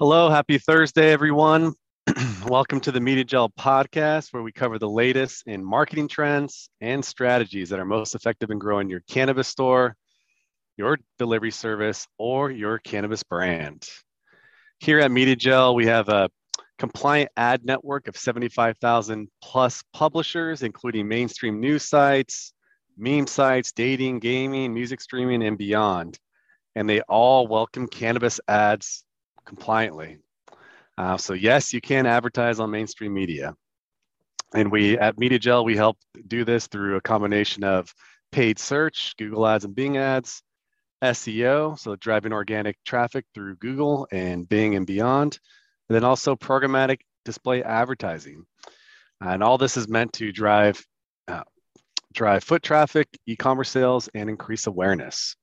Hello, 0.00 0.30
happy 0.30 0.56
Thursday, 0.56 1.12
everyone. 1.12 1.74
Welcome 2.46 2.80
to 2.80 2.90
the 2.90 3.00
MediaJel 3.00 3.50
podcast, 3.60 4.32
where 4.32 4.42
we 4.42 4.50
cover 4.50 4.78
the 4.78 4.88
latest 4.88 5.42
in 5.46 5.62
marketing 5.62 6.08
trends 6.08 6.70
and 6.80 7.04
strategies 7.04 7.68
that 7.68 7.78
are 7.78 7.84
most 7.84 8.14
effective 8.14 8.50
in 8.50 8.58
growing 8.58 8.88
your 8.88 9.02
cannabis 9.10 9.48
store, 9.48 9.94
your 10.78 10.96
delivery 11.18 11.50
service, 11.50 12.08
or 12.16 12.50
your 12.50 12.78
cannabis 12.78 13.22
brand. 13.22 13.86
Here 14.78 15.00
at 15.00 15.10
MediaJel, 15.10 15.74
we 15.74 15.84
have 15.84 16.08
a 16.08 16.30
compliant 16.78 17.30
ad 17.36 17.66
network 17.66 18.08
of 18.08 18.16
75,000 18.16 19.28
plus 19.42 19.84
publishers, 19.92 20.62
including 20.62 21.08
mainstream 21.08 21.60
news 21.60 21.84
sites, 21.84 22.54
meme 22.96 23.26
sites, 23.26 23.70
dating, 23.72 24.20
gaming, 24.20 24.72
music 24.72 25.02
streaming, 25.02 25.42
and 25.42 25.58
beyond. 25.58 26.18
And 26.74 26.88
they 26.88 27.02
all 27.02 27.46
welcome 27.46 27.86
cannabis 27.86 28.40
ads 28.48 29.04
compliantly. 29.44 30.18
Uh, 30.98 31.16
so 31.16 31.32
yes, 31.32 31.72
you 31.72 31.80
can 31.80 32.06
advertise 32.06 32.60
on 32.60 32.70
mainstream 32.70 33.14
media. 33.14 33.54
And 34.54 34.70
we 34.70 34.98
at 34.98 35.16
MediaJel, 35.16 35.64
we 35.64 35.76
help 35.76 35.96
do 36.26 36.44
this 36.44 36.66
through 36.66 36.96
a 36.96 37.00
combination 37.00 37.64
of 37.64 37.92
paid 38.32 38.58
search, 38.58 39.14
Google 39.16 39.46
ads 39.46 39.64
and 39.64 39.74
Bing 39.74 39.96
ads, 39.96 40.42
SEO, 41.02 41.78
so 41.78 41.96
driving 41.96 42.32
organic 42.32 42.76
traffic 42.84 43.24
through 43.34 43.56
Google 43.56 44.06
and 44.12 44.48
Bing 44.48 44.74
and 44.74 44.86
beyond, 44.86 45.38
and 45.88 45.96
then 45.96 46.04
also 46.04 46.36
programmatic 46.36 47.00
display 47.24 47.62
advertising. 47.62 48.44
And 49.20 49.42
all 49.42 49.58
this 49.58 49.76
is 49.76 49.88
meant 49.88 50.12
to 50.14 50.32
drive 50.32 50.84
uh, 51.28 51.44
drive 52.12 52.42
foot 52.42 52.62
traffic, 52.62 53.08
e-commerce 53.26 53.70
sales, 53.70 54.08
and 54.14 54.28
increase 54.28 54.66
awareness. 54.66 55.36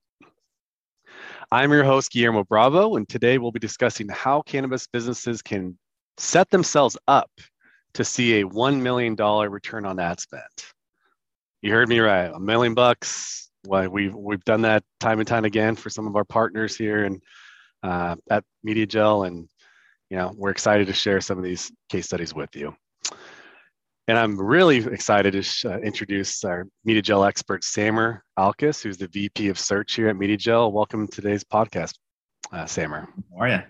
I'm 1.50 1.72
your 1.72 1.86
host, 1.86 2.12
Guillermo 2.12 2.44
Bravo, 2.44 2.98
and 2.98 3.08
today 3.08 3.38
we'll 3.38 3.53
be 3.53 3.59
discussing 3.59 4.09
how 4.09 4.42
cannabis 4.42 4.86
businesses 4.86 5.42
can 5.42 5.78
set 6.17 6.50
themselves 6.50 6.98
up 7.08 7.31
to 7.94 8.03
see 8.03 8.42
a 8.42 8.45
$1 8.45 8.81
million 8.81 9.16
return 9.16 9.86
on 9.86 9.98
ad 9.98 10.20
spend. 10.20 10.44
You 11.62 11.72
heard 11.72 11.88
me 11.88 12.00
right, 12.00 12.30
a 12.34 12.40
million 12.40 12.73
bucks. 12.73 13.50
Well, 13.66 13.88
we've, 13.88 14.14
we've 14.14 14.44
done 14.44 14.64
that 14.64 14.84
time 15.00 15.20
and 15.20 15.28
time 15.28 15.45
again 15.45 15.78
for 15.78 15.90
some 15.90 16.06
of 16.06 16.18
our 16.18 16.25
partners 16.25 16.75
here 16.75 17.06
and 17.06 17.23
uh, 17.81 18.18
at 18.30 18.44
MediaJel, 18.68 19.28
and 19.28 19.48
you 20.09 20.18
know 20.18 20.34
we're 20.36 20.52
excited 20.52 20.88
to 20.88 20.94
share 20.94 21.22
some 21.22 21.38
of 21.38 21.45
these 21.45 21.72
case 21.90 22.08
studies 22.08 22.34
with 22.34 22.53
you. 22.58 22.75
And 24.09 24.17
I'm 24.17 24.39
really 24.39 24.77
excited 24.77 25.33
to 25.33 25.41
sh- 25.41 25.66
uh, 25.66 25.80
introduce 25.80 26.45
our 26.45 26.66
MediaJel 26.88 27.27
expert, 27.27 27.66
Samer 27.66 28.23
Alkis, 28.39 28.81
who's 28.81 28.95
the 28.97 29.09
VP 29.09 29.50
of 29.50 29.59
Search 29.59 29.95
here 29.95 30.08
at 30.08 30.16
MediaJel. 30.16 30.72
Welcome 30.72 31.08
to 31.08 31.22
today's 31.22 31.44
podcast, 31.44 31.95
uh, 32.53 32.66
Samer. 32.66 33.09
How 33.33 33.41
are 33.41 33.50
you? 33.50 33.61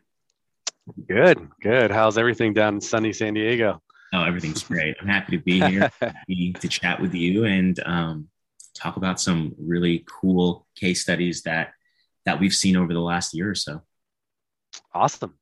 Good, 1.08 1.50
good. 1.60 1.90
How's 1.90 2.20
everything 2.20 2.54
down 2.54 2.76
in 2.76 2.82
sunny 2.82 3.14
San 3.14 3.34
Diego? 3.34 3.82
Oh, 4.14 4.24
everything's 4.24 4.62
great. 4.62 4.96
I'm 5.02 5.08
happy 5.08 5.38
to 5.38 5.44
be 5.44 5.60
here, 5.60 5.92
happy 6.02 6.54
to 6.54 6.68
chat 6.68 7.02
with 7.02 7.16
you 7.16 7.46
and 7.46 7.80
um, 7.84 8.28
talk 8.76 8.98
about 8.98 9.20
some 9.20 9.56
really 9.58 10.06
cool 10.08 10.68
case 10.76 11.02
studies 11.02 11.42
that 11.44 11.72
that 12.26 12.40
we've 12.40 12.54
seen 12.54 12.78
over 12.78 12.94
the 12.94 13.02
last 13.02 13.34
year 13.34 13.50
or 13.50 13.56
so. 13.56 13.82
Awesome. 14.94 15.34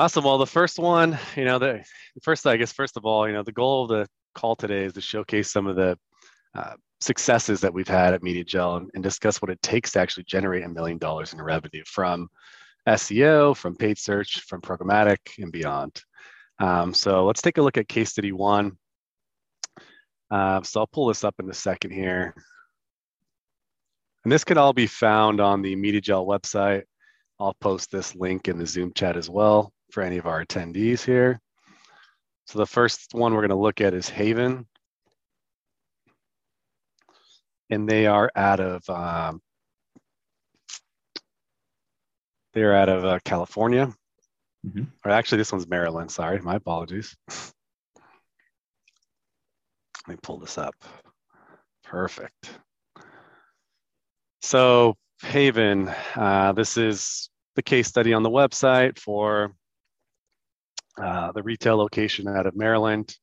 Awesome. 0.00 0.24
Well, 0.24 0.38
the 0.38 0.46
first 0.46 0.78
one, 0.78 1.18
you 1.36 1.44
know, 1.44 1.58
the 1.58 1.84
first, 2.22 2.46
I 2.46 2.56
guess, 2.56 2.72
first 2.72 2.96
of 2.96 3.04
all, 3.04 3.26
you 3.28 3.34
know, 3.34 3.42
the 3.42 3.52
goal 3.52 3.82
of 3.82 3.90
the 3.90 4.08
call 4.34 4.56
today 4.56 4.84
is 4.84 4.94
to 4.94 5.02
showcase 5.02 5.50
some 5.50 5.66
of 5.66 5.76
the 5.76 5.98
uh, 6.54 6.72
successes 7.02 7.60
that 7.60 7.74
we've 7.74 7.86
had 7.86 8.14
at 8.14 8.22
MediaJel 8.22 8.78
and, 8.78 8.90
and 8.94 9.02
discuss 9.02 9.42
what 9.42 9.50
it 9.50 9.60
takes 9.60 9.92
to 9.92 10.00
actually 10.00 10.24
generate 10.24 10.64
a 10.64 10.70
million 10.70 10.96
dollars 10.96 11.34
in 11.34 11.42
revenue 11.42 11.82
from 11.84 12.30
SEO, 12.88 13.54
from 13.54 13.76
paid 13.76 13.98
search, 13.98 14.40
from 14.48 14.62
programmatic, 14.62 15.18
and 15.38 15.52
beyond. 15.52 16.02
Um, 16.60 16.94
so 16.94 17.26
let's 17.26 17.42
take 17.42 17.58
a 17.58 17.62
look 17.62 17.76
at 17.76 17.86
case 17.86 18.08
study 18.08 18.32
one. 18.32 18.78
Uh, 20.30 20.62
so 20.62 20.80
I'll 20.80 20.86
pull 20.86 21.08
this 21.08 21.24
up 21.24 21.34
in 21.40 21.50
a 21.50 21.52
second 21.52 21.90
here. 21.90 22.34
And 24.24 24.32
this 24.32 24.44
can 24.44 24.56
all 24.56 24.72
be 24.72 24.86
found 24.86 25.42
on 25.42 25.60
the 25.60 25.76
MediaJel 25.76 26.26
website. 26.26 26.84
I'll 27.38 27.56
post 27.60 27.90
this 27.90 28.14
link 28.14 28.48
in 28.48 28.56
the 28.56 28.66
Zoom 28.66 28.94
chat 28.94 29.18
as 29.18 29.28
well 29.28 29.74
for 29.92 30.02
any 30.02 30.18
of 30.18 30.26
our 30.26 30.44
attendees 30.44 31.04
here. 31.04 31.40
So 32.46 32.58
the 32.58 32.66
first 32.66 33.14
one 33.14 33.32
we're 33.32 33.40
going 33.40 33.50
to 33.50 33.56
look 33.56 33.80
at 33.80 33.94
is 33.94 34.08
Haven. 34.08 34.66
And 37.70 37.88
they 37.88 38.06
are 38.06 38.30
out 38.34 38.58
of 38.58 38.88
um, 38.90 39.40
they're 42.52 42.74
out 42.74 42.88
of 42.88 43.04
uh, 43.04 43.18
California. 43.24 43.92
Mm-hmm. 44.66 44.82
Or 45.04 45.10
actually, 45.12 45.38
this 45.38 45.52
one's 45.52 45.68
Maryland. 45.68 46.10
Sorry, 46.10 46.40
my 46.40 46.56
apologies. 46.56 47.16
Let 50.08 50.08
me 50.08 50.16
pull 50.22 50.38
this 50.38 50.58
up. 50.58 50.74
Perfect. 51.84 52.50
So 54.42 54.96
Haven, 55.22 55.88
uh, 56.16 56.52
this 56.52 56.76
is 56.76 57.30
the 57.56 57.62
case 57.62 57.88
study 57.88 58.12
on 58.12 58.22
the 58.22 58.30
website 58.30 58.98
for 58.98 59.52
uh, 60.98 61.32
the 61.32 61.42
retail 61.42 61.76
location 61.76 62.28
out 62.28 62.46
of 62.46 62.56
Maryland. 62.56 63.16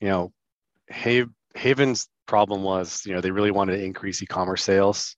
You 0.00 0.08
know, 0.08 0.32
Haven's 0.88 2.08
problem 2.26 2.62
was, 2.62 3.04
you 3.04 3.14
know, 3.14 3.20
they 3.20 3.30
really 3.30 3.50
wanted 3.50 3.76
to 3.76 3.84
increase 3.84 4.22
e-commerce 4.22 4.62
sales. 4.62 5.16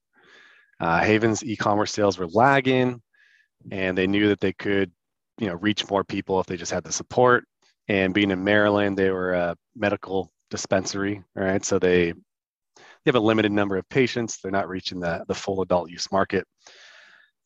Uh, 0.79 0.99
Haven's 0.99 1.43
e-commerce 1.43 1.91
sales 1.91 2.17
were 2.17 2.27
lagging, 2.27 3.01
and 3.71 3.97
they 3.97 4.07
knew 4.07 4.27
that 4.29 4.39
they 4.39 4.53
could, 4.53 4.91
you 5.37 5.47
know, 5.47 5.55
reach 5.55 5.89
more 5.89 6.03
people 6.03 6.39
if 6.39 6.47
they 6.47 6.57
just 6.57 6.71
had 6.71 6.83
the 6.83 6.91
support. 6.91 7.45
And 7.87 8.13
being 8.13 8.31
in 8.31 8.43
Maryland, 8.43 8.97
they 8.97 9.09
were 9.11 9.33
a 9.33 9.55
medical 9.75 10.31
dispensary, 10.49 11.23
right? 11.35 11.63
So 11.63 11.79
they 11.79 12.13
they 12.75 13.09
have 13.09 13.15
a 13.15 13.19
limited 13.19 13.51
number 13.51 13.75
of 13.75 13.87
patients. 13.89 14.39
They're 14.41 14.51
not 14.51 14.69
reaching 14.69 14.99
the 14.99 15.23
the 15.27 15.35
full 15.35 15.61
adult 15.61 15.89
use 15.89 16.11
market. 16.11 16.45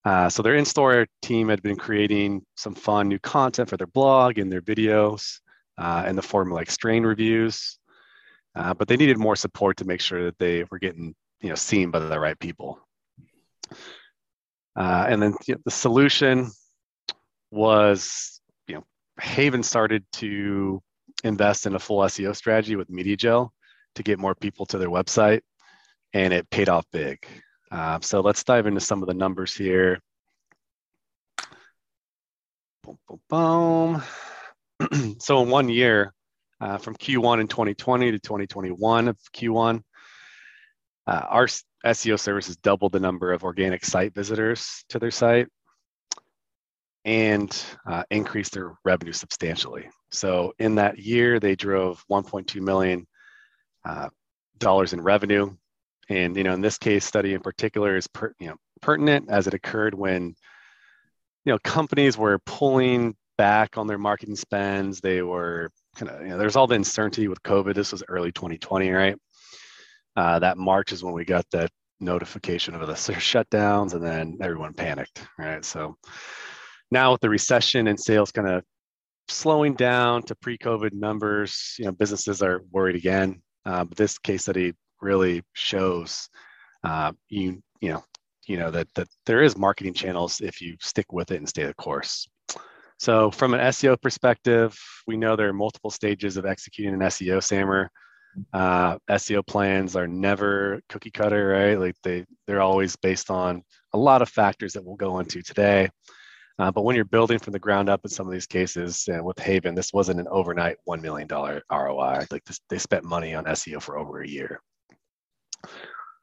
Uh, 0.05 0.29
so 0.29 0.41
their 0.41 0.55
in-store 0.55 1.05
team 1.21 1.49
had 1.49 1.61
been 1.61 1.75
creating 1.75 2.41
some 2.55 2.73
fun 2.73 3.07
new 3.07 3.19
content 3.19 3.69
for 3.69 3.77
their 3.77 3.87
blog 3.87 4.37
and 4.37 4.51
their 4.51 4.61
videos 4.61 5.39
uh, 5.77 6.05
in 6.07 6.15
the 6.15 6.21
form 6.21 6.51
of 6.51 6.55
like 6.55 6.71
strain 6.71 7.03
reviews, 7.03 7.77
uh, 8.55 8.73
but 8.73 8.87
they 8.87 8.97
needed 8.97 9.17
more 9.17 9.35
support 9.35 9.77
to 9.77 9.85
make 9.85 10.01
sure 10.01 10.23
that 10.23 10.37
they 10.39 10.63
were 10.71 10.79
getting 10.79 11.13
you 11.41 11.49
know 11.49 11.55
seen 11.55 11.91
by 11.91 11.99
the 11.99 12.19
right 12.19 12.39
people. 12.39 12.79
Uh, 14.75 15.05
and 15.09 15.21
then 15.21 15.35
you 15.47 15.55
know, 15.55 15.61
the 15.65 15.71
solution 15.71 16.49
was 17.51 18.41
you 18.67 18.75
know 18.75 18.83
Haven 19.19 19.63
started 19.63 20.05
to 20.13 20.81
invest 21.23 21.65
in 21.65 21.75
a 21.75 21.79
full 21.79 21.99
SEO 22.01 22.35
strategy 22.35 22.75
with 22.75 22.89
MediaJel 22.89 23.49
to 23.95 24.03
get 24.03 24.19
more 24.19 24.35
people 24.35 24.65
to 24.67 24.77
their 24.77 24.89
website, 24.89 25.41
and 26.13 26.33
it 26.33 26.49
paid 26.49 26.69
off 26.69 26.85
big. 26.91 27.25
Uh, 27.71 27.99
so 28.01 28.21
let's 28.21 28.43
dive 28.43 28.67
into 28.67 28.79
some 28.79 29.01
of 29.01 29.07
the 29.07 29.13
numbers 29.13 29.53
here. 29.53 29.99
Boom, 32.83 32.97
boom, 33.07 33.19
boom. 33.29 35.15
so 35.19 35.41
in 35.41 35.49
one 35.49 35.69
year, 35.69 36.13
uh, 36.61 36.77
from 36.77 36.95
Q1 36.95 37.41
in 37.41 37.47
2020 37.47 38.11
to 38.11 38.19
2021 38.19 39.07
of 39.09 39.17
Q1, 39.33 39.81
uh, 41.07 41.21
our 41.29 41.47
SEO 41.85 42.19
services 42.19 42.57
doubled 42.57 42.91
the 42.91 42.99
number 42.99 43.31
of 43.31 43.43
organic 43.43 43.85
site 43.85 44.13
visitors 44.13 44.83
to 44.89 44.99
their 44.99 45.11
site 45.11 45.47
and 47.05 47.63
uh, 47.85 48.03
increased 48.09 48.53
their 48.53 48.73
revenue 48.83 49.13
substantially. 49.13 49.87
So 50.11 50.53
in 50.59 50.75
that 50.75 50.99
year, 50.99 51.39
they 51.39 51.55
drove 51.55 52.03
1.2 52.11 52.59
million 52.61 53.07
uh, 53.85 54.09
dollars 54.57 54.93
in 54.93 55.01
revenue, 55.01 55.55
and 56.09 56.35
you 56.35 56.43
know, 56.43 56.53
in 56.53 56.61
this 56.61 56.77
case 56.77 57.05
study 57.05 57.33
in 57.33 57.41
particular 57.41 57.97
is 57.97 58.07
per, 58.07 58.33
you 58.39 58.47
know 58.47 58.55
pertinent 58.81 59.29
as 59.29 59.47
it 59.47 59.53
occurred 59.53 59.93
when 59.93 60.35
you 61.45 61.51
know 61.51 61.59
companies 61.63 62.17
were 62.17 62.39
pulling 62.39 63.15
back 63.37 63.77
on 63.77 63.87
their 63.87 63.97
marketing 63.97 64.35
spends. 64.35 64.99
They 64.99 65.21
were 65.21 65.71
kind 65.95 66.11
of 66.11 66.21
you 66.21 66.29
know 66.29 66.37
there's 66.37 66.55
all 66.55 66.67
the 66.67 66.75
uncertainty 66.75 67.27
with 67.27 67.43
COVID. 67.43 67.75
This 67.75 67.91
was 67.91 68.03
early 68.07 68.31
2020, 68.31 68.89
right? 68.91 69.15
Uh, 70.15 70.39
that 70.39 70.57
March 70.57 70.91
is 70.91 71.03
when 71.03 71.13
we 71.13 71.25
got 71.25 71.45
that 71.51 71.69
notification 71.99 72.75
of 72.75 72.87
the 72.87 72.93
shutdowns, 72.93 73.93
and 73.93 74.03
then 74.03 74.37
everyone 74.41 74.73
panicked, 74.73 75.27
right? 75.37 75.63
So 75.63 75.97
now 76.91 77.11
with 77.11 77.21
the 77.21 77.29
recession 77.29 77.87
and 77.87 77.99
sales 77.99 78.31
kind 78.31 78.47
of 78.47 78.63
slowing 79.27 79.73
down 79.73 80.23
to 80.23 80.35
pre-COVID 80.35 80.93
numbers, 80.93 81.75
you 81.77 81.85
know, 81.85 81.91
businesses 81.91 82.41
are 82.41 82.61
worried 82.71 82.95
again. 82.95 83.41
Uh, 83.65 83.83
but 83.83 83.97
this 83.97 84.17
case 84.17 84.43
study 84.43 84.73
really 85.01 85.43
shows 85.53 86.29
uh, 86.83 87.11
you 87.29 87.61
you 87.81 87.89
know 87.89 88.03
you 88.47 88.57
know 88.57 88.71
that 88.71 88.87
that 88.95 89.07
there 89.25 89.41
is 89.41 89.57
marketing 89.57 89.93
channels 89.93 90.41
if 90.41 90.61
you 90.61 90.75
stick 90.81 91.11
with 91.11 91.31
it 91.31 91.37
and 91.37 91.49
stay 91.49 91.65
the 91.65 91.73
course. 91.73 92.27
So 92.99 93.29
from 93.29 93.53
an 93.53 93.59
SEO 93.59 94.01
perspective, 94.01 94.77
we 95.05 95.17
know 95.17 95.35
there 95.35 95.49
are 95.49 95.53
multiple 95.53 95.91
stages 95.91 96.35
of 96.35 96.45
executing 96.45 96.95
an 96.95 97.01
SEO 97.01 97.43
Samer. 97.43 97.91
Uh, 98.53 98.97
SEO 99.09 99.45
plans 99.45 99.95
are 99.95 100.07
never 100.07 100.81
cookie 100.89 101.11
cutter, 101.11 101.49
right? 101.49 101.79
Like 101.79 101.95
they 102.03 102.25
they're 102.47 102.61
always 102.61 102.95
based 102.95 103.29
on 103.29 103.63
a 103.93 103.97
lot 103.97 104.21
of 104.21 104.29
factors 104.29 104.73
that 104.73 104.83
we'll 104.83 104.95
go 104.95 105.19
into 105.19 105.41
today. 105.41 105.89
Uh, 106.59 106.71
but 106.71 106.83
when 106.83 106.95
you're 106.95 107.05
building 107.05 107.37
from 107.37 107.53
the 107.53 107.59
ground 107.59 107.87
up 107.87 108.01
in 108.03 108.09
some 108.09 108.25
of 108.25 108.33
these 108.33 108.47
cases, 108.47 109.07
and 109.07 109.23
with 109.23 109.37
Haven, 109.37 109.75
this 109.75 109.93
wasn't 109.93 110.19
an 110.19 110.27
overnight 110.29 110.77
$1 110.87 111.01
million 111.01 111.27
ROI. 111.29 112.25
Like 112.31 112.43
this, 112.45 112.59
they 112.69 112.79
spent 112.79 113.03
money 113.03 113.35
on 113.35 113.45
SEO 113.45 113.79
for 113.79 113.97
over 113.97 114.21
a 114.21 114.27
year. 114.27 114.59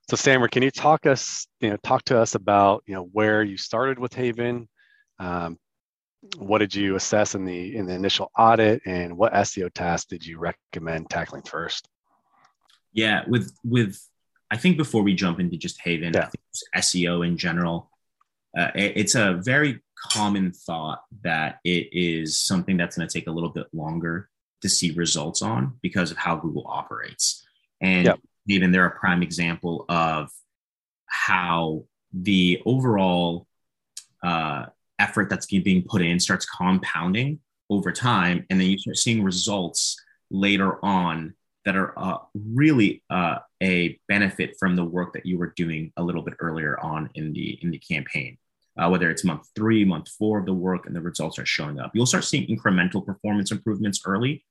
So 0.08 0.16
Samer, 0.16 0.48
can 0.48 0.62
you 0.62 0.70
talk 0.70 1.06
us, 1.06 1.46
you 1.60 1.70
know, 1.70 1.76
talk 1.82 2.04
to 2.04 2.18
us 2.18 2.34
about, 2.34 2.82
you 2.86 2.94
know, 2.94 3.08
where 3.12 3.42
you 3.42 3.56
started 3.56 3.98
with 3.98 4.12
Haven, 4.12 4.68
um, 5.18 5.58
what 6.38 6.58
did 6.58 6.74
you 6.74 6.96
assess 6.96 7.34
in 7.34 7.44
the 7.44 7.76
in 7.76 7.86
the 7.86 7.94
initial 7.94 8.30
audit, 8.38 8.82
and 8.86 9.16
what 9.16 9.32
SEO 9.34 9.72
tasks 9.72 10.06
did 10.06 10.24
you 10.24 10.38
recommend 10.38 11.10
tackling 11.10 11.42
first? 11.42 11.88
Yeah, 12.92 13.24
with 13.28 13.52
with 13.64 13.98
I 14.50 14.56
think 14.56 14.76
before 14.76 15.02
we 15.02 15.14
jump 15.14 15.40
into 15.40 15.56
just 15.56 15.80
Haven, 15.80 16.12
yeah. 16.14 16.30
SEO 16.76 17.26
in 17.26 17.36
general, 17.36 17.90
uh, 18.56 18.70
it, 18.74 18.92
it's 18.96 19.14
a 19.14 19.40
very 19.44 19.80
common 20.12 20.52
thought 20.52 21.02
that 21.22 21.58
it 21.64 21.88
is 21.92 22.38
something 22.38 22.76
that's 22.76 22.96
going 22.96 23.08
to 23.08 23.12
take 23.12 23.26
a 23.26 23.30
little 23.32 23.50
bit 23.50 23.66
longer 23.72 24.28
to 24.62 24.68
see 24.68 24.92
results 24.92 25.42
on 25.42 25.74
because 25.82 26.10
of 26.10 26.16
how 26.16 26.36
Google 26.36 26.66
operates. 26.68 27.44
And 27.80 28.06
yep. 28.06 28.20
Even 28.46 28.72
they're 28.72 28.86
a 28.86 28.98
prime 28.98 29.22
example 29.22 29.84
of 29.88 30.30
how 31.06 31.84
the 32.12 32.60
overall 32.64 33.46
uh, 34.22 34.66
effort 34.98 35.28
that's 35.28 35.46
being 35.46 35.82
put 35.82 36.02
in 36.02 36.20
starts 36.20 36.46
compounding 36.46 37.40
over 37.70 37.92
time. 37.92 38.44
And 38.50 38.60
then 38.60 38.68
you 38.68 38.78
start 38.78 38.96
seeing 38.96 39.22
results 39.22 40.00
later 40.30 40.84
on 40.84 41.34
that 41.64 41.76
are 41.76 41.98
uh, 41.98 42.18
really 42.34 43.02
uh, 43.10 43.38
a 43.62 43.98
benefit 44.08 44.56
from 44.58 44.76
the 44.76 44.84
work 44.84 45.14
that 45.14 45.24
you 45.24 45.38
were 45.38 45.52
doing 45.56 45.92
a 45.96 46.02
little 46.02 46.22
bit 46.22 46.34
earlier 46.40 46.78
on 46.80 47.08
in 47.14 47.32
the 47.32 47.58
in 47.62 47.70
the 47.70 47.78
campaign. 47.78 48.36
Uh, 48.76 48.88
whether 48.88 49.08
it's 49.08 49.24
month 49.24 49.46
three, 49.54 49.84
month 49.84 50.08
four 50.08 50.40
of 50.40 50.46
the 50.46 50.52
work, 50.52 50.86
and 50.86 50.96
the 50.96 51.00
results 51.00 51.38
are 51.38 51.46
showing 51.46 51.78
up. 51.78 51.92
You'll 51.94 52.06
start 52.06 52.24
seeing 52.24 52.46
incremental 52.48 53.06
performance 53.06 53.52
improvements 53.52 54.02
early, 54.04 54.44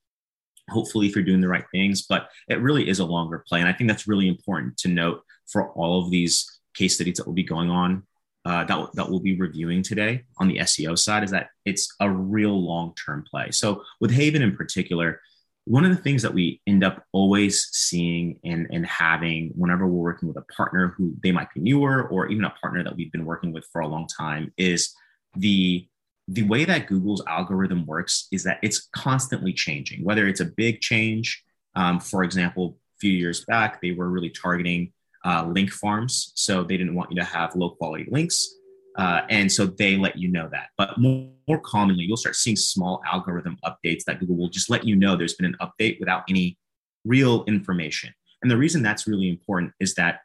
hopefully, 0.70 1.06
if 1.06 1.14
you're 1.14 1.24
doing 1.24 1.40
the 1.40 1.48
right 1.48 1.64
things, 1.72 2.02
but 2.02 2.28
it 2.48 2.60
really 2.60 2.88
is 2.88 2.98
a 2.98 3.04
longer 3.04 3.44
play. 3.46 3.60
And 3.60 3.68
I 3.68 3.72
think 3.72 3.88
that's 3.88 4.08
really 4.08 4.28
important 4.28 4.76
to 4.78 4.88
note 4.88 5.22
for 5.46 5.70
all 5.72 6.02
of 6.02 6.10
these 6.10 6.60
case 6.74 6.94
studies 6.94 7.16
that 7.16 7.26
will 7.26 7.34
be 7.34 7.44
going 7.44 7.70
on, 7.70 8.02
uh, 8.44 8.64
that, 8.64 8.88
that 8.94 9.08
we'll 9.08 9.20
be 9.20 9.38
reviewing 9.38 9.82
today 9.82 10.24
on 10.38 10.48
the 10.48 10.58
SEO 10.58 10.98
side, 10.98 11.24
is 11.24 11.30
that 11.30 11.48
it's 11.64 11.94
a 12.00 12.10
real 12.10 12.64
long 12.64 12.94
term 12.94 13.24
play. 13.28 13.50
So, 13.50 13.82
with 14.00 14.10
Haven 14.10 14.42
in 14.42 14.56
particular, 14.56 15.20
one 15.66 15.84
of 15.84 15.96
the 15.96 16.02
things 16.02 16.22
that 16.22 16.34
we 16.34 16.60
end 16.66 16.84
up 16.84 17.04
always 17.12 17.68
seeing 17.72 18.38
and, 18.44 18.66
and 18.70 18.84
having 18.84 19.50
whenever 19.56 19.86
we're 19.86 20.02
working 20.02 20.28
with 20.28 20.36
a 20.36 20.52
partner 20.52 20.94
who 20.96 21.14
they 21.22 21.32
might 21.32 21.52
be 21.54 21.60
newer 21.60 22.06
or 22.08 22.26
even 22.28 22.44
a 22.44 22.54
partner 22.60 22.84
that 22.84 22.94
we've 22.94 23.12
been 23.12 23.24
working 23.24 23.52
with 23.52 23.64
for 23.72 23.80
a 23.80 23.88
long 23.88 24.06
time 24.06 24.52
is 24.58 24.94
the 25.36 25.88
the 26.28 26.42
way 26.44 26.64
that 26.64 26.86
google's 26.86 27.22
algorithm 27.26 27.84
works 27.86 28.28
is 28.32 28.44
that 28.44 28.58
it's 28.62 28.88
constantly 28.94 29.52
changing 29.52 30.04
whether 30.04 30.26
it's 30.26 30.40
a 30.40 30.46
big 30.56 30.80
change 30.80 31.42
um, 31.76 32.00
for 32.00 32.24
example 32.24 32.78
a 32.96 32.98
few 33.00 33.12
years 33.12 33.44
back 33.44 33.80
they 33.80 33.92
were 33.92 34.08
really 34.08 34.30
targeting 34.30 34.92
uh, 35.24 35.44
link 35.46 35.70
farms 35.70 36.32
so 36.34 36.62
they 36.62 36.76
didn't 36.76 36.94
want 36.94 37.10
you 37.10 37.16
to 37.16 37.24
have 37.24 37.54
low 37.54 37.70
quality 37.70 38.06
links 38.10 38.54
uh, 38.96 39.22
and 39.28 39.50
so 39.50 39.66
they 39.66 39.96
let 39.96 40.16
you 40.16 40.28
know 40.28 40.48
that. 40.52 40.68
But 40.78 40.98
more, 40.98 41.28
more, 41.48 41.58
commonly, 41.58 42.04
you'll 42.04 42.16
start 42.16 42.36
seeing 42.36 42.56
small 42.56 43.02
algorithm 43.04 43.58
updates 43.64 44.04
that 44.04 44.20
Google 44.20 44.36
will 44.36 44.48
just 44.48 44.70
let 44.70 44.84
you 44.84 44.94
know 44.94 45.16
there's 45.16 45.34
been 45.34 45.46
an 45.46 45.56
update 45.60 45.98
without 45.98 46.22
any 46.28 46.58
real 47.04 47.44
information. 47.44 48.14
And 48.42 48.50
the 48.50 48.56
reason 48.56 48.82
that's 48.82 49.06
really 49.06 49.28
important 49.28 49.72
is 49.80 49.94
that 49.94 50.20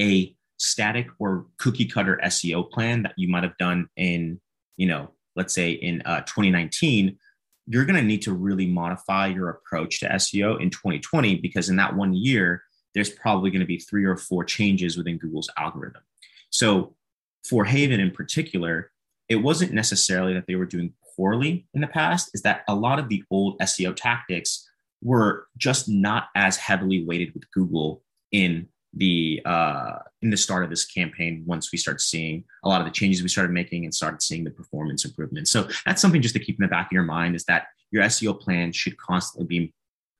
a 0.00 0.34
static 0.56 1.08
or 1.18 1.46
cookie 1.58 1.86
cutter 1.86 2.18
SEO 2.24 2.70
plan 2.70 3.02
that 3.02 3.14
you 3.16 3.28
might 3.28 3.44
have 3.44 3.56
done 3.58 3.88
in, 3.96 4.40
you 4.76 4.86
know, 4.86 5.10
let's 5.36 5.54
say 5.54 5.70
in 5.72 6.02
uh, 6.02 6.20
2019, 6.20 7.16
you're 7.66 7.84
going 7.84 7.96
to 7.96 8.02
need 8.02 8.22
to 8.22 8.32
really 8.32 8.66
modify 8.66 9.28
your 9.28 9.48
approach 9.48 10.00
to 10.00 10.08
SEO 10.08 10.60
in 10.60 10.70
2020 10.70 11.36
because 11.36 11.68
in 11.68 11.76
that 11.76 11.94
one 11.94 12.12
year, 12.12 12.62
there's 12.94 13.10
probably 13.10 13.50
going 13.50 13.60
to 13.60 13.66
be 13.66 13.78
three 13.78 14.04
or 14.04 14.16
four 14.16 14.44
changes 14.44 14.96
within 14.96 15.18
Google's 15.18 15.50
algorithm. 15.56 16.02
So 16.50 16.94
for 17.48 17.64
Haven 17.64 18.00
in 18.00 18.10
particular, 18.10 18.90
it 19.28 19.36
wasn't 19.36 19.72
necessarily 19.72 20.34
that 20.34 20.46
they 20.46 20.56
were 20.56 20.66
doing 20.66 20.92
poorly 21.16 21.66
in 21.74 21.80
the 21.80 21.86
past, 21.86 22.30
is 22.34 22.42
that 22.42 22.62
a 22.68 22.74
lot 22.74 22.98
of 22.98 23.08
the 23.08 23.22
old 23.30 23.58
SEO 23.60 23.94
tactics 23.94 24.68
were 25.02 25.46
just 25.56 25.88
not 25.88 26.28
as 26.36 26.56
heavily 26.56 27.04
weighted 27.04 27.32
with 27.34 27.50
Google 27.52 28.02
in 28.30 28.68
the 28.94 29.40
uh, 29.44 29.98
in 30.20 30.30
the 30.30 30.36
start 30.36 30.64
of 30.64 30.70
this 30.70 30.84
campaign 30.84 31.42
once 31.46 31.72
we 31.72 31.78
start 31.78 32.00
seeing 32.00 32.44
a 32.64 32.68
lot 32.68 32.80
of 32.80 32.86
the 32.86 32.92
changes 32.92 33.22
we 33.22 33.28
started 33.28 33.52
making 33.52 33.84
and 33.84 33.94
started 33.94 34.20
seeing 34.20 34.44
the 34.44 34.50
performance 34.50 35.04
improvements 35.04 35.50
so 35.50 35.66
that's 35.86 36.02
something 36.02 36.20
just 36.20 36.34
to 36.34 36.40
keep 36.40 36.58
in 36.58 36.62
the 36.62 36.68
back 36.68 36.86
of 36.86 36.92
your 36.92 37.02
mind 37.02 37.34
is 37.34 37.44
that 37.44 37.66
your 37.90 38.02
seo 38.04 38.38
plan 38.38 38.70
should 38.70 38.96
constantly 38.98 39.46
be 39.46 39.72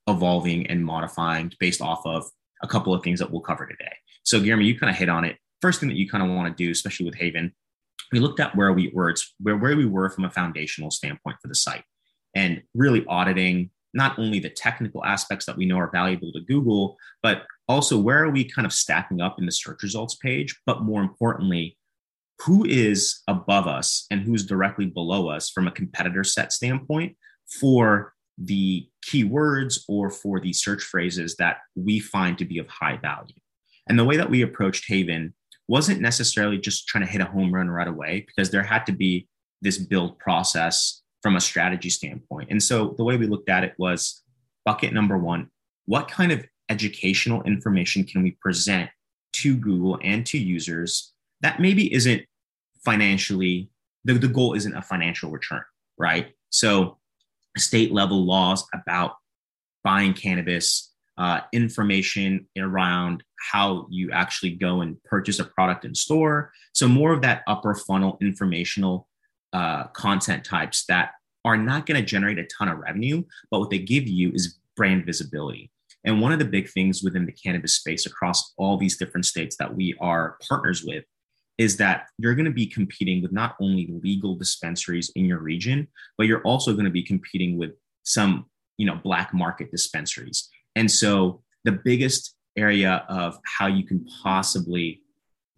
evolving 0.08 0.66
and 0.66 0.84
modifying 0.84 1.52
based 1.60 1.80
off 1.80 2.02
of 2.04 2.24
a 2.62 2.68
couple 2.68 2.94
of 2.94 3.02
things 3.02 3.18
that 3.18 3.30
we'll 3.30 3.40
cover 3.40 3.66
today. 3.66 3.92
So 4.24 4.40
Guillermo, 4.40 4.62
you 4.62 4.78
kind 4.78 4.90
of 4.90 4.96
hit 4.96 5.08
on 5.08 5.24
it. 5.24 5.36
First 5.60 5.80
thing 5.80 5.88
that 5.88 5.96
you 5.96 6.08
kind 6.08 6.24
of 6.24 6.30
want 6.30 6.56
to 6.56 6.64
do, 6.64 6.70
especially 6.70 7.06
with 7.06 7.16
Haven, 7.16 7.52
we 8.12 8.20
looked 8.20 8.40
at 8.40 8.54
where 8.56 8.72
we 8.72 8.90
were, 8.94 9.10
it's 9.10 9.34
where, 9.40 9.56
where 9.56 9.76
we 9.76 9.86
were 9.86 10.10
from 10.10 10.24
a 10.24 10.30
foundational 10.30 10.90
standpoint 10.90 11.36
for 11.40 11.48
the 11.48 11.54
site 11.54 11.84
and 12.34 12.62
really 12.74 13.04
auditing 13.06 13.70
not 13.94 14.18
only 14.18 14.38
the 14.38 14.50
technical 14.50 15.04
aspects 15.04 15.46
that 15.46 15.56
we 15.56 15.66
know 15.66 15.78
are 15.78 15.90
valuable 15.90 16.32
to 16.32 16.40
Google, 16.40 16.96
but 17.22 17.44
also 17.68 17.98
where 17.98 18.24
are 18.24 18.30
we 18.30 18.44
kind 18.44 18.66
of 18.66 18.72
stacking 18.72 19.20
up 19.20 19.38
in 19.38 19.46
the 19.46 19.52
search 19.52 19.82
results 19.82 20.14
page? 20.16 20.58
But 20.66 20.82
more 20.82 21.02
importantly, 21.02 21.76
who 22.40 22.64
is 22.64 23.20
above 23.28 23.66
us 23.66 24.06
and 24.10 24.22
who's 24.22 24.44
directly 24.44 24.86
below 24.86 25.28
us 25.28 25.50
from 25.50 25.68
a 25.68 25.72
competitor 25.72 26.24
set 26.24 26.52
standpoint 26.52 27.16
for 27.60 28.14
the 28.38 28.88
keywords 29.06 29.84
or 29.88 30.10
for 30.10 30.40
the 30.40 30.52
search 30.52 30.82
phrases 30.82 31.36
that 31.36 31.58
we 31.76 32.00
find 32.00 32.38
to 32.38 32.44
be 32.44 32.58
of 32.58 32.66
high 32.68 32.96
value. 32.96 33.34
And 33.88 33.98
the 33.98 34.04
way 34.04 34.16
that 34.16 34.30
we 34.30 34.42
approached 34.42 34.86
Haven 34.88 35.34
wasn't 35.68 36.00
necessarily 36.00 36.58
just 36.58 36.88
trying 36.88 37.04
to 37.04 37.10
hit 37.10 37.20
a 37.20 37.26
home 37.26 37.54
run 37.54 37.70
right 37.70 37.88
away 37.88 38.24
because 38.26 38.50
there 38.50 38.62
had 38.62 38.86
to 38.86 38.92
be 38.92 39.28
this 39.60 39.78
build 39.78 40.18
process 40.18 41.02
from 41.22 41.36
a 41.36 41.40
strategy 41.40 41.90
standpoint. 41.90 42.50
And 42.50 42.62
so 42.62 42.94
the 42.98 43.04
way 43.04 43.16
we 43.16 43.26
looked 43.26 43.48
at 43.48 43.64
it 43.64 43.74
was 43.78 44.22
bucket 44.64 44.92
number 44.92 45.18
one 45.18 45.50
what 45.86 46.08
kind 46.08 46.30
of 46.30 46.44
educational 46.68 47.42
information 47.42 48.04
can 48.04 48.22
we 48.22 48.32
present 48.40 48.88
to 49.32 49.56
Google 49.56 49.98
and 50.02 50.24
to 50.26 50.38
users 50.38 51.12
that 51.40 51.60
maybe 51.60 51.92
isn't 51.92 52.22
financially, 52.84 53.68
the, 54.04 54.14
the 54.14 54.28
goal 54.28 54.54
isn't 54.54 54.76
a 54.76 54.82
financial 54.82 55.30
return, 55.30 55.62
right? 55.98 56.32
So, 56.50 56.98
state 57.58 57.92
level 57.92 58.24
laws 58.24 58.64
about 58.72 59.16
buying 59.84 60.14
cannabis, 60.14 60.92
uh, 61.18 61.40
information 61.52 62.46
around 62.58 63.22
how 63.50 63.86
you 63.90 64.10
actually 64.10 64.52
go 64.52 64.80
and 64.80 65.02
purchase 65.04 65.38
a 65.38 65.44
product 65.44 65.84
in 65.84 65.94
store. 65.94 66.50
So 66.72 66.88
more 66.88 67.12
of 67.12 67.20
that 67.22 67.42
upper 67.46 67.74
funnel 67.74 68.16
informational 68.22 69.08
uh, 69.52 69.84
content 69.88 70.44
types 70.44 70.84
that 70.86 71.12
are 71.44 71.56
not 71.56 71.86
going 71.86 72.00
to 72.00 72.06
generate 72.06 72.38
a 72.38 72.46
ton 72.46 72.68
of 72.68 72.78
revenue, 72.78 73.22
but 73.50 73.60
what 73.60 73.70
they 73.70 73.78
give 73.78 74.06
you 74.06 74.30
is 74.32 74.58
brand 74.76 75.04
visibility. 75.04 75.70
And 76.04 76.20
one 76.20 76.32
of 76.32 76.38
the 76.38 76.44
big 76.44 76.68
things 76.68 77.02
within 77.02 77.26
the 77.26 77.32
cannabis 77.32 77.76
space 77.76 78.06
across 78.06 78.52
all 78.56 78.76
these 78.76 78.96
different 78.96 79.26
states 79.26 79.56
that 79.56 79.74
we 79.74 79.94
are 80.00 80.36
partners 80.48 80.84
with 80.84 81.04
is 81.58 81.76
that 81.76 82.06
you're 82.18 82.34
going 82.34 82.46
to 82.46 82.50
be 82.50 82.66
competing 82.66 83.22
with 83.22 83.32
not 83.32 83.56
only 83.60 83.88
legal 84.02 84.34
dispensaries 84.34 85.12
in 85.14 85.26
your 85.26 85.38
region, 85.38 85.86
but 86.16 86.26
you're 86.26 86.42
also 86.42 86.72
going 86.72 86.86
to 86.86 86.90
be 86.90 87.02
competing 87.02 87.56
with 87.58 87.72
some, 88.04 88.46
you 88.78 88.86
know, 88.86 88.96
black 88.96 89.32
market 89.32 89.70
dispensaries. 89.70 90.48
And 90.74 90.90
so 90.90 91.42
the 91.64 91.72
biggest 91.72 92.34
area 92.56 93.04
of 93.08 93.38
how 93.44 93.66
you 93.66 93.84
can 93.84 94.04
possibly 94.22 95.02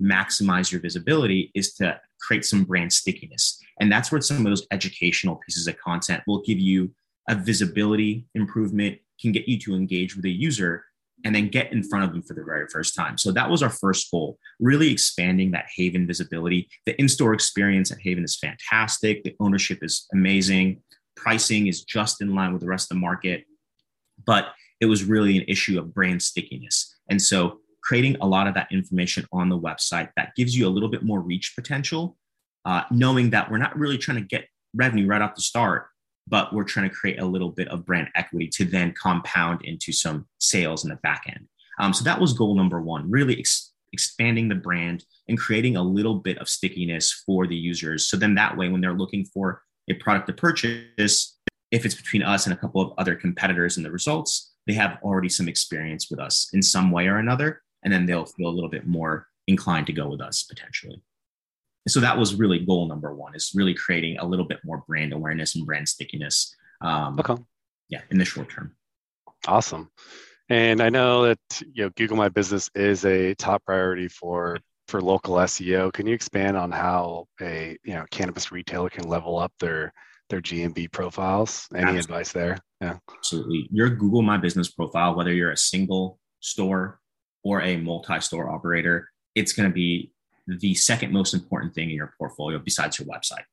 maximize 0.03 0.71
your 0.71 0.81
visibility 0.81 1.51
is 1.55 1.75
to 1.75 1.99
create 2.21 2.45
some 2.45 2.65
brand 2.65 2.93
stickiness. 2.93 3.61
And 3.85 3.93
that's 3.93 4.11
where 4.11 4.19
some 4.23 4.39
of 4.39 4.45
those 4.45 4.67
educational 4.71 5.37
pieces 5.47 5.67
of 5.67 5.77
content 5.77 6.23
will 6.27 6.41
give 6.41 6.59
you 6.59 6.91
a 7.29 7.35
visibility 7.35 8.27
improvement, 8.35 8.97
can 9.21 9.31
get 9.31 9.47
you 9.47 9.59
to 9.59 9.75
engage 9.75 10.17
with 10.17 10.25
a 10.25 10.31
user 10.31 10.87
and 11.23 11.35
then 11.35 11.49
get 11.49 11.71
in 11.71 11.83
front 11.83 12.03
of 12.03 12.11
them 12.11 12.23
for 12.23 12.33
the 12.33 12.43
very 12.43 12.67
first 12.69 12.95
time. 12.95 13.19
So 13.19 13.31
that 13.33 13.51
was 13.51 13.63
our 13.63 13.69
first 13.69 14.11
goal, 14.11 14.39
really 14.59 14.91
expanding 14.91 15.51
that 15.51 15.67
Haven 15.77 16.07
visibility. 16.07 16.67
The 16.87 16.99
in 16.99 17.11
store 17.11 17.35
experience 17.35 17.93
at 17.93 18.01
Haven 18.01 18.25
is 18.25 18.39
fantastic. 18.39 19.23
The 19.23 19.37
ownership 19.39 19.81
is 19.83 20.07
amazing. 20.15 20.83
Pricing 21.15 21.67
is 21.67 21.85
just 21.85 22.23
in 22.23 22.35
line 22.35 22.55
with 22.55 22.63
the 22.63 22.69
rest 22.69 22.91
of 22.91 22.97
the 22.97 23.03
market. 23.03 23.45
But 24.25 24.47
it 24.81 24.87
was 24.87 25.05
really 25.05 25.37
an 25.37 25.45
issue 25.47 25.79
of 25.79 25.93
brand 25.93 26.23
stickiness. 26.23 26.97
And 27.11 27.21
so 27.21 27.59
creating 27.83 28.17
a 28.23 28.27
lot 28.27 28.47
of 28.47 28.55
that 28.55 28.73
information 28.73 29.27
on 29.31 29.51
the 29.51 29.59
website 29.59 30.09
that 30.17 30.35
gives 30.37 30.57
you 30.57 30.67
a 30.67 30.73
little 30.73 30.89
bit 30.89 31.03
more 31.03 31.21
reach 31.21 31.53
potential, 31.55 32.17
uh, 32.65 32.83
knowing 32.91 33.31
that 33.31 33.51
we're 33.51 33.59
not 33.59 33.77
really 33.79 33.99
trying 33.99 34.19
to 34.19 34.25
get 34.25 34.47
revenue 34.75 35.07
right 35.07 35.23
off 35.23 35.35
the 35.35 35.43
start, 35.43 35.87
but 36.27 36.53
we're 36.53 36.65
trying 36.65 36.89
to 36.89 36.95
create 36.95 37.21
a 37.21 37.25
little 37.25 37.51
bit 37.51 37.69
of 37.69 37.85
brand 37.85 38.09
equity 38.15 38.49
to 38.49 38.65
then 38.65 38.93
compound 38.93 39.65
into 39.65 39.93
some 39.93 40.27
sales 40.39 40.85
in 40.85 40.91
the 40.91 40.97
back 40.97 41.25
end. 41.29 41.47
Um, 41.79 41.93
so 41.93 42.05
that 42.05 42.21
was 42.21 42.33
goal 42.33 42.55
number 42.55 42.81
one, 42.81 43.11
really 43.11 43.39
ex- 43.39 43.73
expanding 43.93 44.49
the 44.49 44.55
brand 44.55 45.05
and 45.29 45.39
creating 45.39 45.77
a 45.77 45.83
little 45.83 46.17
bit 46.17 46.39
of 46.39 46.49
stickiness 46.49 47.13
for 47.27 47.47
the 47.47 47.57
users. 47.57 48.09
So 48.09 48.17
then 48.17 48.35
that 48.37 48.57
way, 48.57 48.69
when 48.69 48.81
they're 48.81 48.95
looking 48.95 49.25
for 49.25 49.63
a 49.91 49.95
product 49.95 50.27
to 50.29 50.33
purchase, 50.33 51.37
if 51.71 51.85
it's 51.85 51.95
between 51.95 52.23
us 52.23 52.47
and 52.47 52.55
a 52.55 52.57
couple 52.57 52.81
of 52.81 52.93
other 52.99 53.15
competitors 53.15 53.77
in 53.77 53.83
the 53.83 53.91
results, 53.91 54.53
they 54.67 54.75
have 54.75 54.99
already 55.03 55.29
some 55.29 55.49
experience 55.49 56.11
with 56.11 56.21
us 56.21 56.49
in 56.53 56.63
some 56.63 56.91
way 56.91 57.07
or 57.07 57.19
another. 57.19 57.63
And 57.83 57.93
then 57.93 58.07
they'll 58.07 58.25
feel 58.25 58.49
a 58.49 58.51
little 58.55 58.71
bit 58.71 58.87
more 58.87 59.27
inclined 59.47 59.87
to 59.89 59.93
go 59.93 60.09
with 60.09 60.21
us 60.21 60.43
potentially. 60.45 61.03
So 61.87 62.01
that 62.01 62.19
was 62.19 62.35
really 62.35 62.61
goal 62.61 62.89
number 62.89 63.15
one 63.15 63.35
is 63.35 63.53
really 63.55 63.75
creating 63.75 64.19
a 64.19 64.27
little 64.27 64.47
bit 64.47 64.59
more 64.65 64.85
brand 64.87 65.13
awareness 65.13 65.55
and 65.55 65.67
brand 65.67 65.89
stickiness. 65.89 66.55
Um, 66.81 67.19
okay. 67.19 67.37
Yeah, 67.89 68.01
in 68.11 68.19
the 68.19 68.25
short 68.25 68.49
term. 68.51 68.75
Awesome. 69.47 69.91
And 70.49 70.81
I 70.83 70.89
know 70.89 71.27
that 71.27 71.63
you 71.73 71.85
know 71.85 71.91
Google 71.97 72.17
My 72.17 72.29
Business 72.29 72.71
is 72.75 73.05
a 73.05 73.35
top 73.35 73.65
priority 73.65 74.09
for 74.09 74.59
for 74.89 75.01
local 75.01 75.37
SEO. 75.37 75.93
Can 75.93 76.07
you 76.07 76.15
expand 76.15 76.57
on 76.57 76.71
how 76.71 77.27
a 77.41 77.77
you 77.85 77.95
know 77.95 78.05
cannabis 78.11 78.53
retailer 78.53 78.91
can 78.91 79.09
level 79.09 79.39
up 79.39 79.53
their 79.61 79.93
their 80.31 80.41
GMB 80.41 80.93
profiles? 80.93 81.67
Any 81.73 81.83
Absolutely. 81.83 82.01
advice 82.01 82.33
there? 82.33 82.59
Yeah. 82.81 82.99
Absolutely. 83.15 83.69
Your 83.71 83.91
Google 83.91 84.23
My 84.23 84.37
Business 84.37 84.71
profile, 84.71 85.15
whether 85.15 85.33
you're 85.33 85.53
a 85.53 85.57
single 85.57 86.19
store 86.41 87.01
or 87.43 87.63
a 87.63 87.77
multi-store 87.77 88.51
operator, 88.51 89.09
it's 89.35 89.53
going 89.53 89.69
to 89.69 89.75
be 89.75 90.13
the 90.47 90.75
second 90.75 91.13
most 91.13 91.35
important 91.35 91.75
thing 91.75 91.91
in 91.91 91.97
your 91.97 92.15
portfolio 92.19 92.59
besides 92.59 92.99
your 92.99 93.09
website 93.09 93.45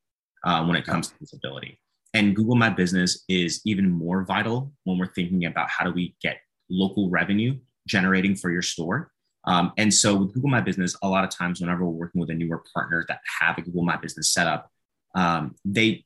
uh, 0.44 0.64
when 0.66 0.76
it 0.76 0.86
comes 0.86 1.10
to 1.10 1.16
visibility. 1.20 1.80
And 2.14 2.36
Google 2.36 2.56
My 2.56 2.70
Business 2.70 3.24
is 3.30 3.62
even 3.66 3.90
more 3.90 4.24
vital 4.24 4.74
when 4.84 4.98
we're 4.98 5.14
thinking 5.14 5.46
about 5.46 5.70
how 5.70 5.86
do 5.86 5.92
we 5.92 6.16
get 6.22 6.40
local 6.70 7.10
revenue 7.10 7.58
generating 7.88 8.36
for 8.36 8.52
your 8.52 8.62
store. 8.62 9.12
Um, 9.46 9.72
and 9.78 9.94
so 9.94 10.16
with 10.16 10.34
Google 10.34 10.50
My 10.50 10.62
Business, 10.62 10.96
a 11.02 11.08
lot 11.08 11.24
of 11.24 11.30
times 11.30 11.62
whenever 11.62 11.86
we're 11.86 11.92
working 11.92 12.22
with 12.22 12.30
a 12.30 12.34
newer 12.34 12.64
partner 12.74 13.06
that 13.08 13.22
have 13.40 13.58
a 13.58 13.62
Google 13.62 13.84
My 13.84 13.98
Business 13.98 14.34
setup, 14.34 14.70
um, 15.16 15.56
they 15.66 16.06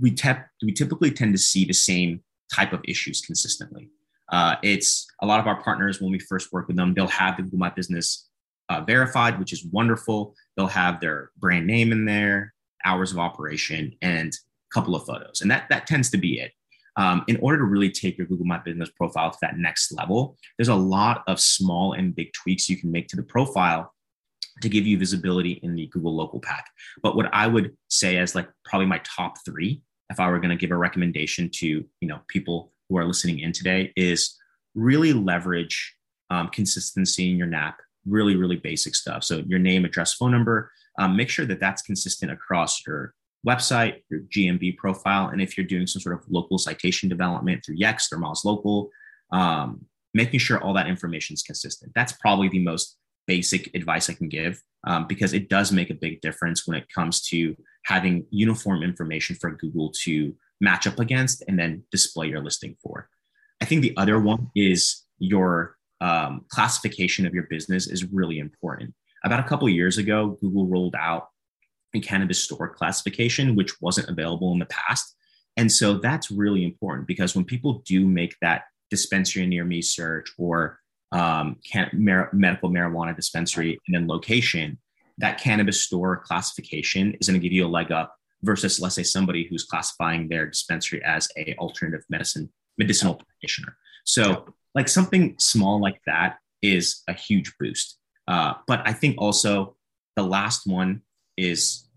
we, 0.00 0.10
te- 0.10 0.32
we 0.62 0.72
typically 0.72 1.10
tend 1.10 1.32
to 1.32 1.38
see 1.38 1.64
the 1.64 1.72
same 1.72 2.22
type 2.52 2.72
of 2.72 2.80
issues 2.84 3.20
consistently. 3.20 3.90
Uh, 4.30 4.56
it's 4.62 5.06
a 5.20 5.26
lot 5.26 5.40
of 5.40 5.46
our 5.46 5.62
partners 5.62 6.00
when 6.00 6.10
we 6.10 6.18
first 6.18 6.52
work 6.52 6.66
with 6.66 6.76
them, 6.76 6.94
they'll 6.94 7.06
have 7.06 7.36
the 7.36 7.42
Google 7.42 7.58
My 7.58 7.70
Business 7.70 8.28
uh, 8.68 8.82
verified, 8.82 9.38
which 9.38 9.52
is 9.52 9.64
wonderful. 9.66 10.34
They'll 10.56 10.66
have 10.66 11.00
their 11.00 11.30
brand 11.38 11.66
name 11.66 11.92
in 11.92 12.04
there, 12.04 12.54
hours 12.84 13.12
of 13.12 13.18
operation, 13.18 13.94
and 14.02 14.32
a 14.32 14.74
couple 14.74 14.94
of 14.94 15.04
photos, 15.04 15.40
and 15.40 15.50
that 15.50 15.68
that 15.70 15.86
tends 15.86 16.10
to 16.10 16.18
be 16.18 16.40
it. 16.40 16.52
Um, 16.96 17.24
in 17.26 17.38
order 17.38 17.58
to 17.58 17.64
really 17.64 17.90
take 17.90 18.18
your 18.18 18.26
Google 18.26 18.44
My 18.44 18.58
Business 18.58 18.90
profile 18.90 19.30
to 19.30 19.38
that 19.40 19.56
next 19.56 19.92
level, 19.92 20.36
there's 20.58 20.68
a 20.68 20.74
lot 20.74 21.24
of 21.26 21.40
small 21.40 21.94
and 21.94 22.14
big 22.14 22.32
tweaks 22.34 22.68
you 22.68 22.76
can 22.76 22.92
make 22.92 23.08
to 23.08 23.16
the 23.16 23.22
profile 23.22 23.92
to 24.60 24.68
give 24.68 24.86
you 24.86 24.98
visibility 24.98 25.52
in 25.62 25.74
the 25.74 25.86
Google 25.86 26.14
local 26.14 26.38
pack. 26.38 26.66
But 27.02 27.16
what 27.16 27.32
I 27.32 27.46
would 27.46 27.74
say 27.88 28.18
as 28.18 28.34
like 28.34 28.48
probably 28.66 28.86
my 28.86 29.00
top 29.04 29.36
three, 29.44 29.80
if 30.10 30.20
I 30.20 30.28
were 30.28 30.38
going 30.38 30.50
to 30.50 30.56
give 30.56 30.70
a 30.70 30.76
recommendation 30.76 31.48
to 31.54 31.66
you 31.66 32.08
know 32.08 32.20
people 32.28 32.72
who 32.88 32.98
are 32.98 33.06
listening 33.06 33.38
in 33.38 33.52
today, 33.52 33.92
is 33.96 34.36
really 34.74 35.12
leverage 35.12 35.94
um, 36.30 36.48
consistency 36.48 37.30
in 37.30 37.36
your 37.36 37.46
NAP. 37.46 37.78
Really, 38.06 38.36
really 38.36 38.56
basic 38.56 38.94
stuff. 38.94 39.24
So 39.24 39.38
your 39.46 39.58
name, 39.58 39.84
address, 39.84 40.14
phone 40.14 40.32
number. 40.32 40.70
Um, 40.98 41.16
make 41.16 41.28
sure 41.28 41.46
that 41.46 41.60
that's 41.60 41.82
consistent 41.82 42.30
across 42.30 42.86
your 42.86 43.14
website, 43.46 44.02
your 44.10 44.20
GMB 44.20 44.76
profile, 44.76 45.28
and 45.28 45.40
if 45.40 45.56
you're 45.56 45.66
doing 45.66 45.86
some 45.86 46.00
sort 46.00 46.16
of 46.16 46.24
local 46.28 46.58
citation 46.58 47.08
development 47.08 47.64
through 47.64 47.78
Yext 47.78 48.12
or 48.12 48.18
Moz 48.18 48.44
Local, 48.44 48.90
um, 49.32 49.84
making 50.14 50.40
sure 50.40 50.62
all 50.62 50.74
that 50.74 50.86
information 50.86 51.34
is 51.34 51.42
consistent. 51.42 51.92
That's 51.94 52.12
probably 52.12 52.48
the 52.48 52.62
most 52.62 52.98
basic 53.26 53.74
advice 53.74 54.10
I 54.10 54.14
can 54.14 54.28
give 54.28 54.60
um, 54.84 55.06
because 55.06 55.32
it 55.32 55.48
does 55.48 55.72
make 55.72 55.90
a 55.90 55.94
big 55.94 56.20
difference 56.20 56.66
when 56.66 56.76
it 56.76 56.88
comes 56.94 57.22
to 57.28 57.56
having 57.84 58.26
uniform 58.30 58.82
information 58.82 59.36
for 59.40 59.50
Google 59.52 59.92
to 60.04 60.34
match 60.60 60.86
up 60.86 60.98
against 60.98 61.42
and 61.48 61.58
then 61.58 61.84
display 61.90 62.28
your 62.28 62.42
listing 62.42 62.76
for. 62.82 63.08
I 63.60 63.64
think 63.64 63.82
the 63.82 63.96
other 63.96 64.20
one 64.20 64.50
is 64.54 65.04
your 65.18 65.76
um, 66.02 66.44
classification 66.48 67.26
of 67.26 67.32
your 67.32 67.44
business 67.44 67.86
is 67.86 68.04
really 68.12 68.40
important. 68.40 68.92
About 69.24 69.38
a 69.38 69.44
couple 69.44 69.68
years 69.68 69.98
ago, 69.98 70.36
Google 70.40 70.66
rolled 70.66 70.96
out 70.98 71.28
a 71.94 72.00
cannabis 72.00 72.42
store 72.42 72.68
classification, 72.68 73.54
which 73.54 73.80
wasn't 73.80 74.08
available 74.08 74.52
in 74.52 74.58
the 74.58 74.66
past. 74.66 75.14
And 75.56 75.70
so 75.70 75.98
that's 75.98 76.30
really 76.30 76.64
important 76.64 77.06
because 77.06 77.36
when 77.36 77.44
people 77.44 77.82
do 77.86 78.06
make 78.06 78.34
that 78.42 78.64
dispensary 78.90 79.46
near 79.46 79.64
me 79.64 79.80
search 79.80 80.32
or 80.38 80.80
um, 81.12 81.56
can, 81.70 81.88
mar- 81.92 82.30
medical 82.32 82.68
marijuana 82.68 83.14
dispensary 83.14 83.78
and 83.86 83.94
then 83.94 84.08
location, 84.08 84.78
that 85.18 85.38
cannabis 85.38 85.82
store 85.82 86.16
classification 86.16 87.14
is 87.20 87.28
going 87.28 87.40
to 87.40 87.46
give 87.46 87.52
you 87.52 87.64
a 87.64 87.68
leg 87.68 87.92
up 87.92 88.16
versus 88.42 88.80
let's 88.80 88.96
say 88.96 89.04
somebody 89.04 89.46
who's 89.46 89.64
classifying 89.64 90.28
their 90.28 90.46
dispensary 90.46 91.00
as 91.04 91.28
a 91.36 91.54
alternative 91.58 92.04
medicine 92.08 92.50
medicinal 92.76 93.14
practitioner. 93.14 93.76
So 94.04 94.54
like 94.74 94.88
something 94.88 95.34
small 95.38 95.80
like 95.80 96.00
that 96.06 96.36
is 96.62 97.02
a 97.08 97.12
huge 97.12 97.52
boost. 97.58 97.98
Uh, 98.28 98.54
but 98.66 98.82
I 98.86 98.92
think 98.92 99.16
also 99.18 99.76
the 100.16 100.22
last 100.22 100.66
one 100.66 101.02
is 101.36 101.88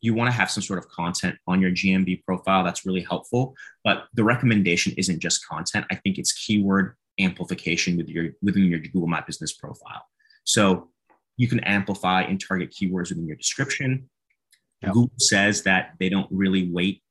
you 0.00 0.14
want 0.14 0.28
to 0.28 0.36
have 0.36 0.50
some 0.50 0.62
sort 0.62 0.78
of 0.78 0.88
content 0.88 1.36
on 1.46 1.60
your 1.60 1.70
GMB 1.70 2.24
profile 2.24 2.64
that's 2.64 2.84
really 2.84 3.02
helpful. 3.02 3.54
But 3.84 4.06
the 4.14 4.24
recommendation 4.24 4.92
isn't 4.96 5.20
just 5.20 5.46
content. 5.46 5.86
I 5.90 5.96
think 5.96 6.18
it's 6.18 6.32
keyword 6.32 6.96
amplification 7.20 7.96
with 7.96 8.08
your 8.08 8.30
within 8.42 8.64
your 8.64 8.80
Google 8.80 9.06
My 9.06 9.20
Business 9.20 9.52
profile. 9.52 10.02
So 10.44 10.90
you 11.36 11.48
can 11.48 11.60
amplify 11.60 12.22
and 12.22 12.40
target 12.40 12.70
keywords 12.72 13.10
within 13.10 13.26
your 13.26 13.36
description. 13.36 14.08
Yep. 14.82 14.92
Google 14.92 15.18
says 15.18 15.62
that 15.62 15.92
they 15.98 16.08
don't 16.08 16.28
really 16.30 16.70
weight 16.70 17.02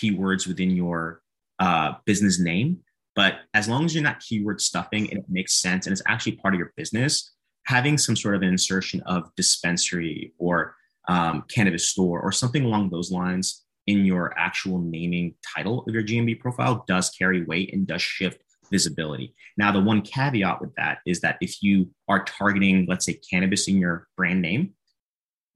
keywords 0.00 0.46
within 0.46 0.70
your 0.70 1.22
uh, 1.58 1.94
business 2.04 2.40
name, 2.40 2.80
but 3.14 3.40
as 3.54 3.68
long 3.68 3.84
as 3.84 3.94
you're 3.94 4.02
not 4.02 4.20
keyword 4.20 4.60
stuffing 4.60 5.10
and 5.10 5.18
it 5.18 5.26
makes 5.28 5.54
sense 5.54 5.86
and 5.86 5.92
it's 5.92 6.02
actually 6.06 6.32
part 6.32 6.54
of 6.54 6.58
your 6.58 6.72
business, 6.76 7.32
having 7.66 7.98
some 7.98 8.16
sort 8.16 8.34
of 8.34 8.42
an 8.42 8.48
insertion 8.48 9.02
of 9.06 9.30
dispensary 9.36 10.32
or 10.38 10.74
um, 11.08 11.44
cannabis 11.48 11.88
store 11.88 12.20
or 12.20 12.32
something 12.32 12.64
along 12.64 12.90
those 12.90 13.10
lines 13.10 13.64
in 13.86 14.04
your 14.04 14.36
actual 14.38 14.78
naming 14.78 15.34
title 15.54 15.84
of 15.86 15.94
your 15.94 16.02
GMB 16.02 16.40
profile 16.40 16.84
does 16.86 17.10
carry 17.10 17.44
weight 17.44 17.72
and 17.72 17.86
does 17.86 18.02
shift 18.02 18.42
visibility. 18.70 19.34
Now, 19.56 19.72
the 19.72 19.80
one 19.80 20.02
caveat 20.02 20.60
with 20.60 20.74
that 20.76 20.98
is 21.04 21.20
that 21.20 21.36
if 21.40 21.62
you 21.62 21.90
are 22.08 22.24
targeting, 22.24 22.86
let's 22.88 23.04
say, 23.04 23.20
cannabis 23.30 23.68
in 23.68 23.78
your 23.78 24.06
brand 24.16 24.40
name, 24.40 24.72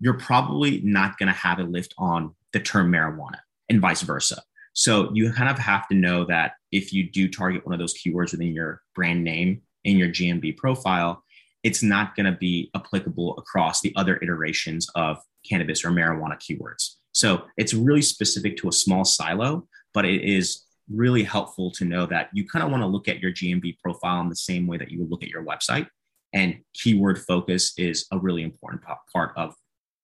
you're 0.01 0.19
probably 0.19 0.83
not 0.83 1.17
going 1.19 1.29
to 1.29 1.33
have 1.33 1.59
a 1.59 1.65
lift 1.65 1.95
on 1.97 2.35
the 2.53 2.61
term 2.61 2.93
marijuana 2.93 3.39
and 3.69 3.81
vice 3.81 4.03
versa. 4.03 4.43
So 4.75 5.11
you 5.15 5.33
kind 5.33 5.49
of 5.49 5.59
have 5.59 5.89
to 5.89 5.95
know 5.95 6.27
that 6.27 6.53
if 6.77 6.93
you 6.93 7.11
do 7.11 7.27
target 7.27 7.65
one 7.65 7.73
of 7.73 7.79
those 7.79 7.95
keywords 7.95 8.33
within 8.33 8.55
your 8.55 8.83
brand 8.95 9.25
name 9.25 9.63
in 9.85 9.97
your 9.97 10.09
GMB 10.09 10.59
profile, 10.59 11.25
it's 11.63 11.83
not 11.83 12.15
going 12.15 12.31
to 12.31 12.39
be 12.39 12.71
applicable 12.75 13.37
across 13.39 13.81
the 13.81 13.95
other 13.97 14.19
iterations 14.19 14.87
of 14.95 15.19
cannabis 15.49 15.85
or 15.85 15.91
marijuana 15.91 16.39
keywords. 16.39 16.97
So 17.13 17.45
it's 17.57 17.73
really 17.73 18.03
specific 18.03 18.59
to 18.59 18.69
a 18.69 18.73
small 18.73 19.07
silo, 19.07 19.67
but 19.95 20.05
it 20.05 20.23
is 20.23 20.65
really 20.93 21.23
helpful 21.23 21.71
to 21.73 21.87
know 21.87 22.05
that 22.07 22.29
you 22.35 22.47
kind 22.47 22.63
of 22.63 22.71
want 22.71 22.83
to 22.83 22.87
look 22.87 23.09
at 23.09 23.21
your 23.21 23.33
GMB 23.33 23.79
profile 23.79 24.21
in 24.21 24.29
the 24.29 24.37
same 24.37 24.67
way 24.67 24.77
that 24.77 24.91
you 24.91 25.01
would 25.01 25.11
look 25.11 25.23
at 25.23 25.31
your 25.31 25.45
website. 25.45 25.89
And 26.35 26.59
keyword 26.75 27.19
focus 27.19 27.73
is 27.79 28.07
a 28.13 28.19
really 28.19 28.43
important 28.43 28.83
part 29.13 29.33
of 29.37 29.55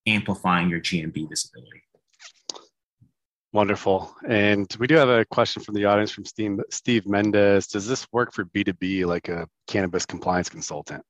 amplifying 0.07 0.71
your 0.71 0.81
GMB 0.81 1.29
visibility. 1.29 1.83
Wonderful. 3.53 4.15
And 4.27 4.75
we 4.79 4.87
do 4.87 4.95
have 4.95 5.11
a 5.11 5.27
question 5.27 5.63
from 5.63 5.75
the 5.75 5.85
audience 5.85 6.11
from 6.11 6.25
Steve, 6.25 6.59
Steve 6.71 7.07
Mendez. 7.07 7.67
Does 7.67 7.87
this 7.87 8.07
work 8.11 8.33
for 8.33 8.47
B2B 8.47 9.05
like 9.05 9.29
a 9.29 9.47
cannabis 9.67 10.07
compliance 10.07 10.49
consultant? 10.49 11.05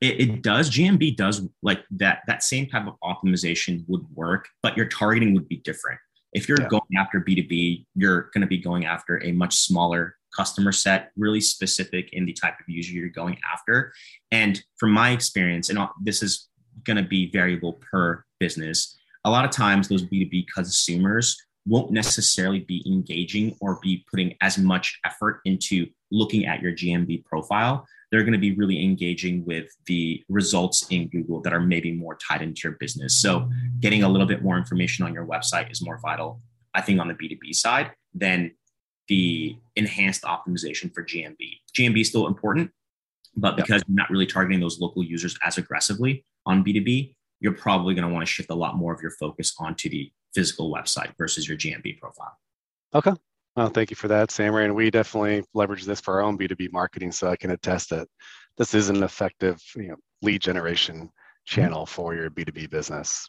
it, 0.00 0.20
it, 0.20 0.42
does 0.42 0.70
gmb 0.70 1.16
does 1.16 1.46
like 1.62 1.84
that 1.90 2.20
that 2.26 2.42
same 2.42 2.66
type 2.66 2.86
of 2.86 2.94
optimization 3.04 3.84
would 3.88 4.04
work 4.14 4.48
but 4.62 4.76
your 4.76 4.86
targeting 4.86 5.34
would 5.34 5.48
be 5.48 5.58
different 5.58 5.98
if 6.32 6.48
you're 6.48 6.60
yeah. 6.60 6.68
going 6.68 6.82
after 6.98 7.20
b2b 7.20 7.86
you're 7.94 8.30
going 8.34 8.42
to 8.42 8.46
be 8.46 8.58
going 8.58 8.86
after 8.86 9.22
a 9.24 9.32
much 9.32 9.54
smaller 9.54 10.16
customer 10.36 10.72
set 10.72 11.10
really 11.16 11.40
specific 11.40 12.10
in 12.12 12.24
the 12.24 12.32
type 12.32 12.54
of 12.60 12.68
user 12.68 12.92
you're 12.92 13.08
going 13.08 13.38
after 13.52 13.92
and 14.30 14.62
from 14.78 14.90
my 14.90 15.10
experience 15.10 15.70
and 15.70 15.78
this 16.02 16.22
is 16.22 16.48
going 16.84 16.96
to 16.96 17.02
be 17.02 17.30
variable 17.30 17.74
per 17.74 18.24
business 18.38 18.96
a 19.24 19.30
lot 19.30 19.44
of 19.44 19.50
times 19.50 19.88
those 19.88 20.04
b2b 20.04 20.46
consumers 20.52 21.36
won't 21.66 21.90
necessarily 21.90 22.60
be 22.60 22.82
engaging 22.86 23.56
or 23.60 23.78
be 23.82 24.04
putting 24.10 24.34
as 24.40 24.58
much 24.58 24.98
effort 25.04 25.40
into 25.44 25.86
looking 26.10 26.46
at 26.46 26.60
your 26.62 26.72
gmb 26.72 27.24
profile 27.24 27.86
they're 28.10 28.22
going 28.22 28.32
to 28.32 28.38
be 28.38 28.54
really 28.54 28.82
engaging 28.82 29.44
with 29.44 29.66
the 29.86 30.22
results 30.28 30.86
in 30.90 31.08
Google 31.08 31.40
that 31.42 31.52
are 31.52 31.60
maybe 31.60 31.92
more 31.92 32.16
tied 32.16 32.42
into 32.42 32.62
your 32.64 32.76
business. 32.80 33.16
So, 33.16 33.48
getting 33.78 34.02
a 34.02 34.08
little 34.08 34.26
bit 34.26 34.42
more 34.42 34.58
information 34.58 35.04
on 35.04 35.14
your 35.14 35.24
website 35.24 35.70
is 35.70 35.82
more 35.82 35.98
vital, 35.98 36.40
I 36.74 36.80
think, 36.80 37.00
on 37.00 37.08
the 37.08 37.14
B2B 37.14 37.54
side 37.54 37.92
than 38.14 38.52
the 39.08 39.56
enhanced 39.76 40.22
optimization 40.22 40.92
for 40.92 41.04
GMB. 41.04 41.36
GMB 41.76 42.00
is 42.00 42.08
still 42.08 42.26
important, 42.26 42.70
but 43.36 43.56
because 43.56 43.82
you're 43.86 43.96
not 43.96 44.10
really 44.10 44.26
targeting 44.26 44.60
those 44.60 44.80
local 44.80 45.04
users 45.04 45.36
as 45.44 45.58
aggressively 45.58 46.24
on 46.46 46.64
B2B, 46.64 47.14
you're 47.40 47.54
probably 47.54 47.94
going 47.94 48.06
to 48.06 48.12
want 48.12 48.26
to 48.26 48.32
shift 48.32 48.50
a 48.50 48.54
lot 48.54 48.76
more 48.76 48.94
of 48.94 49.00
your 49.02 49.12
focus 49.12 49.54
onto 49.58 49.88
the 49.88 50.12
physical 50.34 50.72
website 50.72 51.12
versus 51.18 51.48
your 51.48 51.56
GMB 51.56 51.98
profile. 51.98 52.36
Okay. 52.94 53.12
Well, 53.56 53.68
thank 53.68 53.90
you 53.90 53.96
for 53.96 54.08
that, 54.08 54.30
Sam. 54.30 54.54
And 54.54 54.74
we 54.74 54.90
definitely 54.90 55.44
leverage 55.54 55.84
this 55.84 56.00
for 56.00 56.14
our 56.14 56.22
own 56.22 56.38
B2B 56.38 56.72
marketing. 56.72 57.12
So 57.12 57.28
I 57.28 57.36
can 57.36 57.50
attest 57.50 57.90
that 57.90 58.06
this 58.56 58.74
is 58.74 58.90
an 58.90 59.02
effective 59.02 59.60
you 59.74 59.88
know, 59.88 59.96
lead 60.22 60.40
generation 60.40 60.96
mm-hmm. 60.96 61.60
channel 61.60 61.86
for 61.86 62.14
your 62.14 62.30
B2B 62.30 62.70
business. 62.70 63.28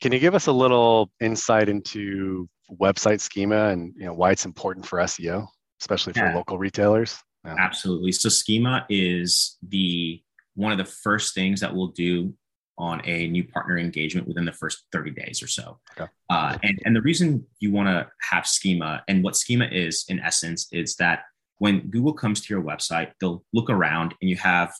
Can 0.00 0.12
you 0.12 0.18
give 0.18 0.34
us 0.34 0.46
a 0.46 0.52
little 0.52 1.10
insight 1.20 1.68
into 1.68 2.48
website 2.80 3.20
schema 3.20 3.68
and 3.68 3.94
you 3.96 4.04
know 4.04 4.14
why 4.14 4.30
it's 4.30 4.44
important 4.44 4.86
for 4.86 4.98
SEO, 4.98 5.46
especially 5.80 6.12
for 6.12 6.26
yeah. 6.26 6.34
local 6.34 6.58
retailers? 6.58 7.18
Yeah. 7.44 7.56
Absolutely. 7.58 8.12
So 8.12 8.28
schema 8.28 8.86
is 8.88 9.58
the 9.66 10.22
one 10.54 10.72
of 10.72 10.78
the 10.78 10.84
first 10.84 11.34
things 11.34 11.60
that 11.60 11.74
we'll 11.74 11.88
do 11.88 12.32
on 12.78 13.02
a 13.04 13.28
new 13.28 13.44
partner 13.44 13.76
engagement 13.78 14.26
within 14.26 14.44
the 14.44 14.52
first 14.52 14.84
30 14.92 15.10
days 15.10 15.42
or 15.42 15.48
so. 15.48 15.78
Okay. 15.98 16.10
Uh, 16.30 16.56
and, 16.62 16.78
and 16.84 16.96
the 16.96 17.02
reason 17.02 17.44
you 17.60 17.72
want 17.72 17.88
to 17.88 18.06
have 18.30 18.46
schema 18.46 19.02
and 19.08 19.22
what 19.22 19.36
schema 19.36 19.66
is 19.66 20.04
in 20.08 20.20
essence 20.20 20.68
is 20.72 20.96
that 20.96 21.22
when 21.58 21.90
Google 21.90 22.12
comes 22.12 22.40
to 22.40 22.54
your 22.54 22.62
website, 22.62 23.12
they'll 23.20 23.44
look 23.52 23.68
around 23.68 24.14
and 24.20 24.30
you 24.30 24.36
have 24.36 24.72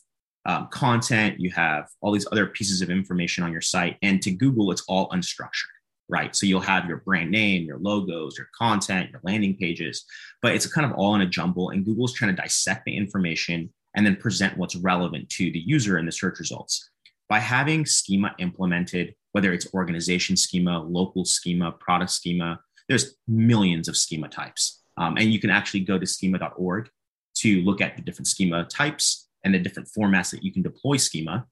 um, 0.47 0.69
content, 0.71 1.39
you 1.39 1.51
have 1.51 1.89
all 2.01 2.13
these 2.13 2.27
other 2.33 2.47
pieces 2.47 2.81
of 2.81 2.91
information 2.91 3.45
on 3.45 3.53
your 3.53 3.61
site. 3.61 3.97
And 4.03 4.23
to 4.23 4.31
Google, 4.31 4.71
it's 4.71 4.85
all 4.89 5.09
unstructured, 5.11 5.75
right? 6.09 6.35
So 6.35 6.47
you'll 6.47 6.61
have 6.61 6.87
your 6.87 6.99
brand 6.99 7.31
name, 7.31 7.65
your 7.65 7.79
logos, 7.79 8.39
your 8.39 8.49
content, 8.57 9.11
your 9.11 9.21
landing 9.25 9.57
pages, 9.57 10.05
but 10.41 10.55
it's 10.55 10.67
kind 10.67 10.91
of 10.91 10.97
all 10.97 11.15
in 11.17 11.21
a 11.21 11.27
jumble. 11.27 11.71
And 11.71 11.85
Google's 11.85 12.15
trying 12.15 12.35
to 12.35 12.41
dissect 12.41 12.85
the 12.85 12.97
information 12.97 13.73
and 13.95 14.07
then 14.07 14.17
present 14.17 14.57
what's 14.57 14.77
relevant 14.77 15.29
to 15.31 15.51
the 15.51 15.59
user 15.59 15.99
in 15.99 16.07
the 16.07 16.13
search 16.13 16.39
results. 16.39 16.91
By 17.29 17.41
having 17.41 17.85
schema 17.85 18.35
implemented, 18.39 19.15
whether 19.33 19.53
it's 19.53 19.73
organization 19.75 20.37
schema, 20.37 20.83
local 20.83 21.25
schema, 21.25 21.73
product 21.73 22.11
schema, 22.11 22.61
there's 22.89 23.15
millions 23.27 23.89
of 23.89 23.97
schema 23.97 24.29
types. 24.29 24.83
Um, 24.97 25.17
and 25.17 25.31
you 25.31 25.39
can 25.39 25.51
actually 25.51 25.81
go 25.81 25.99
to 25.99 26.07
schema.org 26.07 26.89
to 27.37 27.63
look 27.63 27.81
at 27.81 27.97
the 27.97 28.03
different 28.03 28.27
schema 28.27 28.65
types 28.65 29.29
and 29.45 29.55
the 29.55 29.59
different 29.59 29.89
formats 29.97 30.31
that 30.31 30.43
you 30.43 30.53
can 30.53 30.63
deploy 30.63 30.97
schema. 30.97 31.47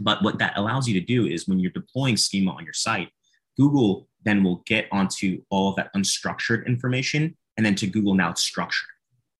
But 0.00 0.22
what 0.22 0.38
that 0.38 0.56
allows 0.56 0.88
you 0.88 0.98
to 1.00 1.06
do 1.06 1.26
is 1.26 1.46
when 1.48 1.60
you're 1.60 1.70
deploying 1.70 2.16
schema 2.16 2.52
on 2.52 2.64
your 2.64 2.74
site, 2.74 3.10
Google 3.56 4.08
then 4.24 4.42
will 4.42 4.62
get 4.66 4.88
onto 4.90 5.42
all 5.50 5.70
of 5.70 5.76
that 5.76 5.94
unstructured 5.94 6.66
information. 6.66 7.36
And 7.56 7.64
then 7.64 7.76
to 7.76 7.86
Google, 7.86 8.14
now 8.14 8.30
it's 8.30 8.42
structured. 8.42 8.88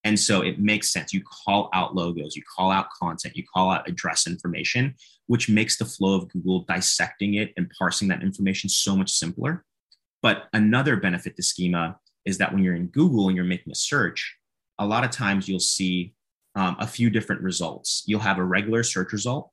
And 0.04 0.20
so 0.20 0.42
it 0.42 0.60
makes 0.60 0.90
sense. 0.90 1.12
You 1.12 1.22
call 1.22 1.70
out 1.72 1.94
logos, 1.94 2.36
you 2.36 2.42
call 2.56 2.70
out 2.70 2.90
content, 2.90 3.36
you 3.36 3.44
call 3.52 3.70
out 3.70 3.88
address 3.88 4.26
information, 4.26 4.94
which 5.26 5.48
makes 5.48 5.78
the 5.78 5.86
flow 5.86 6.14
of 6.14 6.28
Google 6.28 6.60
dissecting 6.68 7.34
it 7.34 7.52
and 7.56 7.72
parsing 7.78 8.08
that 8.08 8.22
information 8.22 8.68
so 8.68 8.94
much 8.94 9.10
simpler. 9.10 9.64
But 10.22 10.44
another 10.52 10.96
benefit 10.96 11.36
to 11.36 11.42
schema 11.42 11.98
is 12.24 12.38
that 12.38 12.52
when 12.52 12.62
you're 12.62 12.74
in 12.74 12.86
Google 12.88 13.28
and 13.28 13.36
you're 13.36 13.44
making 13.44 13.72
a 13.72 13.76
search, 13.76 14.36
a 14.78 14.86
lot 14.86 15.04
of 15.04 15.10
times 15.10 15.48
you'll 15.48 15.60
see 15.60 16.14
um, 16.54 16.76
a 16.78 16.86
few 16.86 17.10
different 17.10 17.42
results. 17.42 18.02
You'll 18.06 18.20
have 18.20 18.38
a 18.38 18.44
regular 18.44 18.82
search 18.82 19.12
result, 19.12 19.50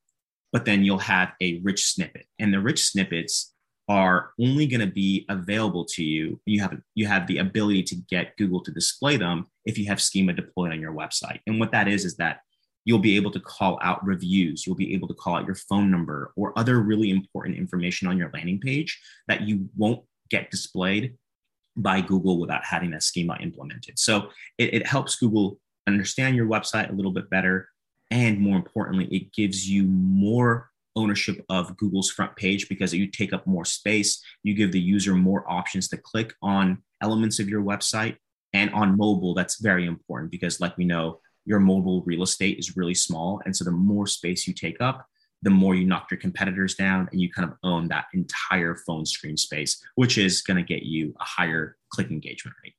but 0.51 0.65
then 0.65 0.83
you'll 0.83 0.99
have 0.99 1.33
a 1.41 1.59
rich 1.63 1.85
snippet. 1.85 2.25
And 2.39 2.53
the 2.53 2.59
rich 2.59 2.83
snippets 2.85 3.53
are 3.91 4.31
only 4.39 4.65
going 4.65 4.79
to 4.79 4.87
be 4.87 5.25
available 5.27 5.83
to 5.83 6.01
you. 6.01 6.39
You 6.45 6.61
have 6.61 6.79
you 6.95 7.07
have 7.07 7.27
the 7.27 7.39
ability 7.39 7.83
to 7.83 7.95
get 8.09 8.37
Google 8.37 8.61
to 8.61 8.71
display 8.71 9.17
them 9.17 9.47
if 9.65 9.77
you 9.77 9.85
have 9.87 10.01
schema 10.01 10.31
deployed 10.31 10.71
on 10.71 10.79
your 10.79 10.93
website. 10.93 11.39
And 11.45 11.59
what 11.59 11.73
that 11.73 11.89
is 11.89 12.05
is 12.05 12.15
that 12.15 12.39
you'll 12.85 12.99
be 12.99 13.17
able 13.17 13.31
to 13.31 13.39
call 13.41 13.77
out 13.81 14.03
reviews, 14.05 14.65
you'll 14.65 14.77
be 14.77 14.93
able 14.93 15.09
to 15.09 15.13
call 15.13 15.35
out 15.35 15.45
your 15.45 15.55
phone 15.55 15.91
number 15.91 16.31
or 16.37 16.57
other 16.57 16.79
really 16.79 17.11
important 17.11 17.57
information 17.57 18.07
on 18.07 18.17
your 18.17 18.31
landing 18.33 18.61
page 18.61 18.97
that 19.27 19.41
you 19.41 19.67
won't 19.75 20.01
get 20.29 20.49
displayed 20.49 21.17
by 21.75 21.99
Google 21.99 22.39
without 22.39 22.63
having 22.63 22.91
that 22.91 23.03
schema 23.03 23.37
implemented. 23.41 23.99
So 23.99 24.29
it, 24.57 24.73
it 24.73 24.87
helps 24.87 25.17
Google 25.17 25.59
understand 25.85 26.37
your 26.37 26.47
website 26.47 26.89
a 26.89 26.93
little 26.93 27.11
bit 27.11 27.29
better. 27.29 27.67
And 28.09 28.39
more 28.39 28.55
importantly, 28.55 29.05
it 29.13 29.33
gives 29.33 29.69
you 29.69 29.83
more 29.83 30.70
ownership 30.95 31.43
of 31.49 31.75
Google's 31.77 32.11
front 32.11 32.35
page 32.35 32.69
because 32.69 32.93
you 32.93 33.07
take 33.07 33.33
up 33.33 33.45
more 33.47 33.65
space. 33.65 34.23
You 34.43 34.53
give 34.53 34.71
the 34.71 34.79
user 34.79 35.15
more 35.15 35.49
options 35.49 35.87
to 35.89 35.97
click 35.97 36.33
on 36.41 36.81
elements 37.01 37.39
of 37.39 37.49
your 37.49 37.63
website. 37.63 38.17
And 38.53 38.69
on 38.71 38.97
mobile, 38.97 39.33
that's 39.33 39.61
very 39.61 39.85
important 39.85 40.31
because, 40.31 40.59
like 40.59 40.77
we 40.77 40.85
know, 40.85 41.19
your 41.45 41.59
mobile 41.59 42.03
real 42.03 42.23
estate 42.23 42.59
is 42.59 42.75
really 42.77 42.93
small. 42.93 43.41
And 43.45 43.55
so 43.55 43.63
the 43.63 43.71
more 43.71 44.07
space 44.07 44.47
you 44.47 44.53
take 44.53 44.81
up, 44.81 45.05
the 45.41 45.49
more 45.49 45.73
you 45.73 45.85
knock 45.85 46.11
your 46.11 46.19
competitors 46.19 46.75
down 46.75 47.09
and 47.11 47.19
you 47.19 47.31
kind 47.31 47.49
of 47.49 47.57
own 47.63 47.87
that 47.87 48.05
entire 48.13 48.75
phone 48.75 49.05
screen 49.05 49.37
space, 49.37 49.81
which 49.95 50.17
is 50.17 50.41
going 50.41 50.57
to 50.57 50.63
get 50.63 50.83
you 50.83 51.15
a 51.19 51.23
higher 51.23 51.77
click 51.91 52.11
engagement 52.11 52.55
rate. 52.63 52.75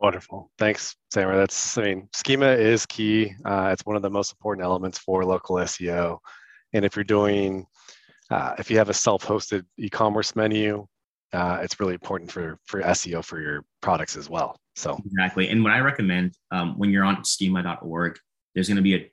Wonderful. 0.00 0.50
Thanks, 0.58 0.96
Samer. 1.10 1.36
That's, 1.36 1.78
I 1.78 1.82
mean, 1.82 2.08
schema 2.12 2.48
is 2.48 2.84
key. 2.86 3.34
Uh, 3.44 3.70
it's 3.72 3.86
one 3.86 3.96
of 3.96 4.02
the 4.02 4.10
most 4.10 4.32
important 4.32 4.64
elements 4.64 4.98
for 4.98 5.24
local 5.24 5.56
SEO. 5.56 6.18
And 6.72 6.84
if 6.84 6.96
you're 6.96 7.04
doing, 7.04 7.66
uh, 8.30 8.54
if 8.58 8.70
you 8.70 8.78
have 8.78 8.90
a 8.90 8.94
self-hosted 8.94 9.64
e-commerce 9.78 10.36
menu, 10.36 10.86
uh, 11.32 11.58
it's 11.62 11.80
really 11.80 11.94
important 11.94 12.30
for 12.30 12.58
for 12.64 12.82
SEO 12.82 13.24
for 13.24 13.40
your 13.40 13.64
products 13.80 14.16
as 14.16 14.30
well. 14.30 14.58
So 14.74 14.98
exactly. 15.04 15.48
And 15.48 15.62
what 15.62 15.72
I 15.72 15.80
recommend 15.80 16.34
um, 16.50 16.78
when 16.78 16.90
you're 16.90 17.04
on 17.04 17.24
schema.org, 17.24 18.18
there's 18.54 18.68
going 18.68 18.76
to 18.76 18.82
be 18.82 18.94
a 18.94 19.10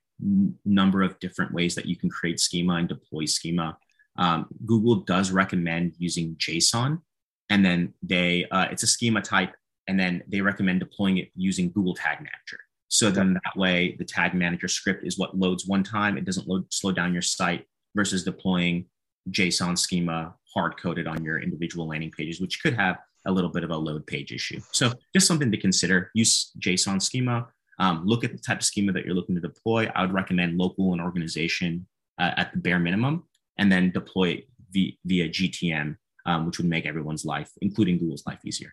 number 0.66 1.02
of 1.02 1.20
different 1.20 1.54
ways 1.54 1.76
that 1.76 1.86
you 1.86 1.96
can 1.96 2.10
create 2.10 2.40
schema 2.40 2.76
and 2.76 2.88
deploy 2.88 3.26
schema. 3.26 3.78
Um, 4.18 4.48
Google 4.66 4.96
does 4.96 5.32
recommend 5.32 5.94
using 5.98 6.36
JSON, 6.36 7.02
and 7.50 7.66
then 7.66 7.94
they 8.04 8.46
uh, 8.52 8.68
it's 8.72 8.84
a 8.84 8.88
schema 8.88 9.22
type, 9.22 9.54
and 9.88 10.00
then 10.00 10.24
they 10.28 10.42
recommend 10.42 10.80
deploying 10.80 11.18
it 11.18 11.30
using 11.36 11.72
Google 11.72 11.96
Tag 11.96 12.18
Manager. 12.20 12.60
So 12.94 13.10
then 13.10 13.34
that 13.34 13.58
way, 13.58 13.96
the 13.98 14.06
Tag 14.06 14.36
Manager 14.36 14.68
script 14.68 15.04
is 15.04 15.18
what 15.18 15.36
loads 15.36 15.66
one 15.66 15.82
time. 15.82 16.16
It 16.16 16.26
doesn't 16.26 16.48
load 16.48 16.72
slow 16.72 16.92
down 16.92 17.12
your 17.12 17.24
site 17.24 17.66
versus 17.96 18.24
deploying 18.24 18.86
JSON 19.32 19.76
schema 19.76 20.36
hard 20.54 20.80
coded 20.80 21.08
on 21.08 21.24
your 21.24 21.42
individual 21.42 21.88
landing 21.88 22.12
pages, 22.12 22.40
which 22.40 22.62
could 22.62 22.76
have 22.76 22.98
a 23.26 23.32
little 23.32 23.50
bit 23.50 23.64
of 23.64 23.72
a 23.72 23.76
load 23.76 24.06
page 24.06 24.32
issue. 24.32 24.62
So 24.72 24.94
just 25.12 25.26
something 25.26 25.52
to 25.52 25.58
consider. 25.58 26.12
Use 26.14 26.52
JSON 26.60 27.02
schema. 27.02 27.48
Um, 27.80 28.06
look 28.06 28.24
at 28.24 28.32
the 28.32 28.38
type 28.38 28.60
of 28.60 28.64
schema 28.64 28.92
that 28.92 29.06
you're 29.06 29.16
looking 29.16 29.34
to 29.34 29.42
deploy. 29.42 29.90
I 29.96 30.02
would 30.04 30.14
recommend 30.14 30.60
local 30.60 30.94
and 30.94 31.02
organization 31.02 31.88
uh, 32.20 32.34
at 32.38 32.54
the 32.54 32.60
bare 32.60 32.78
minimum, 32.78 33.24
and 33.58 33.72
then 33.72 33.90
deploy 33.90 34.30
it 34.30 34.48
via, 34.70 34.92
via 35.04 35.30
GTM, 35.30 35.98
um, 36.28 36.46
which 36.46 36.60
would 36.60 36.68
make 36.68 36.86
everyone's 36.86 37.26
life, 37.26 37.50
including 37.60 37.98
Google's 37.98 38.28
life, 38.28 38.46
easier. 38.46 38.72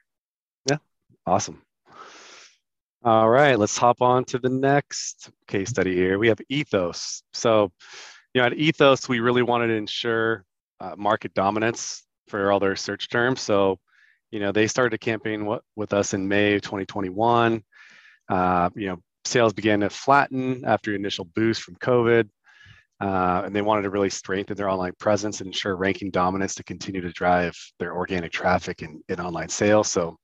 Yeah, 0.68 0.76
awesome. 1.26 1.62
All 3.02 3.30
right, 3.30 3.58
let's 3.58 3.78
hop 3.78 4.02
on 4.02 4.26
to 4.26 4.38
the 4.38 4.50
next 4.50 5.30
case 5.48 5.70
study 5.70 5.94
here. 5.94 6.18
We 6.18 6.28
have 6.28 6.38
Ethos. 6.50 7.22
So, 7.32 7.72
you 8.34 8.42
know, 8.42 8.46
at 8.46 8.52
Ethos, 8.52 9.08
we 9.08 9.20
really 9.20 9.40
wanted 9.40 9.68
to 9.68 9.74
ensure 9.74 10.44
uh, 10.80 10.96
market 10.98 11.32
dominance 11.32 12.04
for 12.28 12.52
all 12.52 12.60
their 12.60 12.76
search 12.76 13.08
terms. 13.08 13.40
So, 13.40 13.78
you 14.30 14.38
know, 14.38 14.52
they 14.52 14.66
started 14.66 14.92
a 14.92 14.98
campaign 14.98 15.40
w- 15.40 15.62
with 15.76 15.94
us 15.94 16.12
in 16.12 16.28
May 16.28 16.56
of 16.56 16.60
2021. 16.60 17.64
Uh, 18.28 18.68
you 18.74 18.88
know, 18.88 18.98
sales 19.24 19.54
began 19.54 19.80
to 19.80 19.88
flatten 19.88 20.66
after 20.66 20.94
initial 20.94 21.24
boost 21.24 21.62
from 21.62 21.76
COVID. 21.76 22.28
Uh, 23.00 23.42
and 23.46 23.56
they 23.56 23.62
wanted 23.62 23.82
to 23.82 23.90
really 23.90 24.10
strengthen 24.10 24.56
their 24.56 24.68
online 24.68 24.92
presence 24.98 25.40
and 25.40 25.46
ensure 25.46 25.74
ranking 25.74 26.10
dominance 26.10 26.54
to 26.54 26.62
continue 26.64 27.00
to 27.00 27.10
drive 27.12 27.56
their 27.78 27.94
organic 27.94 28.30
traffic 28.30 28.82
and, 28.82 29.02
online 29.20 29.48
sales. 29.48 29.90
So 29.90 30.18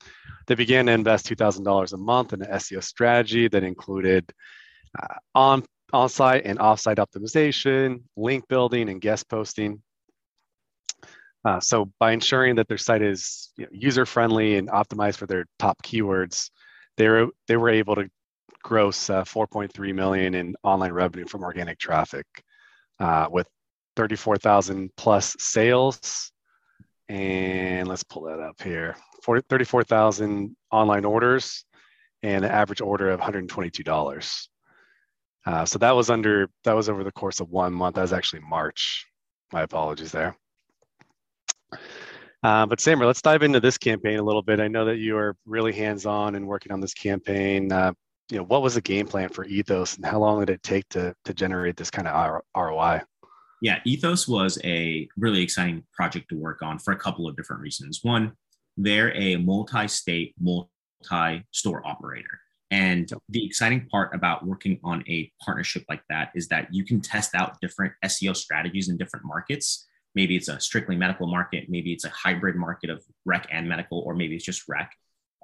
they 0.46 0.54
began 0.54 0.86
to 0.86 0.92
invest 0.92 1.26
$2,000 1.26 1.92
a 1.92 1.96
month 1.96 2.34
in 2.34 2.42
an 2.42 2.50
SEO 2.50 2.84
strategy 2.84 3.48
that 3.48 3.64
included 3.64 4.30
uh, 5.00 5.14
on 5.34 5.64
on-site 5.92 6.42
and 6.44 6.58
off-site 6.58 6.98
optimization, 6.98 8.02
link 8.16 8.46
building, 8.48 8.88
and 8.88 9.00
guest 9.00 9.28
posting. 9.28 9.80
Uh, 11.44 11.60
so 11.60 11.90
by 12.00 12.10
ensuring 12.10 12.56
that 12.56 12.66
their 12.66 12.76
site 12.76 13.02
is 13.02 13.52
you 13.56 13.64
know, 13.64 13.70
user-friendly 13.72 14.56
and 14.56 14.68
optimized 14.68 15.16
for 15.16 15.26
their 15.26 15.46
top 15.60 15.80
keywords, 15.82 16.50
they 16.96 17.08
were 17.08 17.28
they 17.46 17.56
were 17.56 17.68
able 17.68 17.94
to 17.94 18.10
gross 18.64 19.08
uh, 19.10 19.22
4.3 19.22 19.94
million 19.94 20.34
in 20.34 20.56
online 20.64 20.92
revenue 20.92 21.24
from 21.24 21.44
organic 21.44 21.78
traffic, 21.78 22.26
uh, 23.00 23.28
with 23.30 23.46
34,000 23.96 24.90
plus 24.96 25.36
sales. 25.38 26.32
And 27.08 27.86
let's 27.88 28.02
pull 28.02 28.24
that 28.24 28.40
up 28.40 28.60
here: 28.60 28.96
34,000 29.24 30.56
online 30.72 31.04
orders 31.04 31.64
and 32.22 32.44
an 32.44 32.50
average 32.50 32.80
order 32.80 33.10
of 33.10 33.20
$122. 33.20 34.48
Uh, 35.46 35.64
so 35.64 35.78
that 35.78 35.92
was 35.94 36.10
under 36.10 36.48
that 36.64 36.74
was 36.74 36.88
over 36.88 37.04
the 37.04 37.12
course 37.12 37.38
of 37.38 37.50
one 37.50 37.72
month. 37.72 37.94
That 37.94 38.02
was 38.02 38.12
actually 38.12 38.42
March. 38.42 39.06
My 39.52 39.62
apologies 39.62 40.10
there. 40.10 40.36
Uh, 42.42 42.66
but 42.66 42.80
Samer, 42.80 43.06
let's 43.06 43.22
dive 43.22 43.42
into 43.42 43.60
this 43.60 43.78
campaign 43.78 44.18
a 44.18 44.22
little 44.22 44.42
bit. 44.42 44.60
I 44.60 44.68
know 44.68 44.84
that 44.86 44.98
you 44.98 45.16
are 45.16 45.36
really 45.46 45.72
hands-on 45.72 46.34
and 46.34 46.46
working 46.46 46.72
on 46.72 46.80
this 46.80 46.94
campaign. 46.94 47.70
Uh, 47.70 47.92
you 48.30 48.38
know, 48.38 48.44
what 48.44 48.62
was 48.62 48.74
the 48.74 48.80
game 48.80 49.06
plan 49.06 49.28
for 49.28 49.44
Ethos, 49.44 49.96
and 49.96 50.04
how 50.04 50.18
long 50.18 50.40
did 50.40 50.50
it 50.50 50.62
take 50.62 50.88
to 50.90 51.14
to 51.24 51.34
generate 51.34 51.76
this 51.76 51.90
kind 51.90 52.08
of 52.08 52.42
ROI? 52.56 53.00
Yeah, 53.62 53.78
Ethos 53.84 54.28
was 54.28 54.58
a 54.64 55.08
really 55.16 55.42
exciting 55.42 55.84
project 55.92 56.28
to 56.30 56.36
work 56.36 56.62
on 56.62 56.78
for 56.78 56.92
a 56.92 56.98
couple 56.98 57.28
of 57.28 57.36
different 57.36 57.62
reasons. 57.62 58.00
One, 58.02 58.32
they're 58.76 59.14
a 59.16 59.36
multi 59.36 59.88
state, 59.88 60.34
multi 60.38 61.44
store 61.52 61.86
operator. 61.86 62.40
And 62.70 63.10
the 63.28 63.46
exciting 63.46 63.86
part 63.88 64.14
about 64.14 64.44
working 64.44 64.80
on 64.82 65.04
a 65.08 65.30
partnership 65.40 65.84
like 65.88 66.02
that 66.08 66.32
is 66.34 66.48
that 66.48 66.68
you 66.74 66.84
can 66.84 67.00
test 67.00 67.34
out 67.34 67.56
different 67.60 67.92
SEO 68.04 68.36
strategies 68.36 68.88
in 68.88 68.96
different 68.96 69.24
markets. 69.24 69.86
Maybe 70.16 70.36
it's 70.36 70.48
a 70.48 70.58
strictly 70.58 70.96
medical 70.96 71.26
market, 71.26 71.66
maybe 71.68 71.92
it's 71.92 72.04
a 72.04 72.10
hybrid 72.10 72.56
market 72.56 72.90
of 72.90 73.04
rec 73.24 73.46
and 73.52 73.68
medical, 73.68 74.00
or 74.00 74.14
maybe 74.14 74.34
it's 74.34 74.44
just 74.44 74.64
rec. 74.68 74.90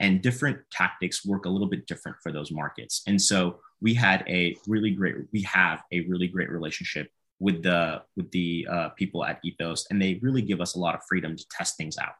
And 0.00 0.22
different 0.22 0.58
tactics 0.72 1.24
work 1.24 1.44
a 1.44 1.48
little 1.48 1.68
bit 1.68 1.86
different 1.86 2.16
for 2.22 2.32
those 2.32 2.50
markets. 2.50 3.02
And 3.06 3.20
so 3.20 3.60
we 3.80 3.94
had 3.94 4.24
a 4.28 4.56
really 4.66 4.90
great, 4.90 5.16
we 5.32 5.42
have 5.42 5.82
a 5.92 6.00
really 6.08 6.28
great 6.28 6.50
relationship 6.50 7.08
with 7.42 7.62
the 7.62 8.00
with 8.16 8.30
the 8.30 8.66
uh, 8.70 8.88
people 8.90 9.24
at 9.24 9.40
Ethos, 9.44 9.86
and 9.90 10.00
they 10.00 10.18
really 10.22 10.42
give 10.42 10.60
us 10.60 10.76
a 10.76 10.78
lot 10.78 10.94
of 10.94 11.00
freedom 11.08 11.36
to 11.36 11.44
test 11.50 11.76
things 11.76 11.98
out. 11.98 12.14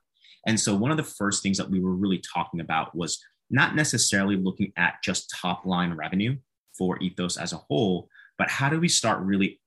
And 0.47 0.59
so 0.59 0.75
one 0.75 0.91
of 0.91 0.97
the 0.97 1.05
first 1.05 1.43
things 1.43 1.57
that 1.59 1.71
we 1.71 1.81
were 1.81 1.95
really 1.95 2.21
talking 2.35 2.61
about 2.61 2.95
was 2.95 3.23
not 3.49 3.77
necessarily 3.77 4.37
looking 4.37 4.73
at 4.77 4.95
just 5.05 5.31
top 5.31 5.65
line 5.65 5.95
revenue 5.95 6.37
for 6.77 6.99
Ethos 6.99 7.37
as 7.37 7.53
a 7.53 7.57
whole, 7.57 8.09
but 8.37 8.51
how 8.51 8.69
do 8.69 8.81
we 8.81 8.89
start 8.89 9.21
really 9.21 9.61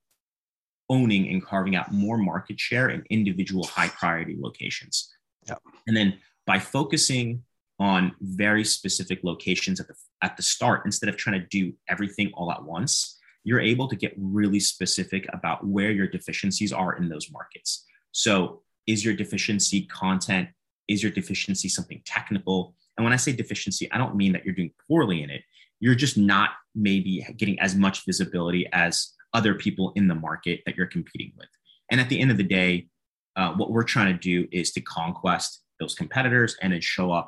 owning 0.90 1.30
and 1.30 1.44
carving 1.44 1.76
out 1.76 1.92
more 1.92 2.18
market 2.18 2.60
share 2.60 2.90
in 2.90 3.04
individual 3.10 3.64
high 3.64 3.88
priority 3.88 4.36
locations? 4.38 5.14
Yep. 5.48 5.62
And 5.88 5.96
then 5.96 6.18
by 6.46 6.60
focusing 6.60 7.44
on 7.80 8.14
very 8.22 8.64
specific 8.64 9.20
locations 9.24 9.80
at 9.80 9.88
the 9.88 9.96
at 10.22 10.38
the 10.38 10.44
start 10.44 10.84
instead 10.86 11.10
of 11.10 11.18
trying 11.18 11.40
to 11.40 11.48
do 11.48 11.74
everything 11.90 12.32
all 12.34 12.52
at 12.52 12.64
once, 12.64 13.20
you're 13.44 13.60
able 13.60 13.88
to 13.88 13.96
get 13.96 14.14
really 14.18 14.60
specific 14.60 15.26
about 15.34 15.66
where 15.66 15.92
your 15.92 16.08
deficiencies 16.08 16.72
are 16.72 16.98
in 16.98 17.10
those 17.10 17.32
markets. 17.32 17.86
So, 18.12 18.62
is 18.88 19.04
your 19.04 19.16
deficiency 19.16 19.84
content? 19.84 20.50
Is 20.88 21.02
your 21.02 21.12
deficiency 21.12 21.70
something 21.70 22.02
technical? 22.06 22.76
And 22.98 23.04
when 23.04 23.14
I 23.14 23.18
say 23.18 23.34
deficiency, 23.34 23.92
I 23.92 23.98
don't 23.98 24.16
mean 24.16 24.32
that 24.34 24.46
you're 24.46 24.56
doing 24.56 24.72
poorly 24.88 25.24
in 25.24 25.30
it. 25.30 25.42
You're 25.80 25.96
just 25.96 26.18
not 26.18 26.52
maybe 26.74 27.26
getting 27.38 27.60
as 27.60 27.76
much 27.76 28.06
visibility 28.06 28.68
as 28.72 29.14
other 29.34 29.54
people 29.54 29.92
in 29.96 30.08
the 30.08 30.16
market 30.16 30.62
that 30.66 30.78
you're 30.78 30.88
competing 30.88 31.34
with. 31.38 31.50
And 31.92 32.00
at 32.00 32.10
the 32.10 32.20
end 32.20 32.32
of 32.32 32.38
the 32.38 32.44
day, 32.44 32.88
uh, 33.36 33.52
what 33.54 33.70
we're 33.70 33.84
trying 33.84 34.14
to 34.14 34.20
do 34.20 34.48
is 34.52 34.72
to 34.72 34.82
conquest 34.82 35.62
those 35.80 35.94
competitors 35.94 36.56
and 36.62 36.72
then 36.72 36.82
show 36.82 37.12
up 37.12 37.28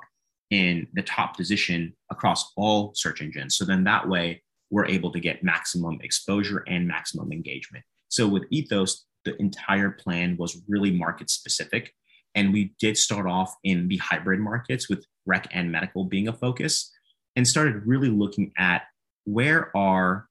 in 0.49 0.88
the 0.93 1.01
top 1.01 1.36
position 1.36 1.93
across 2.12 2.53
all 2.55 2.93
search 2.95 3.21
engines. 3.21 3.57
So 3.57 3.65
then 3.65 3.83
that 3.83 4.07
way, 4.07 4.41
we're 4.69 4.86
able 4.86 5.12
to 5.12 5.19
get 5.19 5.43
maximum 5.43 5.99
exposure 6.01 6.63
and 6.67 6.88
maximum 6.88 7.31
engagement. 7.31 7.83
So 8.10 8.27
with 8.27 8.43
Ethos, 8.49 9.05
the 9.25 9.36
entire 9.41 9.91
plan 9.91 10.38
was 10.38 10.62
really 10.67 10.91
market 10.91 11.29
specific. 11.29 11.93
And 12.36 12.53
we 12.53 12.73
did 12.79 12.97
start 12.97 13.27
off 13.27 13.55
in 13.63 13.88
the 13.88 13.97
hybrid 13.97 14.39
markets 14.39 14.89
with 14.89 15.05
rec 15.25 15.47
and 15.51 15.71
medical 15.71 16.05
being 16.05 16.27
a 16.27 16.33
focus 16.33 16.91
and 17.36 17.47
started 17.47 17.86
really 17.86 18.10
looking 18.10 18.51
at 18.57 18.83
where 19.25 19.75
are 19.75 20.27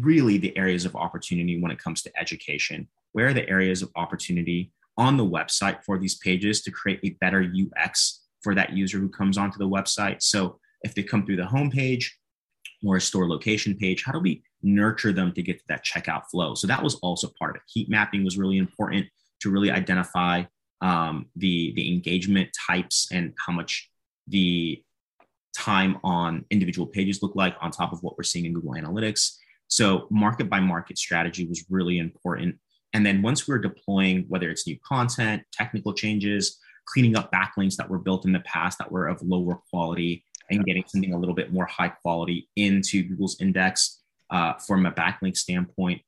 really 0.00 0.38
the 0.38 0.56
areas 0.56 0.84
of 0.84 0.96
opportunity 0.96 1.60
when 1.60 1.70
it 1.70 1.78
comes 1.78 2.02
to 2.02 2.12
education? 2.20 2.88
Where 3.12 3.28
are 3.28 3.34
the 3.34 3.48
areas 3.48 3.82
of 3.82 3.90
opportunity 3.96 4.72
on 4.96 5.16
the 5.16 5.24
website 5.24 5.84
for 5.84 5.98
these 5.98 6.16
pages 6.16 6.60
to 6.62 6.70
create 6.70 7.00
a 7.04 7.16
better 7.20 7.40
UX 7.40 8.24
for 8.42 8.54
that 8.54 8.72
user 8.72 8.98
who 8.98 9.08
comes 9.08 9.38
onto 9.38 9.58
the 9.58 9.68
website? 9.68 10.22
So 10.22 10.58
if 10.82 10.94
they 10.94 11.02
come 11.02 11.24
through 11.24 11.36
the 11.36 11.42
homepage 11.42 12.06
or 12.86 12.96
a 12.96 13.00
store 13.00 13.28
location 13.28 13.76
page, 13.76 14.04
how 14.04 14.12
do 14.12 14.20
we 14.20 14.42
nurture 14.62 15.12
them 15.12 15.32
to 15.32 15.42
get 15.42 15.58
to 15.58 15.64
that 15.68 15.84
checkout 15.84 16.22
flow? 16.30 16.54
So 16.54 16.66
that 16.66 16.82
was 16.82 16.96
also 16.96 17.30
part 17.38 17.50
of 17.50 17.56
it. 17.56 17.62
Heat 17.66 17.88
mapping 17.90 18.24
was 18.24 18.38
really 18.38 18.58
important 18.58 19.06
to 19.40 19.50
really 19.50 19.70
identify 19.70 20.44
um, 20.80 21.26
the 21.36 21.72
the 21.74 21.92
engagement 21.92 22.50
types 22.68 23.08
and 23.12 23.34
how 23.44 23.52
much 23.52 23.90
the 24.28 24.82
time 25.56 25.98
on 26.04 26.44
individual 26.50 26.86
pages 26.86 27.22
look 27.22 27.34
like 27.34 27.56
on 27.60 27.70
top 27.70 27.92
of 27.92 28.00
what 28.02 28.16
we're 28.16 28.24
seeing 28.24 28.44
in 28.44 28.52
Google 28.52 28.72
Analytics. 28.74 29.36
So 29.66 30.06
market 30.10 30.48
by 30.48 30.60
market 30.60 30.98
strategy 30.98 31.46
was 31.46 31.64
really 31.68 31.98
important. 31.98 32.56
And 32.94 33.04
then 33.04 33.22
once 33.22 33.46
we're 33.46 33.58
deploying, 33.58 34.24
whether 34.28 34.50
it's 34.50 34.66
new 34.66 34.78
content, 34.86 35.42
technical 35.52 35.92
changes, 35.92 36.58
cleaning 36.92 37.16
up 37.16 37.30
backlinks 37.32 37.76
that 37.76 37.88
were 37.88 37.98
built 37.98 38.24
in 38.24 38.32
the 38.32 38.40
past 38.40 38.78
that 38.78 38.90
were 38.90 39.06
of 39.06 39.20
lower 39.22 39.60
quality, 39.70 40.24
and 40.50 40.64
getting 40.64 40.84
something 40.86 41.12
a 41.12 41.18
little 41.18 41.34
bit 41.34 41.52
more 41.52 41.66
high 41.66 41.88
quality 41.88 42.48
into 42.56 43.02
Google's 43.02 43.40
index 43.40 44.00
uh, 44.30 44.54
from 44.54 44.86
a 44.86 44.92
backlink 44.92 45.36
standpoint 45.36 46.00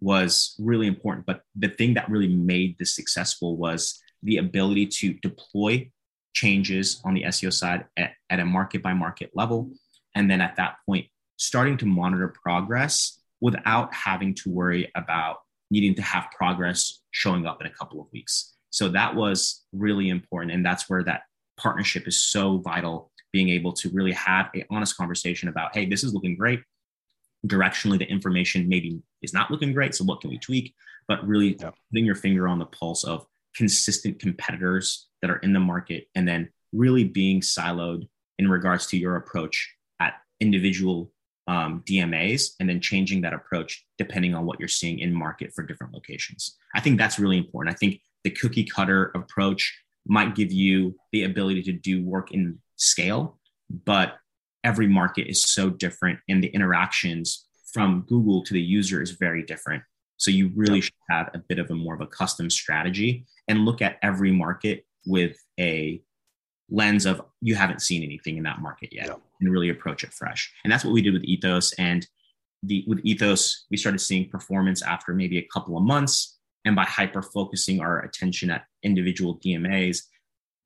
was 0.00 0.54
really 0.58 0.86
important. 0.86 1.26
But 1.26 1.42
the 1.54 1.68
thing 1.68 1.94
that 1.94 2.10
really 2.10 2.28
made 2.28 2.76
this 2.78 2.94
successful 2.94 3.56
was 3.56 3.98
the 4.22 4.36
ability 4.36 4.86
to 4.86 5.14
deploy 5.14 5.90
changes 6.34 7.00
on 7.04 7.14
the 7.14 7.22
SEO 7.22 7.52
side 7.52 7.86
at, 7.96 8.12
at 8.28 8.40
a 8.40 8.44
market 8.44 8.82
by 8.82 8.92
market 8.92 9.30
level. 9.34 9.70
And 10.14 10.30
then 10.30 10.40
at 10.40 10.56
that 10.56 10.76
point, 10.84 11.06
starting 11.38 11.76
to 11.78 11.86
monitor 11.86 12.28
progress 12.28 13.20
without 13.40 13.94
having 13.94 14.34
to 14.34 14.50
worry 14.50 14.90
about 14.94 15.38
needing 15.70 15.94
to 15.94 16.02
have 16.02 16.28
progress 16.36 17.00
showing 17.10 17.46
up 17.46 17.60
in 17.60 17.66
a 17.66 17.72
couple 17.72 18.00
of 18.00 18.06
weeks. 18.12 18.55
So 18.70 18.88
that 18.88 19.14
was 19.14 19.64
really 19.72 20.08
important. 20.08 20.52
And 20.52 20.64
that's 20.64 20.88
where 20.88 21.02
that 21.04 21.22
partnership 21.56 22.06
is 22.06 22.24
so 22.24 22.58
vital 22.58 23.10
being 23.32 23.48
able 23.48 23.72
to 23.72 23.90
really 23.90 24.12
have 24.12 24.50
a 24.54 24.64
honest 24.70 24.96
conversation 24.96 25.48
about, 25.48 25.74
hey, 25.74 25.86
this 25.86 26.04
is 26.04 26.14
looking 26.14 26.36
great. 26.36 26.62
Directionally, 27.46 27.98
the 27.98 28.08
information 28.08 28.68
maybe 28.68 29.00
is 29.22 29.32
not 29.32 29.50
looking 29.50 29.72
great. 29.72 29.94
So 29.94 30.04
what 30.04 30.20
can 30.20 30.30
we 30.30 30.38
tweak? 30.38 30.74
But 31.08 31.26
really 31.26 31.56
yeah. 31.60 31.70
putting 31.90 32.06
your 32.06 32.14
finger 32.14 32.48
on 32.48 32.58
the 32.58 32.66
pulse 32.66 33.04
of 33.04 33.26
consistent 33.54 34.18
competitors 34.18 35.08
that 35.22 35.30
are 35.30 35.38
in 35.38 35.52
the 35.52 35.60
market 35.60 36.08
and 36.14 36.26
then 36.26 36.48
really 36.72 37.04
being 37.04 37.40
siloed 37.40 38.06
in 38.38 38.48
regards 38.48 38.86
to 38.88 38.98
your 38.98 39.16
approach 39.16 39.74
at 40.00 40.14
individual 40.40 41.10
um, 41.48 41.82
DMAs 41.88 42.50
and 42.60 42.68
then 42.68 42.80
changing 42.80 43.20
that 43.22 43.32
approach 43.32 43.84
depending 43.98 44.34
on 44.34 44.44
what 44.44 44.58
you're 44.58 44.68
seeing 44.68 44.98
in 44.98 45.12
market 45.12 45.52
for 45.54 45.62
different 45.62 45.94
locations. 45.94 46.56
I 46.74 46.80
think 46.80 46.98
that's 46.98 47.18
really 47.18 47.38
important. 47.38 47.74
I 47.74 47.78
think 47.78 48.00
the 48.26 48.30
cookie 48.30 48.64
cutter 48.64 49.12
approach 49.14 49.72
might 50.04 50.34
give 50.34 50.50
you 50.50 50.96
the 51.12 51.22
ability 51.22 51.62
to 51.62 51.70
do 51.70 52.04
work 52.04 52.32
in 52.32 52.58
scale, 52.74 53.38
but 53.84 54.16
every 54.64 54.88
market 54.88 55.30
is 55.30 55.44
so 55.44 55.70
different 55.70 56.18
and 56.28 56.42
the 56.42 56.48
interactions 56.48 57.46
from 57.72 58.04
Google 58.08 58.42
to 58.42 58.52
the 58.52 58.60
user 58.60 59.00
is 59.00 59.12
very 59.12 59.44
different. 59.44 59.80
So 60.16 60.32
you 60.32 60.50
really 60.56 60.80
should 60.80 60.94
have 61.08 61.30
a 61.34 61.38
bit 61.38 61.60
of 61.60 61.70
a 61.70 61.74
more 61.76 61.94
of 61.94 62.00
a 62.00 62.06
custom 62.08 62.50
strategy 62.50 63.26
and 63.46 63.64
look 63.64 63.80
at 63.80 63.98
every 64.02 64.32
market 64.32 64.84
with 65.06 65.36
a 65.60 66.02
lens 66.68 67.06
of 67.06 67.22
you 67.40 67.54
haven't 67.54 67.80
seen 67.80 68.02
anything 68.02 68.38
in 68.38 68.42
that 68.42 68.60
market 68.60 68.92
yet 68.92 69.08
and 69.40 69.52
really 69.52 69.68
approach 69.68 70.02
it 70.02 70.12
fresh. 70.12 70.52
And 70.64 70.72
that's 70.72 70.84
what 70.84 70.94
we 70.94 71.00
did 71.00 71.12
with 71.12 71.22
Ethos. 71.22 71.72
And 71.74 72.04
the 72.64 72.82
with 72.88 72.98
Ethos, 73.04 73.66
we 73.70 73.76
started 73.76 74.00
seeing 74.00 74.28
performance 74.28 74.82
after 74.82 75.14
maybe 75.14 75.38
a 75.38 75.46
couple 75.52 75.76
of 75.76 75.84
months. 75.84 76.35
And 76.66 76.74
by 76.74 76.84
hyper 76.84 77.22
focusing 77.22 77.80
our 77.80 78.00
attention 78.00 78.50
at 78.50 78.64
individual 78.82 79.38
DMAs, 79.38 80.02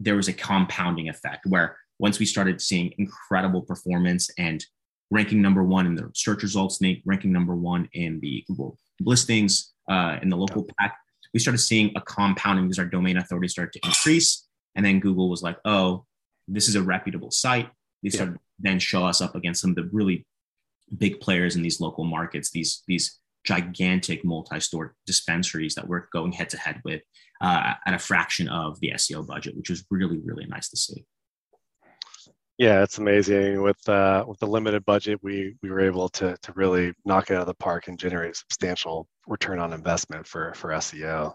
there 0.00 0.16
was 0.16 0.28
a 0.28 0.32
compounding 0.32 1.10
effect 1.10 1.44
where 1.46 1.76
once 1.98 2.18
we 2.18 2.24
started 2.24 2.60
seeing 2.60 2.94
incredible 2.96 3.60
performance 3.60 4.30
and 4.38 4.64
ranking 5.10 5.42
number 5.42 5.62
one 5.62 5.86
in 5.86 5.94
the 5.94 6.10
search 6.14 6.42
results, 6.42 6.80
ranking 7.04 7.32
number 7.32 7.54
one 7.54 7.86
in 7.92 8.18
the 8.20 8.42
Google 8.48 8.78
listings 9.00 9.72
uh, 9.90 10.16
in 10.22 10.30
the 10.30 10.36
local 10.36 10.66
pack, 10.78 10.96
we 11.34 11.40
started 11.40 11.58
seeing 11.58 11.92
a 11.94 12.00
compounding 12.00 12.64
because 12.64 12.78
our 12.78 12.86
domain 12.86 13.18
authority 13.18 13.48
started 13.48 13.72
to 13.74 13.86
increase. 13.86 14.48
And 14.74 14.84
then 14.84 15.00
Google 15.00 15.28
was 15.28 15.42
like, 15.42 15.58
oh, 15.66 16.06
this 16.48 16.66
is 16.66 16.76
a 16.76 16.82
reputable 16.82 17.30
site. 17.30 17.68
They 18.02 18.08
started 18.08 18.32
yeah. 18.32 18.70
then 18.70 18.78
show 18.78 19.04
us 19.04 19.20
up 19.20 19.34
against 19.34 19.60
some 19.60 19.70
of 19.70 19.76
the 19.76 19.90
really 19.92 20.26
big 20.96 21.20
players 21.20 21.56
in 21.56 21.62
these 21.62 21.78
local 21.78 22.04
markets, 22.04 22.50
these, 22.50 22.82
these 22.88 23.20
gigantic 23.44 24.24
multi-store 24.24 24.94
dispensaries 25.07 25.74
that 25.74 25.88
we're 25.88 26.07
going 26.12 26.33
head 26.33 26.50
to 26.50 26.59
head 26.59 26.81
with 26.85 27.03
uh, 27.40 27.74
at 27.87 27.94
a 27.94 27.98
fraction 27.98 28.48
of 28.48 28.79
the 28.81 28.92
SEO 28.94 29.26
budget, 29.26 29.57
which 29.57 29.70
was 29.70 29.85
really, 29.90 30.18
really 30.18 30.46
nice 30.46 30.68
to 30.70 30.76
see. 30.76 31.05
Yeah, 32.59 32.83
it's 32.83 32.98
amazing. 32.98 33.62
With 33.62 33.88
uh, 33.88 34.22
with 34.29 34.38
the 34.38 34.46
limited 34.46 34.85
budget, 34.85 35.18
we 35.22 35.57
we 35.62 35.70
were 35.70 35.81
able 35.81 36.11
to 36.11 36.37
to 36.42 36.53
really 36.53 36.92
knock 37.07 37.31
it 37.31 37.35
out 37.35 37.40
of 37.40 37.46
the 37.46 37.55
park 37.55 37.88
and 37.88 37.98
generate 37.98 38.37
substantial 38.37 39.09
return 39.26 39.59
on 39.59 39.72
investment 39.72 40.26
for 40.26 40.53
for 40.55 40.68
SEO. 40.68 41.35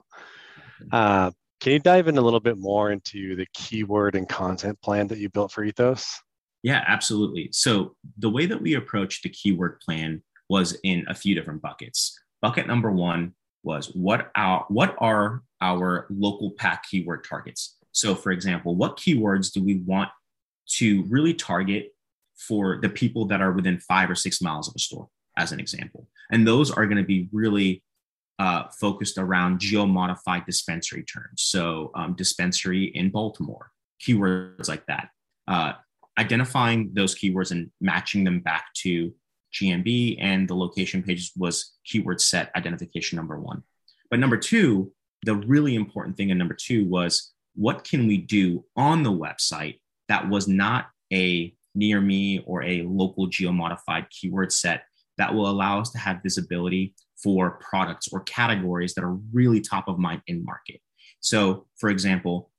Uh, 0.92 1.32
can 1.60 1.74
you 1.74 1.80
dive 1.80 2.08
in 2.08 2.20
a 2.20 2.22
little 2.22 2.40
bit 2.40 2.60
more 2.60 2.92
into 2.92 3.36
the 3.36 3.48
keyword 3.56 4.14
and 4.16 4.30
content 4.30 4.80
plan 4.84 5.08
that 5.08 5.18
you 5.18 5.30
built 5.30 5.52
for 5.52 5.64
Ethos? 5.64 6.22
Yeah, 6.62 6.84
absolutely. 6.88 7.50
So 7.52 7.96
the 8.20 8.30
way 8.30 8.46
that 8.46 8.62
we 8.62 8.76
approached 8.76 9.24
the 9.24 9.30
keyword 9.30 9.80
plan 9.80 10.22
was 10.50 10.78
in 10.84 11.06
a 11.08 11.16
few 11.16 11.36
different 11.36 11.62
buckets. 11.62 12.18
Bucket 12.42 12.68
number 12.68 12.92
one 12.92 13.34
was 13.64 13.88
what 13.96 14.32
our 14.36 14.66
what 14.70 14.96
are 15.00 15.42
our 15.62 16.06
local 16.10 16.52
pack 16.52 16.84
keyword 16.90 17.24
targets? 17.24 17.78
So, 17.92 18.14
for 18.14 18.32
example, 18.32 18.76
what 18.76 18.98
keywords 18.98 19.52
do 19.52 19.64
we 19.64 19.78
want 19.78 20.10
to 20.78 21.04
really 21.04 21.34
target 21.34 21.92
for 22.38 22.80
the 22.82 22.90
people 22.90 23.26
that 23.26 23.42
are 23.42 23.52
within 23.52 23.80
five 23.80 24.10
or 24.10 24.16
six 24.16 24.42
miles 24.42 24.68
of 24.68 24.76
a 24.76 24.80
store, 24.80 25.08
as 25.38 25.52
an 25.52 25.60
example. 25.60 26.08
And 26.32 26.48
those 26.48 26.72
are 26.72 26.86
going 26.86 26.98
to 26.98 27.04
be 27.04 27.30
really 27.32 27.84
uh, 28.40 28.64
focused 28.80 29.18
around 29.18 29.60
geo-modified 29.60 30.46
dispensary 30.46 31.04
terms. 31.04 31.44
So 31.44 31.92
um, 31.96 32.16
dispensary 32.16 32.86
in 32.86 33.10
Baltimore, 33.10 33.72
keywords 34.06 34.68
like 34.68 34.86
that. 34.88 35.10
Uh, 35.48 35.74
identifying 36.18 36.92
those 36.94 37.16
keywords 37.16 37.52
and 37.52 37.72
matching 37.80 38.24
them 38.24 38.40
back 38.40 38.66
to 38.78 39.14
GMB 39.56 40.18
and 40.20 40.48
the 40.48 40.56
location 40.56 41.02
pages 41.02 41.32
was 41.36 41.74
keyword 41.86 42.22
set 42.22 42.52
identification 42.56 43.16
number 43.16 43.40
one. 43.40 43.64
But 44.10 44.20
number 44.20 44.38
two, 44.38 44.92
the 45.26 45.36
really 45.36 45.76
important 45.76 46.18
thing 46.18 46.30
in 46.30 46.38
number 46.38 46.54
two 46.54 46.86
was 46.86 47.34
what 47.56 47.84
can 47.84 48.08
we 48.08 48.18
do 48.18 48.66
on 48.76 49.04
the 49.04 49.12
website 49.12 49.80
that 50.10 50.30
was 50.30 50.48
not 50.48 50.88
a 51.12 51.56
near 51.74 52.02
me 52.02 52.44
or 52.46 52.64
a 52.64 52.84
local 52.84 53.28
geo-modified 53.28 54.10
keyword 54.10 54.52
set 54.52 54.84
that 55.18 55.34
will 55.34 55.50
allow 55.50 55.80
us 55.80 55.90
to 55.92 55.98
have 55.98 56.22
visibility 56.22 56.94
for 57.22 57.60
products 57.62 58.10
or 58.12 58.22
categories 58.22 58.94
that 58.94 59.04
are 59.04 59.18
really 59.34 59.62
top 59.62 59.88
of 59.88 59.98
mind 59.98 60.22
in 60.28 60.44
market. 60.44 60.80
So, 61.22 61.66
for 61.78 61.90
example, 61.90 62.52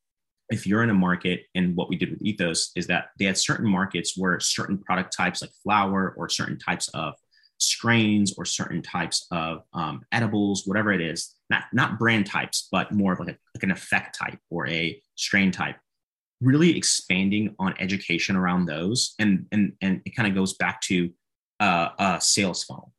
if 0.50 0.66
you're 0.66 0.82
in 0.82 0.90
a 0.90 0.94
market, 0.94 1.42
and 1.54 1.74
what 1.74 1.88
we 1.88 1.96
did 1.96 2.10
with 2.10 2.22
Ethos 2.22 2.70
is 2.76 2.86
that 2.86 3.08
they 3.18 3.24
had 3.24 3.36
certain 3.36 3.68
markets 3.68 4.14
where 4.16 4.38
certain 4.40 4.78
product 4.78 5.14
types 5.16 5.42
like 5.42 5.50
flour 5.62 6.14
or 6.16 6.28
certain 6.28 6.58
types 6.58 6.88
of 6.88 7.14
strains 7.58 8.34
or 8.36 8.44
certain 8.44 8.82
types 8.82 9.26
of 9.30 9.62
um, 9.72 10.02
edibles, 10.12 10.62
whatever 10.66 10.92
it 10.92 11.00
is, 11.00 11.34
not, 11.50 11.64
not 11.72 11.98
brand 11.98 12.26
types, 12.26 12.68
but 12.70 12.92
more 12.92 13.12
of 13.12 13.18
like, 13.18 13.30
a, 13.30 13.38
like 13.54 13.62
an 13.62 13.70
effect 13.70 14.18
type 14.18 14.38
or 14.50 14.68
a 14.68 15.00
strain 15.14 15.50
type, 15.50 15.76
really 16.40 16.76
expanding 16.76 17.54
on 17.58 17.74
education 17.78 18.36
around 18.36 18.66
those. 18.66 19.14
And, 19.18 19.46
and, 19.52 19.72
and 19.80 20.02
it 20.04 20.14
kind 20.14 20.28
of 20.28 20.34
goes 20.34 20.54
back 20.54 20.80
to 20.82 21.10
uh, 21.60 21.88
a 21.98 22.20
sales 22.20 22.62
funnel. 22.64 22.92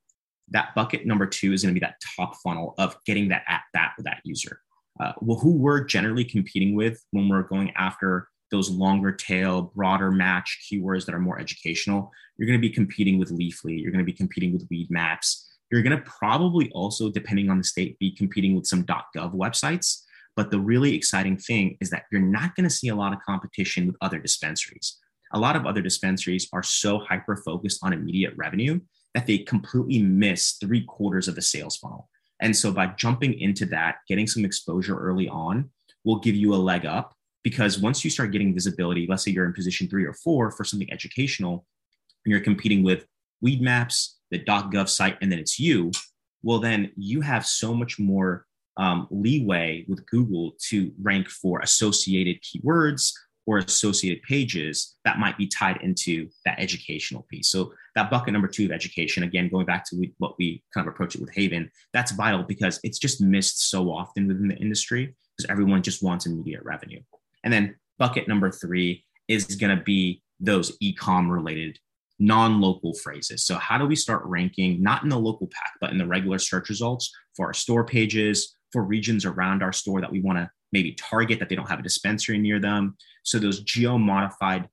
That 0.49 0.73
bucket 0.75 1.05
number 1.05 1.27
two 1.27 1.53
is 1.53 1.61
going 1.61 1.75
to 1.75 1.79
be 1.79 1.85
that 1.85 2.01
top 2.15 2.35
funnel 2.37 2.73
of 2.77 2.97
getting 3.05 3.29
that 3.29 3.43
at 3.47 3.61
bat 3.73 3.91
with 3.95 4.05
that 4.05 4.21
user 4.23 4.61
uh, 4.99 5.13
well, 5.21 5.39
who 5.39 5.51
we're 5.51 5.83
generally 5.83 6.23
competing 6.23 6.75
with 6.75 7.03
when 7.11 7.29
we're 7.29 7.43
going 7.43 7.71
after 7.75 8.27
those 8.51 8.69
longer 8.69 9.11
tail, 9.11 9.73
broader 9.75 10.11
match 10.11 10.67
keywords 10.71 11.05
that 11.05 11.13
are 11.13 11.19
more 11.19 11.39
educational, 11.39 12.11
you're 12.37 12.47
going 12.47 12.59
to 12.59 12.67
be 12.67 12.73
competing 12.73 13.19
with 13.19 13.31
Leafly. 13.31 13.81
You're 13.81 13.91
going 13.91 14.03
to 14.03 14.11
be 14.11 14.13
competing 14.13 14.53
with 14.53 14.67
Weedmaps. 14.69 15.43
You're 15.71 15.83
going 15.83 15.97
to 15.97 16.03
probably 16.03 16.69
also, 16.71 17.11
depending 17.11 17.49
on 17.49 17.57
the 17.57 17.63
state, 17.63 17.99
be 17.99 18.11
competing 18.15 18.55
with 18.55 18.65
some 18.65 18.83
.gov 18.83 19.33
websites. 19.33 20.03
But 20.35 20.51
the 20.51 20.59
really 20.59 20.95
exciting 20.95 21.37
thing 21.37 21.77
is 21.81 21.89
that 21.89 22.03
you're 22.11 22.21
not 22.21 22.55
going 22.55 22.63
to 22.63 22.73
see 22.73 22.89
a 22.89 22.95
lot 22.95 23.11
of 23.11 23.19
competition 23.27 23.87
with 23.87 23.97
other 24.01 24.19
dispensaries. 24.19 24.97
A 25.33 25.39
lot 25.39 25.55
of 25.55 25.65
other 25.65 25.81
dispensaries 25.81 26.47
are 26.53 26.63
so 26.63 26.99
hyper 26.99 27.35
focused 27.35 27.79
on 27.83 27.91
immediate 27.91 28.33
revenue 28.37 28.79
that 29.13 29.25
they 29.25 29.39
completely 29.39 30.01
miss 30.01 30.53
three 30.53 30.83
quarters 30.85 31.27
of 31.27 31.35
the 31.35 31.41
sales 31.41 31.75
funnel. 31.75 32.07
And 32.41 32.55
so 32.55 32.71
by 32.71 32.87
jumping 32.87 33.39
into 33.39 33.65
that, 33.67 33.97
getting 34.07 34.27
some 34.27 34.45
exposure 34.45 34.97
early 34.97 35.27
on 35.27 35.69
will 36.03 36.19
give 36.19 36.35
you 36.35 36.53
a 36.53 36.55
leg 36.55 36.85
up 36.85 37.15
because 37.43 37.79
once 37.79 38.03
you 38.03 38.09
start 38.09 38.31
getting 38.31 38.53
visibility, 38.53 39.07
let's 39.09 39.23
say 39.23 39.31
you're 39.31 39.45
in 39.45 39.53
position 39.53 39.87
three 39.87 40.05
or 40.05 40.13
four 40.13 40.51
for 40.51 40.63
something 40.63 40.91
educational 40.91 41.65
and 42.25 42.31
you're 42.31 42.41
competing 42.41 42.83
with 42.83 43.05
Weedmaps, 43.43 44.15
the 44.31 44.39
.gov 44.39 44.89
site, 44.89 45.17
and 45.21 45.31
then 45.31 45.39
it's 45.39 45.59
you, 45.59 45.91
well, 46.43 46.59
then 46.59 46.91
you 46.95 47.21
have 47.21 47.45
so 47.45 47.73
much 47.73 47.99
more 47.99 48.45
um, 48.77 49.07
leeway 49.09 49.85
with 49.87 50.05
Google 50.05 50.55
to 50.69 50.91
rank 51.01 51.29
for 51.29 51.59
associated 51.59 52.37
keywords 52.41 53.11
or 53.47 53.57
associated 53.59 54.21
pages 54.23 54.97
that 55.05 55.17
might 55.17 55.37
be 55.37 55.47
tied 55.47 55.77
into 55.81 56.27
that 56.45 56.59
educational 56.59 57.25
piece. 57.31 57.49
So 57.49 57.73
that 57.95 58.11
bucket 58.11 58.33
number 58.33 58.47
two 58.47 58.65
of 58.65 58.71
education, 58.71 59.23
again, 59.23 59.49
going 59.49 59.65
back 59.65 59.85
to 59.89 60.07
what 60.17 60.37
we 60.37 60.61
kind 60.73 60.85
of 60.85 60.93
approach 60.93 61.15
it 61.15 61.21
with 61.21 61.33
Haven, 61.33 61.71
that's 61.93 62.11
vital 62.11 62.43
because 62.43 62.79
it's 62.83 62.99
just 62.99 63.21
missed 63.21 63.69
so 63.69 63.89
often 63.89 64.27
within 64.27 64.49
the 64.49 64.57
industry 64.57 65.15
because 65.35 65.49
everyone 65.49 65.81
just 65.81 66.03
wants 66.03 66.25
immediate 66.25 66.61
revenue. 66.63 66.99
And 67.43 67.51
then 67.51 67.75
bucket 67.97 68.27
number 68.27 68.51
three 68.51 69.05
is 69.29 69.45
going 69.45 69.75
to 69.75 69.81
be 69.81 70.21
those 70.39 70.75
e-com 70.81 71.31
related 71.31 71.79
non-local 72.19 72.95
phrases. 72.95 73.45
So 73.45 73.55
how 73.55 73.77
do 73.77 73.85
we 73.85 73.95
start 73.95 74.23
ranking 74.25 74.81
not 74.83 75.03
in 75.03 75.09
the 75.09 75.19
local 75.19 75.47
pack, 75.47 75.73
but 75.79 75.91
in 75.91 75.97
the 75.97 76.05
regular 76.05 76.39
search 76.39 76.69
results 76.69 77.11
for 77.35 77.47
our 77.47 77.53
store 77.53 77.85
pages, 77.85 78.55
for 78.73 78.83
regions 78.83 79.23
around 79.23 79.63
our 79.63 79.71
store 79.71 80.01
that 80.01 80.11
we 80.11 80.19
want 80.19 80.37
to 80.37 80.49
maybe 80.71 80.93
target 80.93 81.39
that 81.39 81.49
they 81.49 81.55
don't 81.55 81.69
have 81.69 81.79
a 81.79 81.83
dispensary 81.83 82.37
near 82.37 82.59
them. 82.59 82.95
So 83.23 83.39
those 83.39 83.61
geo 83.61 83.97
modified 83.97 84.67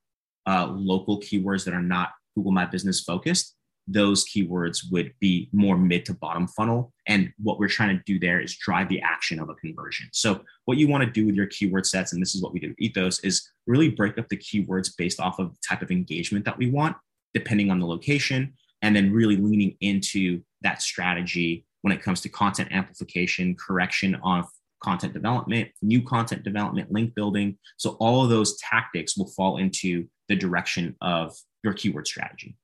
uh, 0.47 0.67
local 0.67 1.19
keywords 1.19 1.65
that 1.65 1.73
are 1.73 1.81
not 1.81 2.09
Google 2.35 2.51
My 2.51 2.65
Business 2.65 3.01
focused, 3.01 3.55
those 3.87 4.25
keywords 4.25 4.91
would 4.91 5.13
be 5.19 5.49
more 5.51 5.77
mid 5.77 6.05
to 6.05 6.13
bottom 6.13 6.47
funnel. 6.47 6.91
And 7.07 7.31
what 7.37 7.59
we're 7.59 7.67
trying 7.67 7.95
to 7.95 8.03
do 8.05 8.19
there 8.19 8.39
is 8.39 8.55
drive 8.57 8.89
the 8.89 9.01
action 9.01 9.39
of 9.39 9.49
a 9.49 9.55
conversion. 9.55 10.07
So 10.11 10.41
what 10.65 10.77
you 10.77 10.87
want 10.87 11.03
to 11.03 11.09
do 11.09 11.25
with 11.25 11.35
your 11.35 11.45
keyword 11.47 11.85
sets, 11.85 12.11
and 12.11 12.21
this 12.21 12.35
is 12.35 12.41
what 12.41 12.51
we 12.51 12.59
do 12.59 12.69
with 12.69 12.79
Ethos, 12.79 13.19
is 13.19 13.47
really 13.67 13.89
break 13.89 14.17
up 14.17 14.27
the 14.29 14.37
keywords 14.37 14.91
based 14.97 15.19
off 15.19 15.39
of 15.39 15.55
type 15.67 15.81
of 15.81 15.91
engagement 15.91 16.45
that 16.45 16.57
we 16.57 16.69
want, 16.69 16.97
depending 17.33 17.69
on 17.69 17.79
the 17.79 17.85
location, 17.85 18.53
and 18.81 18.95
then 18.95 19.11
really 19.11 19.37
leaning 19.37 19.77
into 19.81 20.41
that 20.61 20.81
strategy 20.81 21.65
when 21.81 21.93
it 21.93 22.01
comes 22.01 22.21
to 22.21 22.29
content 22.29 22.69
amplification, 22.71 23.55
correction 23.55 24.15
of 24.23 24.45
content 24.83 25.13
development, 25.13 25.69
new 25.81 26.01
content 26.01 26.43
development, 26.43 26.91
link 26.91 27.15
building. 27.15 27.57
So 27.77 27.91
all 27.99 28.23
of 28.23 28.29
those 28.29 28.57
tactics 28.57 29.17
will 29.17 29.29
fall 29.29 29.57
into 29.57 30.07
the 30.27 30.35
direction 30.35 30.95
of 31.01 31.35
your 31.63 31.73
keyword 31.73 32.07
strategy. 32.07 32.55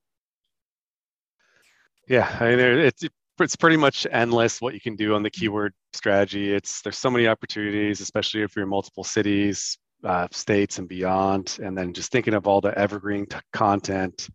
Yeah, 2.08 2.36
I 2.40 2.56
mean, 2.56 2.60
it's 2.60 3.04
it's 3.40 3.56
pretty 3.56 3.78
much 3.78 4.06
endless 4.12 4.62
what 4.62 4.74
you 4.74 4.82
can 4.82 4.96
do 4.96 5.16
on 5.16 5.24
the 5.24 5.30
keyword 5.30 5.74
strategy. 5.94 6.54
It's 6.54 6.82
there's 6.82 6.98
so 6.98 7.10
many 7.10 7.28
opportunities, 7.28 8.02
especially 8.02 8.42
if 8.42 8.56
you're 8.56 8.64
in 8.64 8.70
multiple 8.70 9.04
cities, 9.04 9.78
uh, 10.04 10.28
states, 10.32 10.78
and 10.78 10.88
beyond. 10.88 11.58
And 11.64 11.78
then 11.78 11.94
just 11.94 12.12
thinking 12.12 12.34
of 12.34 12.48
all 12.48 12.62
the 12.62 12.78
evergreen 12.78 13.26
t- 13.26 13.38
content. 13.54 14.30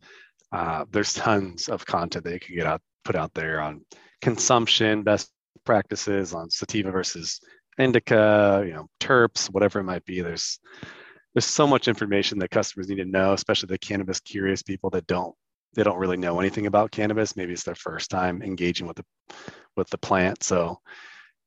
Uh, 0.53 0.85
there's 0.91 1.13
tons 1.13 1.69
of 1.69 1.85
content 1.85 2.25
that 2.25 2.33
you 2.33 2.41
can 2.41 2.57
get 2.57 2.67
out 2.67 2.81
put 3.05 3.17
out 3.17 3.35
there 3.35 3.61
on 3.61 3.85
consumption 4.21 5.03
best 5.03 5.31
practices 5.65 6.35
on 6.35 6.51
sativa 6.51 6.91
versus 6.91 7.41
indica, 7.79 8.65
you 8.67 8.73
know, 8.73 8.89
terps, 9.01 9.47
whatever 9.47 9.81
it 9.81 9.85
might 9.85 10.05
be. 10.05 10.21
There's 10.21 10.59
there's 11.35 11.45
so 11.45 11.67
much 11.67 11.89
information 11.89 12.39
that 12.39 12.51
customers 12.51 12.89
need 12.89 12.97
to 12.97 13.05
know, 13.05 13.33
especially 13.33 13.67
the 13.67 13.79
cannabis 13.79 14.21
curious 14.21 14.63
people 14.63 14.91
that 14.91 15.07
don't 15.07 15.35
they 15.75 15.83
don't 15.83 15.99
really 15.99 16.17
know 16.17 16.41
anything 16.41 16.67
about 16.67 16.91
cannabis. 16.91 17.37
Maybe 17.37 17.53
it's 17.53 17.65
their 17.65 17.75
first 17.75 18.11
time 18.11 18.43
engaging 18.43 18.87
with 18.87 18.97
the 18.97 19.05
with 19.77 19.89
the 19.91 19.99
plant. 19.99 20.43
So 20.43 20.79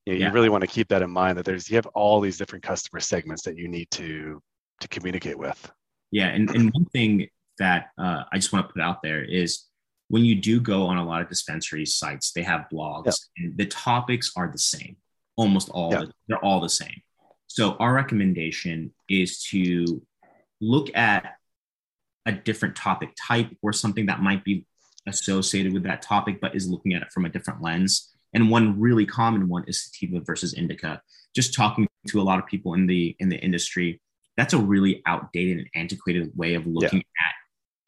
you, 0.06 0.14
know, 0.14 0.18
yeah. 0.18 0.26
you 0.28 0.32
really 0.32 0.48
want 0.48 0.62
to 0.62 0.68
keep 0.68 0.88
that 0.88 1.02
in 1.02 1.10
mind 1.10 1.38
that 1.38 1.44
there's 1.44 1.68
you 1.68 1.76
have 1.76 1.86
all 1.86 2.20
these 2.20 2.38
different 2.38 2.64
customer 2.64 3.00
segments 3.00 3.42
that 3.42 3.56
you 3.56 3.68
need 3.68 3.90
to 3.92 4.40
to 4.80 4.88
communicate 4.88 5.38
with. 5.38 5.70
Yeah, 6.12 6.28
and, 6.28 6.50
and 6.50 6.72
one 6.72 6.86
thing 6.86 7.28
that 7.58 7.90
uh, 7.98 8.24
I 8.32 8.36
just 8.36 8.52
want 8.52 8.66
to 8.66 8.72
put 8.72 8.82
out 8.82 9.02
there 9.02 9.22
is 9.22 9.64
when 10.08 10.24
you 10.24 10.34
do 10.34 10.60
go 10.60 10.86
on 10.86 10.96
a 10.96 11.04
lot 11.04 11.22
of 11.22 11.28
dispensary 11.28 11.86
sites, 11.86 12.32
they 12.32 12.42
have 12.42 12.66
blogs, 12.72 13.06
yep. 13.06 13.14
and 13.36 13.56
the 13.56 13.66
topics 13.66 14.32
are 14.36 14.50
the 14.50 14.58
same 14.58 14.96
almost 15.40 15.70
all 15.70 15.90
yeah. 15.90 16.04
they're 16.28 16.44
all 16.44 16.60
the 16.60 16.68
same. 16.68 17.00
So 17.46 17.74
our 17.80 17.94
recommendation 17.94 18.92
is 19.08 19.42
to 19.44 20.02
look 20.60 20.94
at 20.94 21.36
a 22.26 22.32
different 22.32 22.76
topic 22.76 23.10
type 23.16 23.48
or 23.62 23.72
something 23.72 24.06
that 24.06 24.20
might 24.20 24.44
be 24.44 24.66
associated 25.06 25.72
with 25.72 25.84
that 25.84 26.02
topic, 26.02 26.40
but 26.42 26.54
is 26.54 26.68
looking 26.68 26.92
at 26.92 27.02
it 27.02 27.10
from 27.10 27.24
a 27.24 27.30
different 27.30 27.62
lens. 27.62 28.10
And 28.34 28.50
one 28.50 28.78
really 28.78 29.06
common 29.06 29.48
one 29.48 29.64
is 29.66 29.82
sativa 29.82 30.20
versus 30.20 30.52
indica. 30.52 31.00
Just 31.34 31.54
talking 31.54 31.88
to 32.08 32.20
a 32.20 32.22
lot 32.22 32.38
of 32.38 32.46
people 32.46 32.74
in 32.74 32.86
the 32.86 33.16
in 33.18 33.30
the 33.30 33.38
industry, 33.38 34.00
that's 34.36 34.52
a 34.52 34.58
really 34.58 35.02
outdated 35.06 35.58
and 35.58 35.68
antiquated 35.74 36.30
way 36.36 36.54
of 36.54 36.66
looking 36.66 37.02
yeah. 37.18 37.26
at 37.26 37.34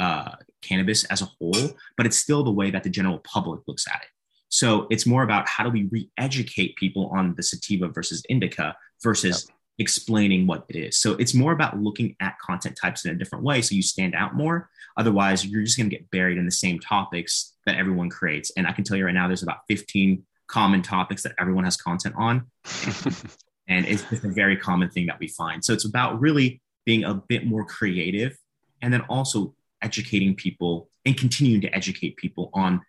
uh, 0.06 0.36
cannabis 0.62 1.04
as 1.04 1.20
a 1.20 1.26
whole, 1.38 1.76
but 1.96 2.06
it's 2.06 2.16
still 2.16 2.42
the 2.42 2.50
way 2.50 2.70
that 2.70 2.82
the 2.82 2.90
general 2.90 3.18
public 3.18 3.60
looks 3.68 3.86
at 3.86 4.00
it. 4.02 4.08
So 4.52 4.86
it's 4.90 5.06
more 5.06 5.22
about 5.22 5.48
how 5.48 5.64
do 5.64 5.70
we 5.70 5.88
re-educate 5.90 6.76
people 6.76 7.10
on 7.16 7.34
the 7.36 7.42
sativa 7.42 7.88
versus 7.88 8.22
indica 8.28 8.76
versus 9.02 9.46
yep. 9.48 9.56
explaining 9.78 10.46
what 10.46 10.66
it 10.68 10.76
is. 10.76 10.98
So 10.98 11.12
it's 11.14 11.32
more 11.32 11.52
about 11.52 11.80
looking 11.80 12.14
at 12.20 12.38
content 12.38 12.76
types 12.80 13.06
in 13.06 13.12
a 13.12 13.14
different 13.14 13.44
way 13.44 13.62
so 13.62 13.74
you 13.74 13.80
stand 13.80 14.14
out 14.14 14.34
more. 14.34 14.68
Otherwise, 14.98 15.46
you're 15.46 15.62
just 15.62 15.78
going 15.78 15.88
to 15.88 15.96
get 15.96 16.10
buried 16.10 16.36
in 16.36 16.44
the 16.44 16.50
same 16.50 16.78
topics 16.78 17.54
that 17.64 17.78
everyone 17.78 18.10
creates. 18.10 18.52
And 18.58 18.66
I 18.66 18.72
can 18.72 18.84
tell 18.84 18.98
you 18.98 19.06
right 19.06 19.14
now, 19.14 19.26
there's 19.26 19.42
about 19.42 19.60
15 19.68 20.22
common 20.48 20.82
topics 20.82 21.22
that 21.22 21.32
everyone 21.40 21.64
has 21.64 21.78
content 21.78 22.14
on. 22.18 22.46
and 23.68 23.86
it's 23.86 24.02
just 24.10 24.24
a 24.24 24.28
very 24.28 24.58
common 24.58 24.90
thing 24.90 25.06
that 25.06 25.18
we 25.18 25.28
find. 25.28 25.64
So 25.64 25.72
it's 25.72 25.86
about 25.86 26.20
really 26.20 26.60
being 26.84 27.04
a 27.04 27.14
bit 27.14 27.46
more 27.46 27.64
creative 27.64 28.36
and 28.82 28.92
then 28.92 29.00
also 29.08 29.54
educating 29.80 30.34
people 30.34 30.90
and 31.06 31.16
continuing 31.16 31.62
to 31.62 31.74
educate 31.74 32.18
people 32.18 32.50
on 32.52 32.82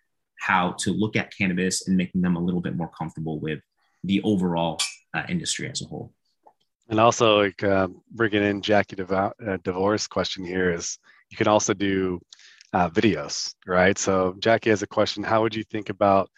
how 0.46 0.72
to 0.80 0.90
look 0.92 1.16
at 1.16 1.32
cannabis 1.36 1.86
and 1.86 1.96
making 1.96 2.20
them 2.20 2.36
a 2.36 2.40
little 2.40 2.60
bit 2.60 2.76
more 2.76 2.90
comfortable 2.98 3.38
with 3.40 3.60
the 4.04 4.20
overall 4.22 4.78
uh, 5.14 5.22
industry 5.28 5.70
as 5.70 5.80
a 5.82 5.86
whole. 5.86 6.12
And 6.88 7.00
also, 7.00 7.42
like 7.42 7.62
uh, 7.62 7.88
bringing 8.10 8.42
in 8.42 8.60
Jackie 8.60 8.96
Devo- 8.96 9.32
uh, 9.46 9.56
Divorce 9.64 10.06
question 10.06 10.44
here 10.44 10.70
is 10.70 10.98
you 11.30 11.36
can 11.36 11.48
also 11.48 11.72
do 11.72 12.20
uh, 12.74 12.90
videos, 12.90 13.54
right? 13.66 13.96
So 13.96 14.34
Jackie 14.38 14.70
has 14.70 14.82
a 14.82 14.86
question: 14.86 15.22
How 15.22 15.40
would 15.42 15.54
you 15.54 15.64
think 15.64 15.88
about 15.88 16.30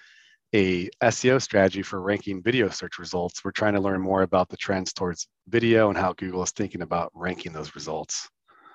a 0.55 0.88
SEO 1.03 1.42
strategy 1.42 1.83
for 1.83 2.01
ranking 2.01 2.42
video 2.42 2.69
search 2.69 2.99
results. 2.99 3.45
We're 3.45 3.51
trying 3.51 3.75
to 3.75 3.81
learn 3.81 4.01
more 4.01 4.23
about 4.23 4.49
the 4.49 4.57
trends 4.57 4.92
towards 4.92 5.29
video 5.49 5.88
and 5.88 5.99
how 5.99 6.12
Google 6.12 6.42
is 6.45 6.53
thinking 6.53 6.83
about 6.83 7.11
ranking 7.14 7.53
those 7.53 7.75
results. 7.75 8.29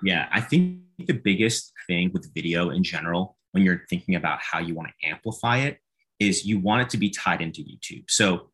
Yeah, 0.04 0.28
I 0.32 0.42
think 0.42 0.82
the 0.98 1.14
biggest 1.14 1.74
thing 1.88 2.12
with 2.14 2.34
video 2.34 2.72
in 2.72 2.84
general, 2.84 3.38
when 3.52 3.64
you're 3.64 3.84
thinking 3.90 4.16
about 4.16 4.40
how 4.42 4.60
you 4.60 4.74
want 4.74 4.90
to 4.90 5.10
amplify 5.10 5.58
it, 5.58 5.80
is 6.20 6.46
you 6.46 6.60
want 6.60 6.82
it 6.84 6.90
to 6.90 6.98
be 6.98 7.10
tied 7.10 7.42
into 7.42 7.62
YouTube. 7.62 8.06
So 8.10 8.50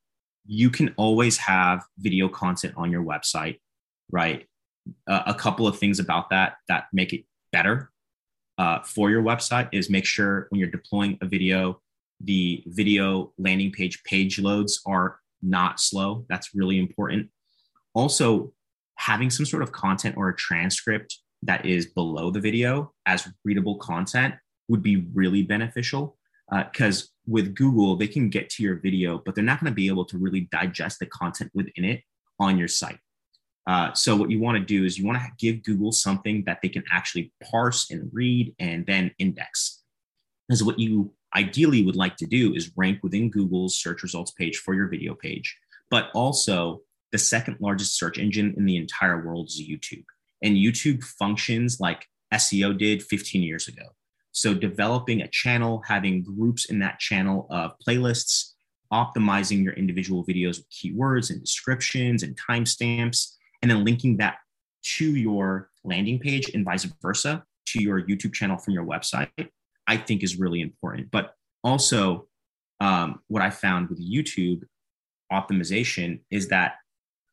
you 0.45 0.69
can 0.69 0.93
always 0.97 1.38
have 1.38 1.83
video 1.99 2.29
content 2.29 2.73
on 2.77 2.91
your 2.91 3.03
website, 3.03 3.60
right? 4.12 4.47
Uh, 5.05 5.23
a 5.25 5.33
couple 5.33 5.67
of 5.67 5.77
things 5.77 5.99
about 5.99 6.29
that 6.29 6.55
that 6.69 6.86
make 6.93 7.12
it 7.12 7.25
better 7.51 7.91
uh, 8.57 8.81
for 8.81 9.10
your 9.10 9.21
website 9.21 9.69
is 9.71 9.89
make 9.89 10.05
sure 10.05 10.47
when 10.49 10.60
you're 10.60 10.69
deploying 10.69 11.17
a 11.21 11.25
video, 11.25 11.81
the 12.21 12.63
video 12.67 13.33
landing 13.38 13.71
page 13.71 14.03
page 14.03 14.39
loads 14.39 14.81
are 14.86 15.19
not 15.41 15.79
slow. 15.79 16.25
That's 16.29 16.55
really 16.55 16.79
important. 16.79 17.29
Also, 17.93 18.53
having 18.95 19.29
some 19.29 19.45
sort 19.45 19.62
of 19.62 19.71
content 19.71 20.15
or 20.17 20.29
a 20.29 20.36
transcript 20.36 21.19
that 21.43 21.65
is 21.65 21.86
below 21.86 22.31
the 22.31 22.39
video 22.39 22.91
as 23.05 23.27
readable 23.45 23.77
content 23.77 24.33
would 24.67 24.84
be 24.84 25.08
really 25.13 25.43
beneficial 25.43 26.17
because 26.49 27.03
uh, 27.03 27.08
with 27.27 27.56
Google, 27.56 27.95
they 27.95 28.08
can 28.08 28.30
get 28.30 28.49
to 28.51 28.63
your 28.63 28.75
video, 28.75 29.21
but 29.23 29.36
they're 29.36 29.43
not 29.43 29.60
going 29.60 29.71
to 29.71 29.75
be 29.75 29.88
able 29.88 30.06
to 30.06 30.17
really 30.17 30.47
digest 30.51 30.99
the 30.99 31.06
content 31.06 31.51
within 31.53 31.84
it 31.84 32.03
on 32.39 32.58
your 32.58 32.67
site. 32.69 32.99
Uh, 33.67 33.91
so 33.93 34.15
what 34.15 34.32
you 34.32 34.39
want 34.39 34.58
to 34.58 34.63
do 34.63 34.86
is 34.86 34.97
you 34.97 35.06
want 35.06 35.19
to 35.19 35.27
give 35.38 35.63
Google 35.63 35.91
something 35.91 36.43
that 36.45 36.60
they 36.62 36.69
can 36.69 36.84
actually 36.89 37.34
parse 37.43 37.91
and 37.91 38.10
read 38.13 38.56
and 38.60 38.86
then 38.86 39.12
index. 39.19 39.84
Because 40.47 40.63
what 40.63 40.80
you 40.80 41.12
ideally 41.36 41.86
would 41.86 41.97
like 41.97 42.15
to 42.17 42.25
do 42.25 42.53
is 42.53 42.71
rank 42.77 42.99
within 43.03 43.30
Google's 43.30 43.77
search 43.77 44.03
results 44.03 44.32
page 44.32 44.58
for 44.58 44.73
your 44.73 44.88
video 44.88 45.13
page, 45.13 45.58
but 45.91 46.10
also 46.13 46.80
the 47.12 47.17
second 47.17 47.58
largest 47.60 47.97
search 47.97 48.17
engine 48.17 48.53
in 48.58 48.65
the 48.65 48.77
entire 48.77 49.25
world 49.25 49.47
is 49.47 49.62
YouTube. 49.62 50.06
And 50.41 50.56
YouTube 50.56 51.03
functions 51.03 51.82
like 51.82 52.06
SEO 52.34 52.77
did 52.77 53.03
15 53.03 53.43
years 53.43 53.67
ago. 53.67 53.84
So 54.38 54.54
developing 54.54 55.23
a 55.23 55.28
channel, 55.30 55.82
having 55.88 56.21
groups 56.21 56.65
in 56.65 56.78
that 56.78 57.00
channel 57.00 57.47
of 57.50 57.71
playlists, 57.86 58.52
optimizing 58.93 59.63
your 59.63 59.73
individual 59.73 60.23
videos 60.23 60.60
with 60.60 60.69
keywords 60.69 61.32
and 61.32 61.41
descriptions 61.41 62.21
and 62.21 62.38
timestamps, 62.39 63.34
and 63.63 63.71
then 63.71 63.84
linking 63.84 64.17
that 64.17 64.36
to 64.97 65.15
your 65.15 65.71
landing 65.84 66.19
page 66.19 66.52
and 66.54 66.63
vice 66.63 66.84
versa 67.02 67.43
to 67.65 67.82
your 67.82 68.04
YouTube 68.04 68.32
channel 68.32 68.60
from 68.60 68.76
your 68.76 68.86
website, 68.86 69.32
I 69.88 69.97
think 69.97 70.21
is 70.21 70.38
really 70.38 70.62
important. 70.62 71.10
But 71.10 71.34
also, 71.63 72.28
um, 72.80 73.21
what 73.30 73.41
I 73.41 73.50
found 73.50 73.89
with 73.89 74.00
YouTube 74.00 74.62
optimization 75.34 76.19
is 76.30 76.50
that 76.50 76.76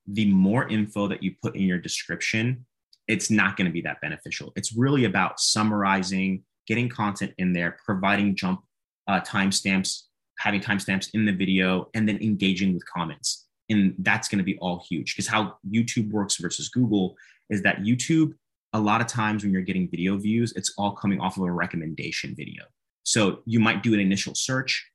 the 0.07 0.33
more 0.33 0.67
info 0.69 1.09
that 1.09 1.23
you 1.23 1.35
put 1.43 1.55
in 1.55 1.65
your 1.65 1.79
description, 1.79 2.65
it's 3.09 3.31
not 3.31 3.59
going 3.59 3.67
to 3.67 3.73
be 3.73 3.83
that 3.83 4.01
beneficial. 4.01 4.55
It's 4.57 4.75
really 4.75 5.05
about 5.05 5.39
summarizing, 5.39 6.45
getting 6.67 6.89
content 6.89 7.33
in 7.39 7.53
there, 7.53 7.77
providing 7.85 8.35
jump 8.35 8.61
uh, 9.09 9.21
timestamps, 9.21 10.03
having 10.39 10.61
timestamps 10.61 11.09
in 11.15 11.25
the 11.25 11.33
video, 11.33 11.89
and 11.95 12.09
then 12.09 12.19
engaging 12.23 12.75
with 12.75 12.85
comments. 12.87 13.47
And 13.71 13.95
that's 13.99 14.29
going 14.29 14.39
to 14.39 14.45
be 14.45 14.59
all 14.59 14.85
huge 14.89 15.15
because 15.15 15.29
how 15.29 15.57
YouTube 15.69 16.11
works 16.11 16.37
versus 16.37 16.69
Google 16.69 17.17
is 17.51 17.63
that 17.63 17.79
YouTube, 17.79 18.35
a 18.73 18.81
lot 18.81 19.01
of 19.01 19.07
times 19.07 19.43
when 19.43 19.53
you're 19.53 19.63
getting 19.63 19.89
video 19.89 20.17
views, 20.19 20.53
it's 20.57 20.75
all 20.77 20.93
coming 20.93 21.21
off 21.21 21.37
of 21.37 21.45
a 21.45 21.53
recommendation 21.53 22.35
video. 22.37 22.65
So 23.05 23.41
you 23.47 23.61
might 23.61 23.83
do 23.83 23.95
an 23.95 24.01
initial 24.01 24.35
search 24.35 24.87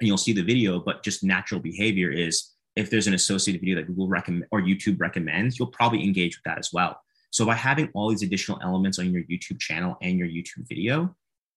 and 0.00 0.06
you'll 0.06 0.16
see 0.16 0.32
the 0.32 0.42
video, 0.42 0.78
but 0.78 1.02
just 1.02 1.24
natural 1.24 1.60
behavior 1.60 2.10
is 2.10 2.54
if 2.76 2.90
there's 2.90 3.08
an 3.08 3.14
associated 3.14 3.60
video 3.60 3.76
that 3.76 3.88
Google 3.88 4.08
recommend 4.08 4.46
or 4.52 4.60
YouTube 4.60 5.00
recommends, 5.00 5.58
you'll 5.58 5.68
probably 5.68 6.04
engage 6.04 6.36
with 6.36 6.44
that 6.44 6.58
as 6.58 6.70
well. 6.72 7.00
So 7.30 7.44
by 7.44 7.54
having 7.54 7.90
all 7.94 8.10
these 8.10 8.22
additional 8.22 8.58
elements 8.62 8.98
on 8.98 9.12
your 9.12 9.22
YouTube 9.24 9.60
channel 9.60 9.96
and 10.02 10.18
your 10.18 10.28
YouTube 10.28 10.66
video, 10.68 11.14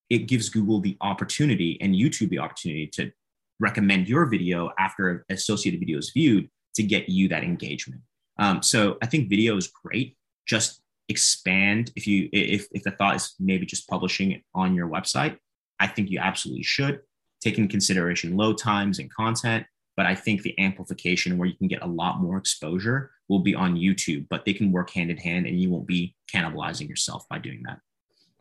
it 0.10 0.28
gives 0.28 0.50
Google 0.50 0.82
the 0.82 0.98
opportunity 1.02 1.78
and 1.82 1.96
YouTube 1.96 2.30
the 2.30 2.40
opportunity 2.40 2.88
to 2.88 3.12
recommend 3.60 4.10
your 4.10 4.26
video 4.26 4.72
after 4.78 5.26
associated 5.30 5.80
video 5.80 5.98
is 5.98 6.12
viewed 6.14 6.50
to 6.76 6.84
get 6.84 7.08
you 7.08 7.28
that 7.30 7.44
engagement. 7.44 8.02
Um, 8.38 8.62
so 8.62 8.98
I 9.02 9.06
think 9.06 9.30
video 9.30 9.56
is 9.56 9.68
great. 9.68 10.18
Just 10.46 10.82
expand 11.08 11.92
if 11.96 12.08
you 12.08 12.30
if 12.32 12.68
if 12.72 12.84
the 12.84 12.92
thought 12.92 13.16
is 13.16 13.36
maybe 13.40 13.66
just 13.66 13.88
publishing 13.88 14.32
it 14.32 14.42
on 14.54 14.76
your 14.76 14.90
website. 14.90 15.38
I 15.80 15.88
think 15.88 16.10
you 16.10 16.20
absolutely 16.20 16.64
should 16.64 17.02
take 17.42 17.58
in 17.58 17.68
consideration 17.68 18.38
load 18.38 18.58
times 18.58 19.00
and 19.00 19.14
content. 19.14 19.66
But 19.98 20.06
I 20.06 20.16
think 20.16 20.42
the 20.42 20.58
amplification 20.60 21.38
where 21.38 21.48
you 21.48 21.56
can 21.56 21.68
get 21.68 21.84
a 21.84 21.88
lot 21.88 22.22
more 22.22 22.38
exposure 22.38 23.12
will 23.32 23.40
be 23.40 23.56
on 23.56 23.78
YouTube, 23.78 24.28
but 24.30 24.44
they 24.44 24.54
can 24.54 24.74
work 24.74 24.90
hand 24.90 25.10
in 25.10 25.16
hand 25.16 25.48
and 25.48 25.60
you 25.60 25.70
won't 25.70 25.88
be 25.88 26.14
cannibalizing 26.32 26.90
yourself 26.90 27.26
by 27.30 27.40
doing 27.40 27.64
that. 27.66 27.80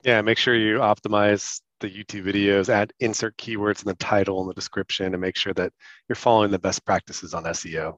Yeah, 0.03 0.21
make 0.21 0.37
sure 0.37 0.57
you 0.57 0.79
optimize 0.79 1.61
the 1.79 1.89
YouTube 1.89 2.25
videos, 2.25 2.69
add 2.69 2.93
insert 2.99 3.37
keywords 3.37 3.83
in 3.83 3.87
the 3.87 3.95
title 3.95 4.41
and 4.41 4.51
the 4.51 4.55
description, 4.55 5.15
and 5.15 5.21
make 5.21 5.37
sure 5.37 5.55
that 5.55 5.73
you're 6.09 6.17
following 6.17 6.51
the 6.51 6.59
best 6.59 6.85
practices 6.85 7.35
on 7.35 7.45
SEO. 7.45 7.97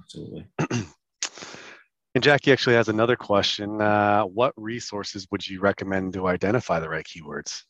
Absolutely. 0.00 0.46
and 2.14 2.24
Jackie 2.24 2.52
actually 2.52 2.76
has 2.76 2.88
another 2.88 3.16
question. 3.16 3.80
Uh, 3.82 4.22
what 4.22 4.54
resources 4.56 5.26
would 5.30 5.46
you 5.46 5.60
recommend 5.60 6.14
to 6.14 6.26
identify 6.26 6.80
the 6.80 6.88
right 6.88 7.04
keywords? 7.04 7.62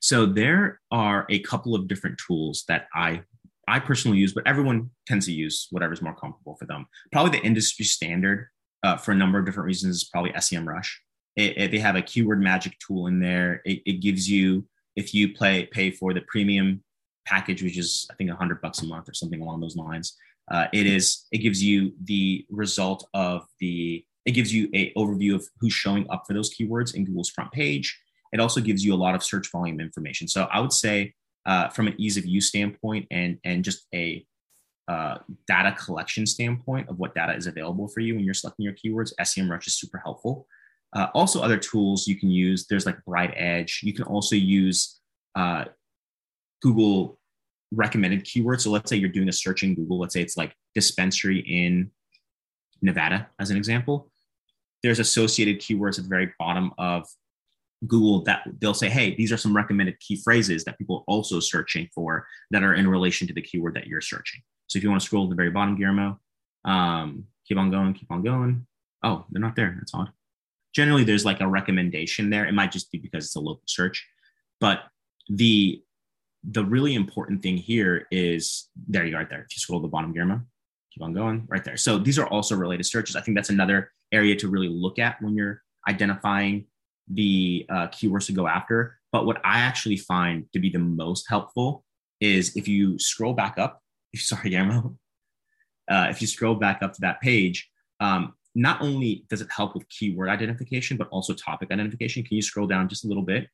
So 0.00 0.26
there 0.26 0.80
are 0.90 1.24
a 1.30 1.38
couple 1.40 1.74
of 1.74 1.88
different 1.88 2.20
tools 2.26 2.64
that 2.68 2.88
I 2.94 3.22
I 3.68 3.78
personally 3.78 4.18
use, 4.18 4.32
but 4.32 4.46
everyone 4.46 4.90
tends 5.06 5.26
to 5.26 5.32
use 5.32 5.68
whatever's 5.70 6.02
more 6.02 6.14
comfortable 6.14 6.56
for 6.56 6.66
them. 6.66 6.86
Probably 7.12 7.38
the 7.38 7.44
industry 7.44 7.84
standard 7.84 8.48
uh, 8.82 8.96
for 8.96 9.12
a 9.12 9.14
number 9.14 9.38
of 9.38 9.46
different 9.46 9.66
reasons 9.66 9.96
is 9.96 10.04
probably 10.04 10.32
SEMrush. 10.32 10.88
It, 11.36 11.56
it, 11.56 11.70
they 11.70 11.78
have 11.78 11.96
a 11.96 12.02
keyword 12.02 12.40
magic 12.40 12.76
tool 12.78 13.06
in 13.06 13.20
there. 13.20 13.62
It, 13.64 13.82
it 13.86 14.00
gives 14.00 14.28
you 14.28 14.66
if 14.96 15.14
you 15.14 15.32
play 15.34 15.66
pay 15.66 15.90
for 15.90 16.12
the 16.12 16.22
premium 16.28 16.82
package, 17.24 17.62
which 17.62 17.78
is 17.78 18.06
I 18.10 18.14
think 18.14 18.30
hundred 18.30 18.60
bucks 18.60 18.82
a 18.82 18.86
month 18.86 19.08
or 19.08 19.14
something 19.14 19.40
along 19.40 19.60
those 19.60 19.76
lines. 19.76 20.16
Uh, 20.50 20.66
it 20.72 20.86
is 20.86 21.26
it 21.30 21.38
gives 21.38 21.62
you 21.62 21.92
the 22.04 22.44
result 22.50 23.08
of 23.14 23.46
the 23.60 24.04
it 24.26 24.32
gives 24.32 24.52
you 24.52 24.68
a 24.74 24.92
overview 24.94 25.34
of 25.34 25.48
who's 25.58 25.72
showing 25.72 26.06
up 26.10 26.24
for 26.26 26.34
those 26.34 26.54
keywords 26.54 26.94
in 26.94 27.04
Google's 27.04 27.30
front 27.30 27.50
page. 27.52 27.98
It 28.32 28.40
also 28.40 28.60
gives 28.60 28.84
you 28.84 28.94
a 28.94 28.96
lot 28.96 29.14
of 29.14 29.22
search 29.22 29.50
volume 29.50 29.80
information. 29.80 30.28
So 30.28 30.48
I 30.52 30.60
would 30.60 30.72
say 30.72 31.14
uh, 31.46 31.68
from 31.68 31.86
an 31.88 31.94
ease 31.98 32.16
of 32.16 32.24
use 32.24 32.48
standpoint 32.48 33.06
and 33.10 33.38
and 33.44 33.64
just 33.64 33.86
a 33.94 34.24
uh, 34.88 35.18
data 35.46 35.72
collection 35.72 36.26
standpoint 36.26 36.88
of 36.88 36.98
what 36.98 37.14
data 37.14 37.34
is 37.34 37.46
available 37.46 37.88
for 37.88 38.00
you 38.00 38.14
when 38.14 38.24
you're 38.24 38.34
selecting 38.34 38.64
your 38.64 38.74
keywords, 38.74 39.12
SEMrush 39.20 39.66
is 39.66 39.76
super 39.76 39.98
helpful. 39.98 40.46
Uh, 40.94 41.06
also, 41.14 41.40
other 41.40 41.56
tools 41.56 42.06
you 42.06 42.16
can 42.16 42.30
use. 42.30 42.66
There's 42.66 42.84
like 42.84 42.98
BrightEdge. 43.08 43.82
You 43.82 43.94
can 43.94 44.04
also 44.04 44.36
use 44.36 45.00
uh, 45.34 45.64
Google 46.60 47.18
recommended 47.72 48.24
keywords. 48.24 48.62
So 48.62 48.70
let's 48.70 48.90
say 48.90 48.96
you're 48.96 49.08
doing 49.08 49.28
a 49.28 49.32
search 49.32 49.62
in 49.62 49.74
Google. 49.74 49.98
Let's 49.98 50.12
say 50.12 50.20
it's 50.20 50.36
like 50.36 50.54
dispensary 50.74 51.38
in 51.38 51.90
Nevada, 52.82 53.28
as 53.38 53.50
an 53.50 53.56
example. 53.56 54.10
There's 54.82 54.98
associated 54.98 55.60
keywords 55.60 55.98
at 55.98 56.04
the 56.04 56.10
very 56.10 56.34
bottom 56.38 56.72
of 56.76 57.06
Google 57.86 58.22
that 58.24 58.42
they'll 58.58 58.74
say, 58.74 58.88
hey, 58.88 59.14
these 59.14 59.32
are 59.32 59.36
some 59.36 59.54
recommended 59.54 59.98
key 60.00 60.16
phrases 60.16 60.64
that 60.64 60.78
people 60.78 60.98
are 60.98 61.12
also 61.12 61.40
searching 61.40 61.88
for 61.94 62.26
that 62.50 62.62
are 62.62 62.74
in 62.74 62.88
relation 62.88 63.26
to 63.26 63.34
the 63.34 63.42
keyword 63.42 63.74
that 63.74 63.86
you're 63.86 64.00
searching. 64.00 64.40
So 64.68 64.78
if 64.78 64.82
you 64.82 64.90
want 64.90 65.02
to 65.02 65.06
scroll 65.06 65.26
to 65.26 65.30
the 65.30 65.36
very 65.36 65.50
bottom, 65.50 65.76
Guillermo, 65.76 66.20
um, 66.64 67.24
keep 67.46 67.58
on 67.58 67.70
going, 67.70 67.94
keep 67.94 68.10
on 68.10 68.22
going. 68.22 68.66
Oh, 69.02 69.24
they're 69.30 69.42
not 69.42 69.56
there. 69.56 69.74
That's 69.78 69.94
odd 69.94 70.12
generally 70.72 71.04
there's 71.04 71.24
like 71.24 71.40
a 71.40 71.46
recommendation 71.46 72.30
there. 72.30 72.46
It 72.46 72.52
might 72.52 72.72
just 72.72 72.90
be 72.90 72.98
because 72.98 73.24
it's 73.24 73.36
a 73.36 73.40
local 73.40 73.62
search, 73.66 74.06
but 74.60 74.80
the 75.28 75.82
the 76.44 76.64
really 76.64 76.94
important 76.94 77.40
thing 77.40 77.56
here 77.56 78.08
is 78.10 78.68
there 78.88 79.06
you 79.06 79.16
are 79.16 79.24
there. 79.24 79.42
If 79.42 79.56
you 79.56 79.60
scroll 79.60 79.78
to 79.78 79.86
the 79.86 79.90
bottom, 79.90 80.12
Guillermo, 80.12 80.40
keep 80.92 81.02
on 81.02 81.12
going 81.12 81.44
right 81.48 81.62
there. 81.62 81.76
So 81.76 81.98
these 81.98 82.18
are 82.18 82.26
also 82.26 82.56
related 82.56 82.84
searches. 82.84 83.14
I 83.14 83.20
think 83.20 83.36
that's 83.36 83.50
another 83.50 83.92
area 84.10 84.34
to 84.36 84.48
really 84.48 84.68
look 84.68 84.98
at 84.98 85.22
when 85.22 85.36
you're 85.36 85.62
identifying 85.88 86.66
the 87.08 87.66
uh, 87.68 87.88
keywords 87.88 88.26
to 88.26 88.32
go 88.32 88.46
after. 88.46 88.98
But 89.10 89.26
what 89.26 89.38
I 89.44 89.60
actually 89.60 89.96
find 89.96 90.46
to 90.52 90.58
be 90.58 90.70
the 90.70 90.78
most 90.78 91.26
helpful 91.28 91.84
is 92.20 92.56
if 92.56 92.68
you 92.68 92.98
scroll 92.98 93.34
back 93.34 93.58
up. 93.58 93.82
Sorry, 94.16 94.50
Guillermo. 94.50 94.96
Uh, 95.90 96.06
if 96.10 96.20
you 96.20 96.26
scroll 96.26 96.54
back 96.54 96.82
up 96.82 96.92
to 96.94 97.00
that 97.00 97.20
page, 97.20 97.68
um, 98.00 98.34
not 98.54 98.80
only 98.80 99.24
does 99.28 99.40
it 99.40 99.48
help 99.54 99.74
with 99.74 99.88
keyword 99.88 100.28
identification, 100.28 100.96
but 100.96 101.08
also 101.08 101.34
topic 101.34 101.70
identification. 101.70 102.22
Can 102.22 102.36
you 102.36 102.42
scroll 102.42 102.66
down 102.66 102.88
just 102.88 103.04
a 103.04 103.08
little 103.08 103.22
bit? 103.22 103.48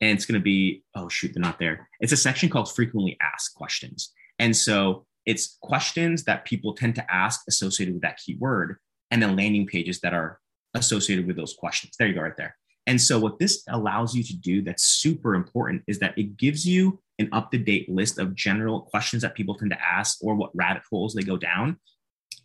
And 0.00 0.16
it's 0.16 0.26
going 0.26 0.38
to 0.38 0.44
be, 0.44 0.84
oh, 0.94 1.08
shoot, 1.08 1.32
they're 1.34 1.42
not 1.42 1.58
there. 1.58 1.88
It's 2.00 2.12
a 2.12 2.16
section 2.16 2.48
called 2.48 2.72
frequently 2.72 3.16
asked 3.20 3.54
questions. 3.54 4.12
And 4.38 4.54
so 4.54 5.06
it's 5.24 5.58
questions 5.60 6.24
that 6.24 6.44
people 6.44 6.74
tend 6.74 6.94
to 6.96 7.12
ask 7.12 7.42
associated 7.48 7.94
with 7.94 8.02
that 8.02 8.18
keyword, 8.24 8.76
and 9.10 9.22
then 9.22 9.36
landing 9.36 9.66
pages 9.66 10.00
that 10.00 10.14
are 10.14 10.38
associated 10.74 11.26
with 11.26 11.36
those 11.36 11.54
questions. 11.54 11.94
There 11.98 12.08
you 12.08 12.14
go, 12.14 12.20
right 12.20 12.36
there. 12.36 12.56
And 12.86 13.00
so, 13.00 13.18
what 13.18 13.38
this 13.38 13.64
allows 13.68 14.14
you 14.14 14.22
to 14.22 14.36
do 14.36 14.62
that's 14.62 14.84
super 14.84 15.34
important 15.34 15.82
is 15.86 15.98
that 15.98 16.16
it 16.16 16.36
gives 16.36 16.66
you 16.66 17.00
an 17.18 17.28
up 17.32 17.50
to 17.50 17.58
date 17.58 17.88
list 17.88 18.18
of 18.18 18.34
general 18.34 18.82
questions 18.82 19.22
that 19.22 19.34
people 19.34 19.54
tend 19.54 19.72
to 19.72 19.82
ask 19.82 20.18
or 20.22 20.34
what 20.34 20.50
rabbit 20.54 20.82
holes 20.90 21.14
they 21.14 21.22
go 21.22 21.36
down. 21.36 21.78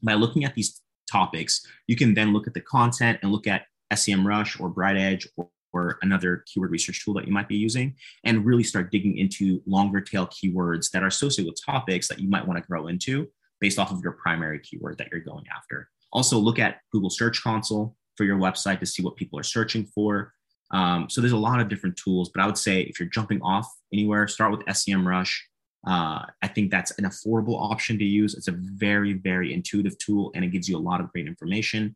By 0.02 0.14
looking 0.16 0.44
at 0.46 0.56
these 0.56 0.82
topics, 1.12 1.66
you 1.88 1.96
can 1.96 2.14
then 2.14 2.34
look 2.34 2.48
at 2.48 2.54
the 2.54 2.62
content 2.62 3.20
and 3.22 3.32
look 3.32 3.46
at 3.46 3.66
SEMrush 3.94 4.60
or 4.60 4.74
BrightEdge 4.74 5.28
or, 5.38 5.50
or 5.74 6.00
another 6.02 6.44
keyword 6.48 6.72
research 6.72 7.04
tool 7.04 7.14
that 7.16 7.28
you 7.28 7.34
might 7.34 7.48
be 7.48 7.58
using 7.58 7.96
and 8.24 8.46
really 8.46 8.64
start 8.64 8.92
digging 8.92 9.18
into 9.18 9.62
longer 9.68 10.02
tail 10.02 10.28
keywords 10.28 10.90
that 10.92 11.04
are 11.04 11.08
associated 11.08 11.52
with 11.52 11.60
topics 11.64 12.08
that 12.08 12.20
you 12.20 12.30
might 12.30 12.48
want 12.48 12.62
to 12.62 12.68
grow 12.68 12.88
into 12.88 13.28
based 13.60 13.78
off 13.78 13.92
of 13.92 14.02
your 14.02 14.14
primary 14.14 14.60
keyword 14.60 14.98
that 14.98 15.10
you're 15.12 15.22
going 15.22 15.46
after. 15.56 15.90
Also, 16.14 16.38
look 16.38 16.60
at 16.60 16.80
Google 16.92 17.10
Search 17.10 17.42
Console 17.44 17.96
for 18.22 18.26
your 18.26 18.38
website 18.38 18.80
to 18.80 18.86
see 18.86 19.02
what 19.02 19.16
people 19.16 19.40
are 19.40 19.44
searching 19.44 19.84
for. 19.84 20.32
Um, 20.70 21.10
so 21.10 21.22
there's 21.22 21.32
a 21.32 21.38
lot 21.38 21.60
of 21.60 21.70
different 21.70 21.96
tools, 21.96 22.30
but 22.30 22.40
I 22.40 22.46
would 22.46 22.56
say 22.56 22.82
if 22.82 23.00
you're 23.00 23.10
jumping 23.10 23.42
off 23.42 23.68
anywhere, 23.92 24.28
start 24.28 24.52
with 24.52 24.60
SEMrush. 24.68 25.36
Uh, 25.88 26.24
I 26.44 26.48
think 26.48 26.70
that's 26.70 26.92
an 27.00 27.06
affordable 27.06 27.60
option 27.60 27.98
to 27.98 28.06
use. 28.06 28.36
It's 28.36 28.48
a 28.48 28.52
very, 28.56 29.14
very 29.14 29.56
intuitive 29.56 29.98
tool 29.98 30.32
and 30.36 30.46
it 30.46 30.50
gives 30.50 30.70
you 30.70 30.78
a 30.78 30.86
lot 30.90 31.02
of 31.02 31.12
great 31.12 31.26
information. 31.26 31.96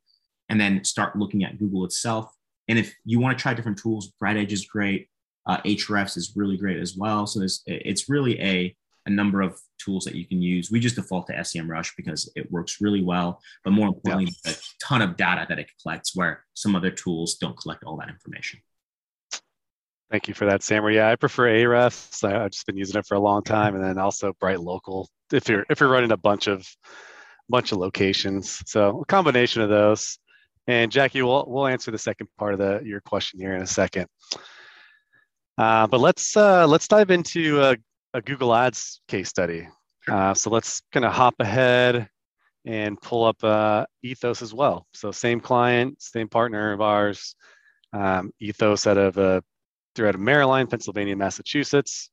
And 0.49 0.59
then 0.59 0.83
start 0.83 1.15
looking 1.15 1.43
at 1.43 1.59
Google 1.59 1.85
itself. 1.85 2.33
And 2.69 2.79
if 2.79 2.95
you 3.05 3.19
want 3.19 3.37
to 3.37 3.41
try 3.41 3.53
different 3.53 3.77
tools, 3.77 4.11
BrightEdge 4.19 4.51
is 4.51 4.65
great. 4.65 5.07
Uh, 5.45 5.57
Ahrefs 5.61 6.17
is 6.17 6.33
really 6.35 6.57
great 6.57 6.79
as 6.79 6.97
well. 6.97 7.27
So 7.27 7.45
it's 7.67 8.09
really 8.09 8.41
a 8.41 8.75
a 9.05 9.09
number 9.09 9.41
of 9.41 9.59
tools 9.77 10.03
that 10.05 10.15
you 10.15 10.27
can 10.27 10.41
use. 10.41 10.71
We 10.71 10.79
just 10.79 10.95
default 10.95 11.27
to 11.27 11.33
SEMrush 11.33 11.91
because 11.95 12.31
it 12.35 12.51
works 12.51 12.81
really 12.81 13.03
well, 13.03 13.39
but 13.63 13.71
more 13.71 13.87
importantly, 13.87 14.33
yeah. 14.45 14.51
a 14.51 14.55
ton 14.83 15.01
of 15.01 15.15
data 15.15 15.45
that 15.47 15.59
it 15.59 15.69
collects 15.81 16.15
where 16.15 16.43
some 16.53 16.75
other 16.75 16.91
tools 16.91 17.35
don't 17.35 17.57
collect 17.57 17.83
all 17.83 17.97
that 17.97 18.09
information. 18.09 18.59
Thank 20.11 20.27
you 20.27 20.33
for 20.33 20.45
that, 20.45 20.63
Sam. 20.63 20.87
Yeah, 20.89 21.09
I 21.09 21.15
prefer 21.15 21.47
Ahrefs. 21.47 22.23
I've 22.23 22.51
just 22.51 22.65
been 22.65 22.77
using 22.77 22.99
it 22.99 23.07
for 23.07 23.15
a 23.15 23.19
long 23.19 23.43
time, 23.43 23.75
and 23.75 23.83
then 23.83 23.97
also 23.97 24.33
Bright 24.39 24.61
Local 24.61 25.09
if 25.33 25.49
you're 25.49 25.65
if 25.69 25.79
you're 25.79 25.89
running 25.89 26.11
a 26.11 26.17
bunch 26.17 26.47
of 26.47 26.67
bunch 27.49 27.71
of 27.71 27.79
locations. 27.79 28.61
So 28.65 29.01
a 29.01 29.05
combination 29.05 29.61
of 29.61 29.69
those. 29.69 30.17
And 30.67 30.91
Jackie, 30.91 31.21
we'll 31.21 31.45
we'll 31.47 31.67
answer 31.67 31.91
the 31.91 31.97
second 31.97 32.27
part 32.37 32.53
of 32.53 32.59
the 32.59 32.81
your 32.83 33.01
question 33.01 33.39
here 33.39 33.55
in 33.55 33.61
a 33.61 33.67
second. 33.67 34.07
Uh, 35.57 35.87
but 35.87 35.99
let's 35.99 36.35
uh, 36.35 36.67
let's 36.67 36.87
dive 36.87 37.11
into 37.11 37.59
uh, 37.61 37.75
a 38.15 38.21
Google 38.21 38.55
Ads 38.55 39.01
case 39.09 39.27
study. 39.27 39.67
Uh, 40.07 40.33
so 40.33 40.49
let's 40.49 40.81
kind 40.93 41.05
of 41.05 41.11
hop 41.11 41.35
ahead 41.39 42.07
and 42.65 42.99
pull 43.01 43.25
up 43.25 43.43
uh, 43.43 43.85
Ethos 44.03 44.41
as 44.41 44.53
well. 44.53 44.87
So 44.93 45.11
same 45.11 45.41
client, 45.41 46.01
same 46.01 46.29
partner 46.29 46.71
of 46.71 46.79
ours, 46.79 47.35
um, 47.91 48.31
Ethos 48.39 48.87
out 48.87 48.97
of 48.97 49.17
uh, 49.17 49.41
they're 49.95 50.07
out 50.07 50.15
of 50.15 50.21
Maryland, 50.21 50.69
Pennsylvania, 50.69 51.15
Massachusetts. 51.17 52.09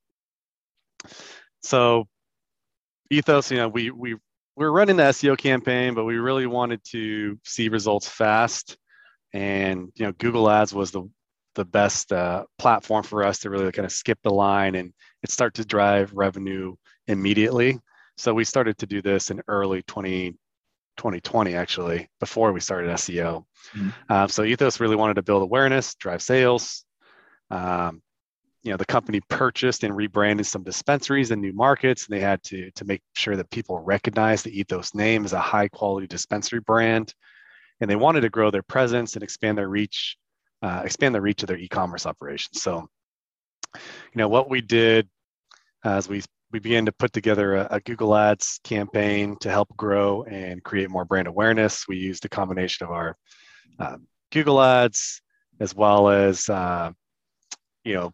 So 1.63 2.09
Ethos, 3.11 3.53
you 3.53 3.59
know, 3.59 3.69
we 3.69 3.91
we 3.93 4.17
we're 4.57 4.73
running 4.73 4.97
the 4.97 5.05
SEO 5.05 5.39
campaign, 5.39 5.95
but 5.95 6.05
we 6.05 6.17
really 6.17 6.47
wanted 6.47 6.83
to 6.91 7.39
see 7.45 7.69
results 7.69 8.09
fast, 8.09 8.77
and 9.33 9.93
you 9.95 10.07
know, 10.07 10.13
Google 10.19 10.51
Ads 10.51 10.75
was 10.75 10.91
the 10.91 11.09
the 11.55 11.65
best 11.65 12.13
uh, 12.13 12.45
platform 12.59 13.03
for 13.03 13.25
us 13.25 13.41
to 13.41 13.51
really 13.51 13.71
kind 13.73 13.87
of 13.87 13.93
skip 13.93 14.19
the 14.23 14.33
line 14.33 14.75
and 14.75 14.93
it 15.23 15.31
start 15.31 15.55
to 15.55 15.65
drive 15.65 16.13
revenue 16.15 16.75
immediately. 17.07 17.79
So 18.17 18.35
we 18.35 18.45
started 18.45 18.79
to 18.79 18.87
do 18.87 19.03
this 19.03 19.31
in 19.31 19.43
early 19.49 19.83
20, 19.83 20.33
2020, 20.97 21.55
actually, 21.55 22.09
before 22.21 22.53
we 22.53 22.61
started 22.61 22.91
SEO. 22.91 23.45
Mm-hmm. 23.75 24.13
Um, 24.13 24.29
so 24.29 24.45
Ethos 24.45 24.81
really 24.81 24.97
wanted 24.97 25.15
to 25.15 25.23
build 25.23 25.43
awareness, 25.43 25.95
drive 25.95 26.23
sales. 26.23 26.85
Um, 27.51 28.03
you 28.63 28.71
know, 28.71 28.77
the 28.77 28.87
company 28.87 29.21
purchased 29.29 29.83
and 29.83 29.97
rebranded 29.97 30.47
some 30.47 30.63
dispensaries 30.63 31.33
in 31.33 31.41
new 31.41 31.53
markets, 31.53 32.07
and 32.07 32.17
they 32.17 32.21
had 32.21 32.43
to 32.45 32.71
to 32.73 32.85
make 32.85 33.03
sure 33.15 33.37
that 33.37 33.51
people 33.51 33.81
recognize 33.81 34.43
the 34.43 34.57
Ethos 34.57 34.95
name 34.95 35.25
as 35.25 35.33
a 35.33 35.41
high 35.41 35.69
quality 35.69 36.07
dispensary 36.07 36.61
brand. 36.61 37.13
And 37.81 37.91
they 37.91 37.97
wanted 37.97 38.21
to 38.21 38.31
grow 38.31 38.53
their 38.53 38.63
presence 38.63 39.15
and 39.15 39.25
expand 39.25 39.59
their 39.59 39.69
reach 39.69 40.17
uh, 40.63 40.83
expand 40.85 41.15
the 41.15 41.21
reach 41.21 41.43
of 41.43 41.49
their 41.49 41.59
e-commerce 41.59 42.07
operations. 42.07 42.63
So, 42.63 42.89
you 43.75 43.81
know, 44.17 44.29
what 44.29 44.49
we 44.49 44.61
did 44.61 45.09
as 45.85 46.09
we 46.09 46.23
we 46.53 46.59
began 46.59 46.85
to 46.85 46.93
put 46.93 47.13
together 47.13 47.55
a, 47.55 47.69
a, 47.71 47.81
Google 47.81 48.15
Ads 48.15 48.61
campaign 48.63 49.37
to 49.41 49.51
help 49.51 49.75
grow 49.75 50.23
and 50.25 50.63
create 50.63 50.91
more 50.91 51.07
brand 51.07 51.27
awareness. 51.27 51.89
We 51.89 51.97
used 51.97 52.27
a 52.27 52.29
combination 52.29 52.87
of 52.87 52.93
our 52.93 53.17
uh, 53.79 53.97
Google 54.31 54.61
Ads 54.61 55.23
as 55.61 55.75
well 55.75 56.11
as 56.11 56.49
uh, 56.49 56.91
you 57.85 57.95
know 57.95 58.13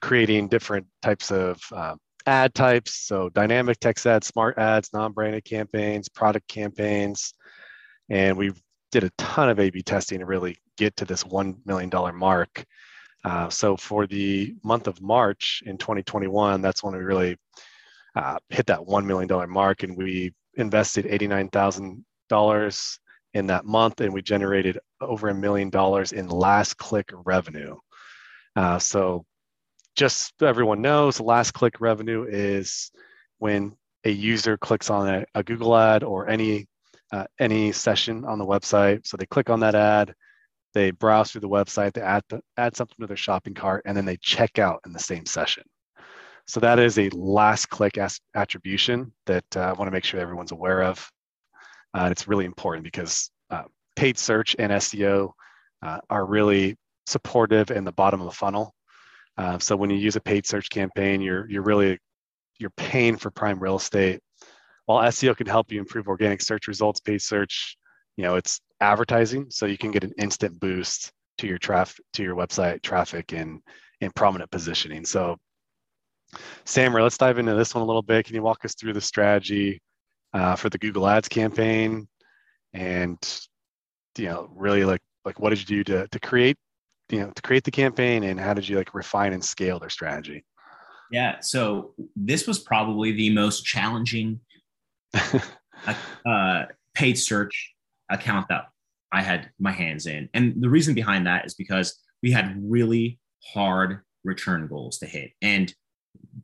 creating 0.00 0.48
different 0.48 0.86
types 1.02 1.30
of 1.30 1.60
uh, 1.72 1.94
ad 2.26 2.54
types. 2.54 2.94
So 2.94 3.30
dynamic 3.30 3.80
text 3.80 4.06
ads, 4.06 4.26
smart 4.26 4.58
ads, 4.58 4.90
non-branded 4.92 5.44
campaigns, 5.44 6.08
product 6.08 6.46
campaigns, 6.46 7.32
and 8.10 8.36
we 8.36 8.52
did 8.92 9.04
a 9.04 9.10
ton 9.18 9.48
of 9.48 9.58
A/B 9.58 9.82
testing 9.82 10.20
to 10.20 10.26
really 10.26 10.58
get 10.78 10.96
to 10.96 11.04
this 11.04 11.24
$1 11.24 11.56
million 11.66 11.90
mark. 12.16 12.64
Uh, 13.24 13.48
so 13.50 13.76
for 13.76 14.06
the 14.06 14.54
month 14.64 14.86
of 14.86 15.02
March 15.02 15.62
in 15.66 15.76
2021, 15.76 16.62
that's 16.62 16.82
when 16.82 16.94
we 16.94 17.02
really 17.02 17.36
uh, 18.14 18.38
hit 18.48 18.66
that 18.66 18.80
$1 18.80 19.04
million 19.04 19.50
mark 19.50 19.82
and 19.82 19.96
we 19.96 20.32
invested 20.54 21.04
$89,000 21.04 22.98
in 23.34 23.46
that 23.46 23.64
month 23.64 24.00
and 24.00 24.12
we 24.12 24.22
generated 24.22 24.78
over 25.00 25.28
a 25.28 25.34
million 25.34 25.68
dollars 25.68 26.12
in 26.12 26.28
last 26.28 26.76
click 26.78 27.10
revenue. 27.12 27.76
Uh, 28.56 28.78
so 28.78 29.24
just 29.96 30.32
so 30.38 30.46
everyone 30.46 30.80
knows, 30.80 31.20
last 31.20 31.52
click 31.52 31.80
revenue 31.80 32.24
is 32.28 32.90
when 33.38 33.76
a 34.04 34.10
user 34.10 34.56
clicks 34.56 34.90
on 34.90 35.08
a, 35.08 35.24
a 35.34 35.42
Google 35.42 35.76
ad 35.76 36.02
or 36.02 36.28
any 36.28 36.66
uh, 37.12 37.24
any 37.38 37.72
session 37.72 38.24
on 38.24 38.38
the 38.38 38.44
website. 38.44 39.06
So 39.06 39.16
they 39.16 39.26
click 39.26 39.48
on 39.50 39.60
that 39.60 39.74
ad, 39.74 40.14
they 40.74 40.90
browse 40.90 41.32
through 41.32 41.40
the 41.40 41.48
website, 41.48 41.94
they 41.94 42.00
add, 42.00 42.22
add 42.56 42.76
something 42.76 42.96
to 43.00 43.06
their 43.06 43.16
shopping 43.16 43.54
cart, 43.54 43.82
and 43.86 43.96
then 43.96 44.04
they 44.04 44.16
check 44.18 44.58
out 44.58 44.80
in 44.86 44.92
the 44.92 44.98
same 44.98 45.26
session. 45.26 45.64
So 46.46 46.60
that 46.60 46.78
is 46.78 46.98
a 46.98 47.10
last 47.10 47.66
click 47.68 47.98
attribution 48.34 49.12
that 49.26 49.44
uh, 49.54 49.60
I 49.60 49.72
want 49.72 49.88
to 49.88 49.90
make 49.90 50.04
sure 50.04 50.18
everyone's 50.18 50.52
aware 50.52 50.82
of. 50.82 51.10
Uh, 51.94 52.02
and 52.02 52.12
it's 52.12 52.26
really 52.26 52.46
important 52.46 52.84
because 52.84 53.30
uh, 53.50 53.64
paid 53.96 54.18
search 54.18 54.56
and 54.58 54.72
SEO 54.72 55.32
uh, 55.82 55.98
are 56.08 56.24
really 56.24 56.76
supportive 57.06 57.70
in 57.70 57.84
the 57.84 57.92
bottom 57.92 58.20
of 58.20 58.26
the 58.26 58.34
funnel. 58.34 58.74
Uh, 59.36 59.58
so 59.58 59.76
when 59.76 59.90
you 59.90 59.96
use 59.96 60.16
a 60.16 60.20
paid 60.20 60.46
search 60.46 60.68
campaign, 60.70 61.20
you're 61.20 61.48
you're 61.48 61.62
really 61.62 61.98
you're 62.58 62.70
paying 62.70 63.16
for 63.16 63.30
prime 63.30 63.60
real 63.60 63.76
estate. 63.76 64.20
While 64.86 65.06
SEO 65.08 65.36
can 65.36 65.46
help 65.46 65.70
you 65.70 65.78
improve 65.78 66.08
organic 66.08 66.42
search 66.42 66.66
results, 66.66 67.00
paid 67.00 67.22
search 67.22 67.76
you 68.16 68.24
know 68.24 68.34
it's 68.34 68.60
advertising 68.80 69.46
so 69.50 69.66
you 69.66 69.78
can 69.78 69.90
get 69.90 70.04
an 70.04 70.12
instant 70.18 70.58
boost 70.60 71.12
to 71.38 71.46
your 71.46 71.58
traffic 71.58 72.04
to 72.12 72.22
your 72.22 72.36
website 72.36 72.82
traffic 72.82 73.32
and 73.32 73.60
in 74.00 74.10
prominent 74.12 74.50
positioning 74.50 75.04
so 75.04 75.36
Samer, 76.64 77.02
let's 77.02 77.18
dive 77.18 77.38
into 77.38 77.54
this 77.54 77.74
one 77.74 77.82
a 77.82 77.86
little 77.86 78.02
bit. 78.02 78.26
Can 78.26 78.34
you 78.34 78.42
walk 78.42 78.64
us 78.64 78.74
through 78.74 78.92
the 78.92 79.00
strategy 79.00 79.80
uh, 80.32 80.56
for 80.56 80.68
the 80.68 80.78
Google 80.78 81.06
Ads 81.06 81.28
campaign, 81.28 82.08
and 82.72 83.18
you 84.16 84.26
know, 84.26 84.50
really 84.54 84.84
like 84.84 85.00
like 85.24 85.40
what 85.40 85.50
did 85.50 85.60
you 85.60 85.82
do 85.82 85.84
to 85.84 86.08
to 86.08 86.20
create 86.20 86.56
you 87.10 87.20
know 87.20 87.30
to 87.30 87.42
create 87.42 87.64
the 87.64 87.70
campaign, 87.70 88.24
and 88.24 88.38
how 88.38 88.54
did 88.54 88.68
you 88.68 88.76
like 88.76 88.94
refine 88.94 89.32
and 89.32 89.44
scale 89.44 89.78
their 89.78 89.90
strategy? 89.90 90.44
Yeah, 91.10 91.40
so 91.40 91.94
this 92.14 92.46
was 92.46 92.58
probably 92.58 93.12
the 93.12 93.30
most 93.30 93.64
challenging 93.64 94.40
uh, 96.26 96.64
paid 96.92 97.14
search 97.18 97.72
account 98.10 98.48
that 98.48 98.68
I 99.12 99.22
had 99.22 99.50
my 99.58 99.72
hands 99.72 100.06
in. 100.06 100.28
And 100.34 100.60
the 100.60 100.68
reason 100.68 100.94
behind 100.94 101.26
that 101.26 101.46
is 101.46 101.54
because 101.54 101.98
we 102.22 102.30
had 102.30 102.60
really 102.62 103.18
hard 103.44 104.00
return 104.24 104.66
goals 104.66 104.98
to 104.98 105.06
hit. 105.06 105.32
And 105.40 105.72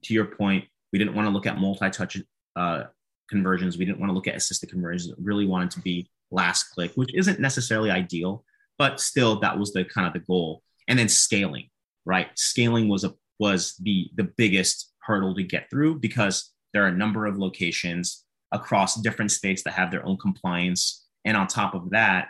to 0.02 0.14
your 0.14 0.24
point, 0.26 0.64
we 0.92 0.98
didn't 0.98 1.14
want 1.14 1.26
to 1.26 1.32
look 1.32 1.46
at 1.46 1.58
multi-touch 1.58 2.18
uh, 2.56 2.84
conversions. 3.28 3.76
We 3.76 3.84
didn't 3.84 4.00
want 4.00 4.10
to 4.10 4.14
look 4.14 4.28
at 4.28 4.36
assisted 4.36 4.70
conversions. 4.70 5.12
It 5.12 5.18
really 5.20 5.46
wanted 5.46 5.70
to 5.72 5.80
be 5.80 6.08
last 6.30 6.64
click, 6.64 6.92
which 6.94 7.14
isn't 7.14 7.40
necessarily 7.40 7.90
ideal, 7.90 8.44
but 8.78 9.00
still 9.00 9.40
that 9.40 9.58
was 9.58 9.72
the 9.72 9.84
kind 9.84 10.06
of 10.06 10.12
the 10.12 10.20
goal. 10.20 10.62
And 10.88 10.98
then 10.98 11.08
scaling, 11.08 11.68
right? 12.04 12.28
Scaling 12.36 12.88
was 12.88 13.04
a 13.04 13.14
was 13.40 13.74
the 13.80 14.10
the 14.14 14.24
biggest 14.36 14.92
hurdle 15.00 15.34
to 15.34 15.42
get 15.42 15.68
through 15.70 15.98
because 15.98 16.52
there 16.72 16.84
are 16.84 16.88
a 16.88 16.96
number 16.96 17.26
of 17.26 17.38
locations 17.38 18.24
across 18.52 19.00
different 19.00 19.30
states 19.30 19.62
that 19.64 19.72
have 19.72 19.90
their 19.90 20.04
own 20.06 20.16
compliance 20.16 21.03
and 21.24 21.36
on 21.36 21.46
top 21.46 21.74
of 21.74 21.90
that, 21.90 22.28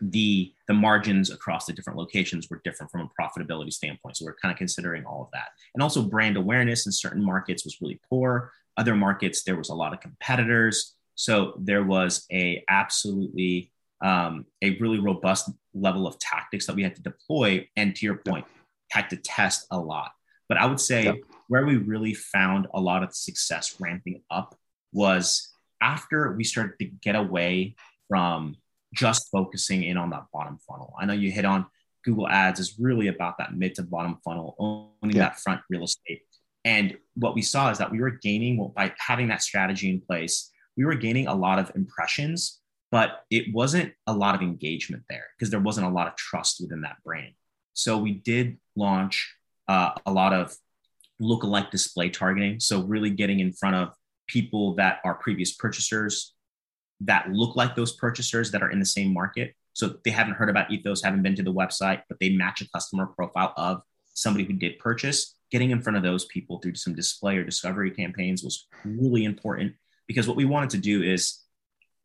the 0.00 0.52
the 0.68 0.74
margins 0.74 1.30
across 1.30 1.66
the 1.66 1.72
different 1.72 1.98
locations 1.98 2.48
were 2.50 2.60
different 2.64 2.90
from 2.90 3.02
a 3.02 3.22
profitability 3.22 3.72
standpoint. 3.72 4.16
So 4.16 4.24
we're 4.24 4.36
kind 4.36 4.52
of 4.52 4.58
considering 4.58 5.04
all 5.04 5.22
of 5.22 5.28
that. 5.32 5.48
And 5.74 5.82
also 5.82 6.02
brand 6.02 6.36
awareness 6.36 6.86
in 6.86 6.92
certain 6.92 7.24
markets 7.24 7.64
was 7.64 7.80
really 7.80 8.00
poor. 8.08 8.50
Other 8.76 8.94
markets, 8.96 9.44
there 9.44 9.56
was 9.56 9.68
a 9.68 9.74
lot 9.74 9.92
of 9.92 10.00
competitors. 10.00 10.94
So 11.14 11.54
there 11.58 11.84
was 11.84 12.26
a 12.32 12.64
absolutely 12.68 13.70
um, 14.02 14.46
a 14.62 14.76
really 14.78 14.98
robust 14.98 15.50
level 15.72 16.06
of 16.06 16.18
tactics 16.18 16.66
that 16.66 16.74
we 16.74 16.82
had 16.82 16.96
to 16.96 17.02
deploy. 17.02 17.68
And 17.76 17.94
to 17.96 18.06
your 18.06 18.16
point, 18.16 18.44
had 18.90 19.08
to 19.10 19.16
test 19.16 19.66
a 19.70 19.78
lot. 19.78 20.12
But 20.48 20.58
I 20.58 20.66
would 20.66 20.80
say 20.80 21.04
yep. 21.04 21.16
where 21.48 21.64
we 21.64 21.76
really 21.76 22.14
found 22.14 22.66
a 22.74 22.80
lot 22.80 23.02
of 23.02 23.14
success 23.14 23.76
ramping 23.80 24.22
up 24.30 24.56
was 24.92 25.52
after 25.80 26.32
we 26.32 26.44
started 26.44 26.78
to 26.78 26.84
get 26.84 27.16
away 27.16 27.74
from 28.08 28.56
just 28.94 29.28
focusing 29.30 29.84
in 29.84 29.96
on 29.96 30.10
that 30.10 30.24
bottom 30.32 30.58
funnel. 30.68 30.94
I 31.00 31.06
know 31.06 31.12
you 31.14 31.30
hit 31.30 31.44
on 31.44 31.66
Google 32.04 32.28
Ads 32.28 32.60
is 32.60 32.78
really 32.78 33.08
about 33.08 33.38
that 33.38 33.56
mid 33.56 33.74
to 33.76 33.82
bottom 33.82 34.18
funnel, 34.24 34.54
owning 34.58 35.16
yeah. 35.16 35.24
that 35.24 35.40
front 35.40 35.60
real 35.70 35.84
estate. 35.84 36.22
And 36.64 36.96
what 37.14 37.34
we 37.34 37.42
saw 37.42 37.70
is 37.70 37.78
that 37.78 37.90
we 37.90 38.00
were 38.00 38.10
gaining 38.10 38.58
well, 38.58 38.72
by 38.74 38.92
having 38.98 39.28
that 39.28 39.42
strategy 39.42 39.90
in 39.90 40.00
place, 40.00 40.50
we 40.76 40.84
were 40.84 40.94
gaining 40.94 41.26
a 41.26 41.34
lot 41.34 41.58
of 41.58 41.72
impressions, 41.74 42.60
but 42.90 43.24
it 43.30 43.52
wasn't 43.52 43.92
a 44.06 44.12
lot 44.12 44.34
of 44.34 44.42
engagement 44.42 45.02
there 45.08 45.26
because 45.36 45.50
there 45.50 45.60
wasn't 45.60 45.86
a 45.86 45.90
lot 45.90 46.06
of 46.06 46.16
trust 46.16 46.60
within 46.60 46.82
that 46.82 46.96
brand. 47.04 47.32
So 47.74 47.98
we 47.98 48.12
did 48.12 48.58
launch 48.76 49.34
uh, 49.68 49.92
a 50.06 50.12
lot 50.12 50.32
of 50.32 50.54
lookalike 51.20 51.70
display 51.70 52.10
targeting. 52.10 52.60
So 52.60 52.82
really 52.82 53.10
getting 53.10 53.40
in 53.40 53.52
front 53.52 53.76
of 53.76 53.94
people 54.26 54.74
that 54.76 55.00
are 55.04 55.14
previous 55.14 55.54
purchasers 55.54 56.33
that 57.00 57.30
look 57.30 57.56
like 57.56 57.74
those 57.74 57.92
purchasers 57.92 58.50
that 58.50 58.62
are 58.62 58.70
in 58.70 58.78
the 58.78 58.86
same 58.86 59.12
market. 59.12 59.54
So 59.72 59.96
they 60.04 60.10
haven't 60.10 60.34
heard 60.34 60.50
about 60.50 60.70
Ethos, 60.70 61.02
haven't 61.02 61.22
been 61.22 61.34
to 61.36 61.42
the 61.42 61.52
website, 61.52 62.02
but 62.08 62.18
they 62.20 62.30
match 62.30 62.60
a 62.60 62.68
customer 62.70 63.06
profile 63.06 63.52
of 63.56 63.82
somebody 64.14 64.44
who 64.44 64.52
did 64.52 64.78
purchase. 64.78 65.36
Getting 65.50 65.70
in 65.70 65.82
front 65.82 65.96
of 65.96 66.02
those 66.02 66.24
people 66.26 66.58
through 66.58 66.76
some 66.76 66.94
display 66.94 67.36
or 67.36 67.44
discovery 67.44 67.90
campaigns 67.90 68.42
was 68.42 68.66
really 68.84 69.24
important 69.24 69.74
because 70.06 70.26
what 70.26 70.36
we 70.36 70.44
wanted 70.44 70.70
to 70.70 70.78
do 70.78 71.02
is 71.02 71.40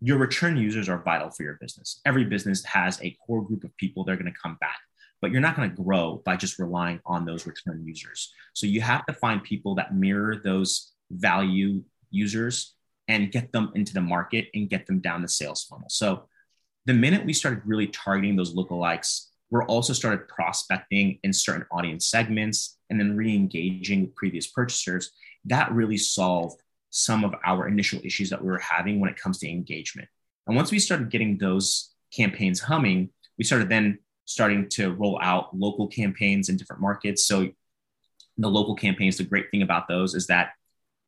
your 0.01 0.17
return 0.17 0.57
users 0.57 0.87
are 0.87 1.01
vital 1.03 1.29
for 1.29 1.43
your 1.43 1.57
business. 1.59 1.99
Every 2.05 2.25
business 2.25 2.63
has 2.65 3.01
a 3.01 3.17
core 3.25 3.43
group 3.43 3.63
of 3.63 3.75
people 3.77 4.03
that 4.03 4.13
are 4.13 4.17
going 4.17 4.31
to 4.31 4.39
come 4.39 4.57
back, 4.61 4.79
but 5.21 5.31
you're 5.31 5.41
not 5.41 5.55
going 5.55 5.69
to 5.69 5.83
grow 5.83 6.21
by 6.25 6.35
just 6.35 6.59
relying 6.59 6.99
on 7.05 7.25
those 7.25 7.45
return 7.45 7.83
users. 7.85 8.33
So 8.53 8.65
you 8.65 8.81
have 8.81 9.05
to 9.07 9.13
find 9.13 9.43
people 9.43 9.75
that 9.75 9.93
mirror 9.93 10.37
those 10.43 10.93
value 11.11 11.83
users 12.11 12.75
and 13.09 13.31
get 13.31 13.51
them 13.51 13.71
into 13.75 13.93
the 13.93 13.99
market 14.01 14.47
and 14.53 14.69
get 14.69 14.85
them 14.85 14.99
down 14.99 15.21
the 15.21 15.27
sales 15.27 15.65
funnel. 15.65 15.89
So 15.89 16.29
the 16.85 16.93
minute 16.93 17.25
we 17.25 17.33
started 17.33 17.61
really 17.65 17.87
targeting 17.87 18.37
those 18.37 18.55
lookalikes, 18.55 19.25
we're 19.49 19.65
also 19.65 19.93
started 19.93 20.27
prospecting 20.27 21.19
in 21.23 21.33
certain 21.33 21.65
audience 21.71 22.05
segments 22.05 22.77
and 22.89 22.99
then 22.99 23.17
re-engaging 23.17 24.01
with 24.01 24.15
previous 24.15 24.47
purchasers. 24.47 25.11
That 25.45 25.71
really 25.73 25.97
solved 25.97 26.61
some 26.91 27.25
of 27.25 27.33
our 27.43 27.67
initial 27.67 27.99
issues 28.03 28.29
that 28.29 28.41
we 28.41 28.47
were 28.47 28.59
having 28.59 28.99
when 28.99 29.09
it 29.09 29.17
comes 29.17 29.39
to 29.39 29.49
engagement. 29.49 30.07
And 30.47 30.55
once 30.55 30.71
we 30.71 30.79
started 30.79 31.09
getting 31.09 31.37
those 31.37 31.93
campaigns 32.15 32.59
humming, 32.59 33.09
we 33.37 33.43
started 33.43 33.69
then 33.69 33.99
starting 34.25 34.69
to 34.69 34.93
roll 34.93 35.19
out 35.21 35.55
local 35.57 35.87
campaigns 35.87 36.49
in 36.49 36.57
different 36.57 36.81
markets. 36.81 37.25
So 37.25 37.49
the 38.37 38.49
local 38.49 38.75
campaigns, 38.75 39.17
the 39.17 39.23
great 39.23 39.49
thing 39.49 39.63
about 39.63 39.87
those 39.87 40.13
is 40.13 40.27
that 40.27 40.51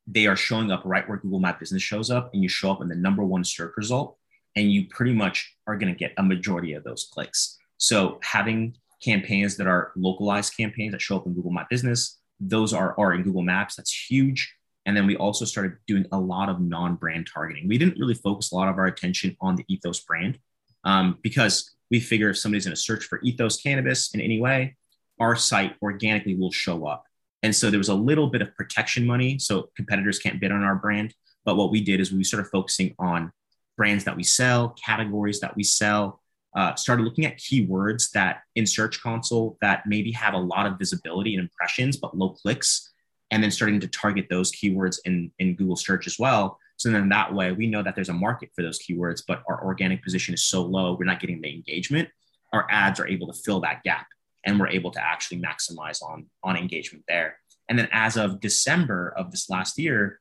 they 0.06 0.26
are 0.26 0.36
showing 0.36 0.70
up 0.70 0.82
right 0.84 1.08
where 1.08 1.18
Google 1.18 1.40
My 1.40 1.52
Business 1.52 1.82
shows 1.82 2.10
up, 2.10 2.30
and 2.32 2.42
you 2.42 2.48
show 2.48 2.70
up 2.70 2.82
in 2.82 2.88
the 2.88 2.94
number 2.94 3.24
one 3.24 3.44
search 3.44 3.72
result, 3.76 4.16
and 4.56 4.72
you 4.72 4.86
pretty 4.88 5.12
much 5.12 5.56
are 5.66 5.76
going 5.76 5.92
to 5.92 5.98
get 5.98 6.12
a 6.16 6.22
majority 6.22 6.74
of 6.74 6.84
those 6.84 7.08
clicks. 7.12 7.58
So 7.78 8.18
having 8.22 8.76
campaigns 9.02 9.56
that 9.56 9.66
are 9.66 9.92
localized 9.96 10.56
campaigns 10.56 10.92
that 10.92 11.02
show 11.02 11.16
up 11.16 11.26
in 11.26 11.34
Google 11.34 11.50
My 11.50 11.66
Business, 11.70 12.18
those 12.40 12.72
are, 12.72 12.98
are 12.98 13.14
in 13.14 13.22
Google 13.22 13.42
Maps. 13.42 13.76
That's 13.76 14.10
huge. 14.10 14.54
And 14.86 14.96
then 14.96 15.06
we 15.06 15.16
also 15.16 15.44
started 15.44 15.76
doing 15.86 16.06
a 16.10 16.18
lot 16.18 16.48
of 16.48 16.60
non-brand 16.60 17.28
targeting. 17.32 17.68
We 17.68 17.78
didn't 17.78 17.98
really 17.98 18.14
focus 18.14 18.50
a 18.50 18.56
lot 18.56 18.68
of 18.68 18.78
our 18.78 18.86
attention 18.86 19.36
on 19.40 19.54
the 19.56 19.64
Ethos 19.68 20.00
brand 20.00 20.38
um, 20.84 21.18
because 21.22 21.74
we 21.90 22.00
figure 22.00 22.30
if 22.30 22.38
somebody's 22.38 22.64
going 22.64 22.74
to 22.74 22.80
search 22.80 23.04
for 23.04 23.20
Ethos 23.20 23.60
cannabis 23.60 24.12
in 24.14 24.20
any 24.20 24.40
way, 24.40 24.76
our 25.20 25.36
site 25.36 25.76
organically 25.82 26.34
will 26.34 26.50
show 26.50 26.86
up. 26.86 27.04
And 27.42 27.54
so 27.54 27.70
there 27.70 27.78
was 27.78 27.88
a 27.88 27.94
little 27.94 28.28
bit 28.28 28.42
of 28.42 28.54
protection 28.54 29.06
money, 29.06 29.38
so 29.38 29.70
competitors 29.76 30.18
can't 30.18 30.40
bid 30.40 30.52
on 30.52 30.62
our 30.62 30.76
brand. 30.76 31.14
But 31.44 31.56
what 31.56 31.70
we 31.70 31.82
did 31.82 32.00
is 32.00 32.12
we 32.12 32.24
started 32.24 32.50
focusing 32.50 32.94
on 32.98 33.32
brands 33.76 34.04
that 34.04 34.16
we 34.16 34.22
sell, 34.22 34.76
categories 34.84 35.40
that 35.40 35.56
we 35.56 35.64
sell, 35.64 36.20
uh, 36.54 36.74
started 36.74 37.02
looking 37.02 37.24
at 37.24 37.38
keywords 37.38 38.10
that 38.12 38.42
in 38.54 38.66
Search 38.66 39.02
Console 39.02 39.56
that 39.60 39.84
maybe 39.86 40.12
have 40.12 40.34
a 40.34 40.38
lot 40.38 40.66
of 40.66 40.78
visibility 40.78 41.34
and 41.34 41.42
impressions, 41.42 41.96
but 41.96 42.16
low 42.16 42.30
clicks, 42.30 42.90
and 43.30 43.42
then 43.42 43.50
starting 43.50 43.80
to 43.80 43.88
target 43.88 44.26
those 44.28 44.52
keywords 44.52 44.98
in, 45.04 45.32
in 45.38 45.56
Google 45.56 45.76
search 45.76 46.06
as 46.06 46.18
well. 46.18 46.58
So 46.76 46.90
then 46.90 47.08
that 47.08 47.32
way 47.32 47.52
we 47.52 47.66
know 47.66 47.82
that 47.82 47.94
there's 47.94 48.10
a 48.10 48.14
market 48.14 48.50
for 48.54 48.62
those 48.62 48.78
keywords, 48.78 49.22
but 49.26 49.42
our 49.48 49.64
organic 49.64 50.02
position 50.02 50.34
is 50.34 50.44
so 50.44 50.62
low, 50.62 50.96
we're 50.98 51.06
not 51.06 51.20
getting 51.20 51.40
the 51.40 51.52
engagement. 51.52 52.08
Our 52.52 52.66
ads 52.70 53.00
are 53.00 53.06
able 53.06 53.28
to 53.28 53.32
fill 53.32 53.60
that 53.60 53.82
gap 53.82 54.06
and 54.44 54.58
we're 54.58 54.68
able 54.68 54.90
to 54.90 55.04
actually 55.04 55.40
maximize 55.40 56.02
on, 56.02 56.26
on 56.42 56.56
engagement 56.56 57.04
there. 57.08 57.36
And 57.68 57.78
then 57.78 57.88
as 57.92 58.16
of 58.16 58.40
December 58.40 59.14
of 59.16 59.30
this 59.30 59.48
last 59.48 59.78
year, 59.78 60.20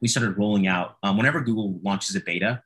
we 0.00 0.08
started 0.08 0.36
rolling 0.36 0.66
out, 0.66 0.96
um, 1.02 1.16
whenever 1.16 1.40
Google 1.40 1.80
launches 1.82 2.14
a 2.16 2.20
beta, 2.20 2.62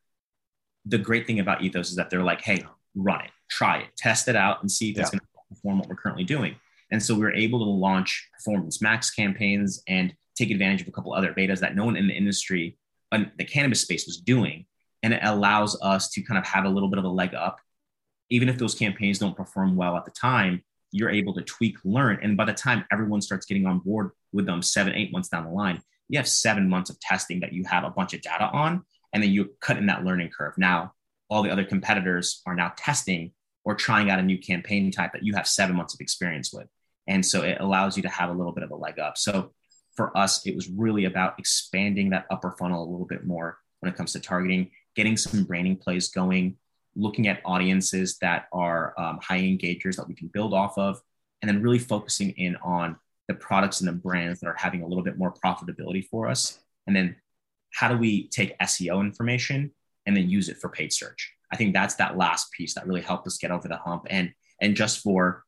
the 0.84 0.98
great 0.98 1.26
thing 1.26 1.38
about 1.38 1.62
Ethos 1.62 1.90
is 1.90 1.96
that 1.96 2.10
they're 2.10 2.24
like, 2.24 2.40
hey, 2.40 2.64
run 2.94 3.20
it, 3.20 3.30
try 3.48 3.78
it, 3.78 3.88
test 3.96 4.28
it 4.28 4.34
out, 4.34 4.60
and 4.62 4.70
see 4.70 4.90
if 4.90 4.96
yeah. 4.96 5.02
it's 5.02 5.10
going 5.10 5.20
to 5.20 5.54
perform 5.54 5.78
what 5.78 5.88
we're 5.88 5.94
currently 5.94 6.24
doing. 6.24 6.56
And 6.90 7.00
so 7.00 7.14
we 7.14 7.20
were 7.20 7.34
able 7.34 7.60
to 7.60 7.70
launch 7.70 8.28
Performance 8.32 8.82
Max 8.82 9.10
campaigns 9.10 9.82
and 9.86 10.12
take 10.36 10.50
advantage 10.50 10.82
of 10.82 10.88
a 10.88 10.90
couple 10.90 11.12
other 11.12 11.32
betas 11.32 11.60
that 11.60 11.76
no 11.76 11.84
one 11.84 11.96
in 11.96 12.08
the 12.08 12.14
industry, 12.14 12.76
in 13.12 13.30
the 13.38 13.44
cannabis 13.44 13.82
space, 13.82 14.06
was 14.06 14.16
doing. 14.20 14.66
And 15.02 15.14
it 15.14 15.20
allows 15.22 15.80
us 15.80 16.10
to 16.10 16.22
kind 16.22 16.38
of 16.38 16.44
have 16.46 16.64
a 16.64 16.68
little 16.68 16.88
bit 16.88 16.98
of 16.98 17.04
a 17.04 17.08
leg 17.08 17.34
up. 17.34 17.60
Even 18.28 18.48
if 18.48 18.58
those 18.58 18.74
campaigns 18.74 19.18
don't 19.18 19.36
perform 19.36 19.76
well 19.76 19.96
at 19.96 20.04
the 20.04 20.10
time, 20.10 20.64
you're 20.92 21.10
able 21.10 21.34
to 21.34 21.42
tweak, 21.42 21.76
learn. 21.84 22.18
And 22.22 22.36
by 22.36 22.44
the 22.44 22.54
time 22.54 22.84
everyone 22.92 23.20
starts 23.20 23.46
getting 23.46 23.66
on 23.66 23.78
board 23.78 24.10
with 24.32 24.46
them 24.46 24.62
seven, 24.62 24.94
eight 24.94 25.12
months 25.12 25.28
down 25.28 25.44
the 25.44 25.50
line, 25.50 25.82
you 26.08 26.18
have 26.18 26.28
seven 26.28 26.68
months 26.68 26.90
of 26.90 26.98
testing 27.00 27.40
that 27.40 27.52
you 27.52 27.64
have 27.64 27.84
a 27.84 27.90
bunch 27.90 28.14
of 28.14 28.22
data 28.22 28.48
on. 28.52 28.84
And 29.12 29.22
then 29.22 29.30
you 29.30 29.50
cut 29.60 29.76
in 29.76 29.86
that 29.86 30.04
learning 30.04 30.30
curve. 30.36 30.54
Now, 30.56 30.94
all 31.28 31.42
the 31.42 31.50
other 31.50 31.64
competitors 31.64 32.42
are 32.46 32.54
now 32.54 32.72
testing 32.76 33.32
or 33.64 33.74
trying 33.74 34.10
out 34.10 34.18
a 34.18 34.22
new 34.22 34.38
campaign 34.38 34.90
type 34.90 35.12
that 35.12 35.24
you 35.24 35.34
have 35.34 35.46
seven 35.46 35.76
months 35.76 35.94
of 35.94 36.00
experience 36.00 36.52
with. 36.52 36.66
And 37.06 37.24
so 37.24 37.42
it 37.42 37.58
allows 37.60 37.96
you 37.96 38.02
to 38.04 38.08
have 38.08 38.30
a 38.30 38.32
little 38.32 38.52
bit 38.52 38.64
of 38.64 38.70
a 38.70 38.76
leg 38.76 38.98
up. 38.98 39.18
So 39.18 39.52
for 39.96 40.16
us, 40.16 40.46
it 40.46 40.54
was 40.54 40.68
really 40.68 41.04
about 41.04 41.34
expanding 41.38 42.10
that 42.10 42.26
upper 42.30 42.52
funnel 42.52 42.82
a 42.82 42.90
little 42.90 43.06
bit 43.06 43.26
more 43.26 43.58
when 43.80 43.92
it 43.92 43.96
comes 43.96 44.12
to 44.12 44.20
targeting, 44.20 44.70
getting 44.94 45.16
some 45.16 45.44
branding 45.44 45.76
plays 45.76 46.08
going, 46.10 46.56
looking 46.96 47.28
at 47.28 47.40
audiences 47.44 48.18
that 48.18 48.46
are 48.52 48.94
um, 48.98 49.18
high 49.22 49.40
engagers 49.40 49.96
that 49.96 50.08
we 50.08 50.14
can 50.14 50.28
build 50.28 50.52
off 50.54 50.76
of, 50.78 51.00
and 51.42 51.48
then 51.48 51.62
really 51.62 51.78
focusing 51.78 52.30
in 52.30 52.56
on 52.56 52.96
the 53.28 53.34
products 53.34 53.80
and 53.80 53.88
the 53.88 53.92
brands 53.92 54.40
that 54.40 54.48
are 54.48 54.56
having 54.58 54.82
a 54.82 54.86
little 54.86 55.04
bit 55.04 55.16
more 55.16 55.32
profitability 55.32 56.06
for 56.08 56.28
us. 56.28 56.58
And 56.86 56.96
then 56.96 57.16
how 57.72 57.88
do 57.88 57.96
we 57.96 58.28
take 58.28 58.58
SEO 58.58 59.00
information 59.00 59.70
and 60.06 60.16
then 60.16 60.28
use 60.28 60.48
it 60.48 60.58
for 60.58 60.68
paid 60.68 60.92
search? 60.92 61.32
I 61.52 61.56
think 61.56 61.72
that's 61.72 61.94
that 61.96 62.16
last 62.16 62.50
piece 62.52 62.74
that 62.74 62.86
really 62.86 63.02
helped 63.02 63.26
us 63.26 63.38
get 63.38 63.50
over 63.50 63.68
the 63.68 63.76
hump. 63.76 64.06
And 64.10 64.32
and 64.60 64.74
just 64.74 65.00
for 65.00 65.44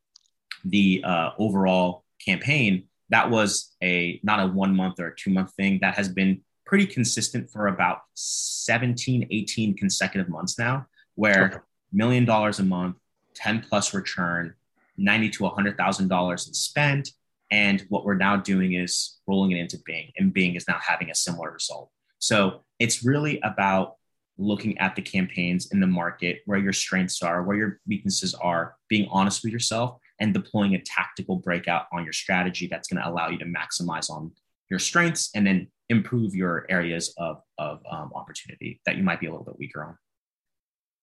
the 0.65 1.03
uh, 1.05 1.31
overall 1.39 2.05
campaign, 2.25 2.85
that 3.11 3.31
was 3.31 3.75
a 3.83 4.21
not 4.23 4.41
a 4.41 4.47
one 4.47 4.75
month 4.75 5.01
or 5.01 5.09
a 5.09 5.17
two 5.17 5.31
month 5.31 5.53
thing. 5.55 5.79
That 5.83 5.97
has 5.97 6.09
been 6.09 6.41
pretty 6.65 6.87
consistent 6.87 7.51
for 7.51 7.67
about 7.67 7.99
17, 8.15 9.27
18 9.31 9.77
consecutive 9.77 10.29
months 10.29 10.59
now, 10.59 10.87
where 11.15 11.65
million 11.93 12.25
dollars 12.25 12.59
a 12.59 12.65
month, 12.65 12.97
10 13.35 13.65
plus 13.69 13.95
return, 13.95 14.55
90 14.97 15.31
to 15.31 15.45
$100,000 15.45 16.49
in 16.49 16.55
spend. 16.55 17.11
And 17.51 17.85
what 17.89 18.05
we're 18.05 18.15
now 18.15 18.37
doing 18.37 18.75
is 18.75 19.19
rolling 19.27 19.53
it 19.53 19.61
into 19.61 19.79
Bing, 19.85 20.11
and 20.17 20.33
Bing 20.33 20.55
is 20.55 20.67
now 20.67 20.79
having 20.87 21.11
a 21.11 21.15
similar 21.15 21.51
result. 21.51 21.91
So 22.19 22.63
it's 22.79 23.05
really 23.05 23.41
about 23.41 23.97
looking 24.39 24.79
at 24.79 24.97
the 24.97 25.03
campaigns 25.03 25.71
in 25.73 25.81
the 25.81 25.87
market, 25.87 26.41
where 26.47 26.59
your 26.59 26.73
strengths 26.73 27.23
are, 27.23 27.43
where 27.43 27.57
your 27.57 27.81
weaknesses 27.87 28.35
are, 28.35 28.77
being 28.89 29.07
honest 29.11 29.45
with 29.45 29.53
yourself, 29.53 29.99
and 30.19 30.33
deploying 30.33 30.75
a 30.75 30.83
tactical 30.83 31.37
breakout 31.37 31.87
on 31.93 32.05
your 32.05 32.13
strategy 32.13 32.67
that's 32.67 32.89
going 32.89 33.03
to 33.03 33.09
allow 33.09 33.29
you 33.29 33.39
to 33.39 33.45
maximize 33.45 34.09
on 34.09 34.33
your 34.71 34.79
strengths 34.79 35.31
and 35.35 35.47
then 35.47 35.69
improve 35.91 36.35
your 36.35 36.65
areas 36.71 37.13
of, 37.19 37.43
of 37.59 37.83
um, 37.91 38.11
opportunity 38.15 38.81
that 38.87 38.97
you 38.97 39.03
might 39.03 39.21
be 39.21 39.27
a 39.27 39.31
little 39.31 39.45
bit 39.45 39.59
weaker 39.59 39.85
on. 39.85 39.99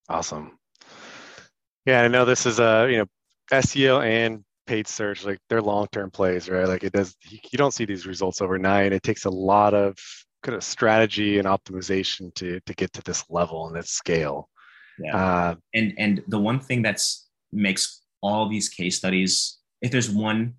Awesome. 0.09 0.57
Yeah, 1.85 2.01
I 2.01 2.07
know 2.07 2.25
this 2.25 2.45
is 2.45 2.59
a 2.59 2.87
you 2.89 2.97
know 2.97 3.05
SEO 3.51 4.03
and 4.03 4.43
paid 4.65 4.87
search 4.87 5.25
like 5.25 5.39
they're 5.49 5.61
long-term 5.61 6.11
plays, 6.11 6.49
right? 6.49 6.67
Like 6.67 6.83
it 6.83 6.93
does 6.93 7.15
you 7.29 7.57
don't 7.57 7.73
see 7.73 7.85
these 7.85 8.05
results 8.05 8.41
overnight. 8.41 8.93
It 8.93 9.03
takes 9.03 9.25
a 9.25 9.29
lot 9.29 9.73
of 9.73 9.97
kind 10.43 10.55
of 10.55 10.63
strategy 10.63 11.37
and 11.37 11.47
optimization 11.47 12.33
to 12.35 12.59
to 12.61 12.73
get 12.73 12.93
to 12.93 13.03
this 13.03 13.23
level 13.29 13.67
and 13.67 13.75
this 13.75 13.91
scale. 13.91 14.49
Yeah. 14.99 15.15
Uh, 15.15 15.55
and 15.73 15.93
and 15.97 16.23
the 16.27 16.39
one 16.39 16.59
thing 16.59 16.81
that's 16.81 17.29
makes 17.51 18.01
all 18.21 18.49
these 18.49 18.67
case 18.69 18.97
studies, 18.97 19.59
if 19.81 19.91
there's 19.91 20.09
one 20.09 20.55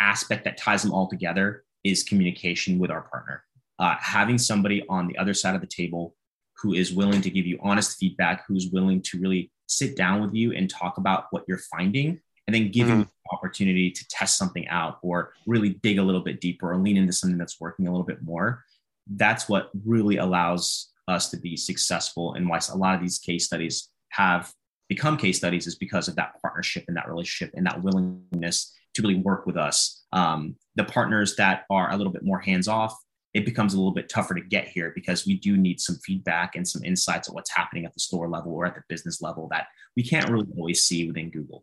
aspect 0.00 0.44
that 0.44 0.56
ties 0.56 0.82
them 0.82 0.92
all 0.92 1.08
together, 1.08 1.64
is 1.82 2.02
communication 2.02 2.78
with 2.78 2.90
our 2.90 3.02
partner. 3.02 3.42
Uh, 3.78 3.94
having 4.00 4.38
somebody 4.38 4.84
on 4.88 5.08
the 5.08 5.18
other 5.18 5.34
side 5.34 5.54
of 5.54 5.60
the 5.60 5.66
table 5.66 6.14
who 6.60 6.74
is 6.74 6.92
willing 6.92 7.20
to 7.22 7.30
give 7.30 7.46
you 7.46 7.58
honest 7.62 7.98
feedback, 7.98 8.44
who's 8.46 8.70
willing 8.70 9.02
to 9.02 9.18
really 9.18 9.50
sit 9.66 9.96
down 9.96 10.20
with 10.20 10.34
you 10.34 10.52
and 10.52 10.70
talk 10.70 10.98
about 10.98 11.26
what 11.30 11.44
you're 11.46 11.58
finding 11.58 12.20
and 12.46 12.54
then 12.54 12.70
give 12.70 12.86
mm-hmm. 12.88 13.00
them 13.00 13.10
the 13.24 13.36
opportunity 13.36 13.90
to 13.90 14.06
test 14.08 14.38
something 14.38 14.66
out 14.68 14.98
or 15.02 15.32
really 15.46 15.70
dig 15.82 15.98
a 15.98 16.02
little 16.02 16.20
bit 16.20 16.40
deeper 16.40 16.72
or 16.72 16.76
lean 16.76 16.96
into 16.96 17.12
something 17.12 17.38
that's 17.38 17.60
working 17.60 17.86
a 17.86 17.90
little 17.90 18.06
bit 18.06 18.22
more. 18.22 18.64
That's 19.08 19.48
what 19.48 19.70
really 19.84 20.16
allows 20.16 20.92
us 21.08 21.30
to 21.30 21.36
be 21.36 21.56
successful 21.56 22.34
and 22.34 22.48
why 22.48 22.60
a 22.72 22.76
lot 22.76 22.94
of 22.94 23.00
these 23.00 23.18
case 23.18 23.46
studies 23.46 23.88
have 24.10 24.52
become 24.88 25.16
case 25.16 25.36
studies 25.36 25.66
is 25.66 25.74
because 25.74 26.08
of 26.08 26.16
that 26.16 26.40
partnership 26.40 26.84
and 26.88 26.96
that 26.96 27.08
relationship 27.08 27.52
and 27.56 27.66
that 27.66 27.82
willingness 27.82 28.72
to 28.94 29.02
really 29.02 29.16
work 29.16 29.46
with 29.46 29.56
us. 29.56 30.04
Um, 30.12 30.56
the 30.76 30.84
partners 30.84 31.36
that 31.36 31.64
are 31.70 31.90
a 31.90 31.96
little 31.96 32.12
bit 32.12 32.24
more 32.24 32.38
hands 32.38 32.68
off, 32.68 32.96
it 33.36 33.44
becomes 33.44 33.74
a 33.74 33.76
little 33.76 33.92
bit 33.92 34.08
tougher 34.08 34.32
to 34.32 34.40
get 34.40 34.66
here 34.66 34.92
because 34.94 35.26
we 35.26 35.36
do 35.36 35.58
need 35.58 35.78
some 35.78 35.96
feedback 35.96 36.56
and 36.56 36.66
some 36.66 36.82
insights 36.82 37.28
of 37.28 37.34
what's 37.34 37.54
happening 37.54 37.84
at 37.84 37.92
the 37.92 38.00
store 38.00 38.30
level 38.30 38.52
or 38.52 38.64
at 38.64 38.74
the 38.74 38.80
business 38.88 39.20
level 39.20 39.46
that 39.50 39.66
we 39.94 40.02
can't 40.02 40.30
really 40.30 40.46
always 40.56 40.80
see 40.80 41.06
within 41.06 41.28
Google. 41.28 41.62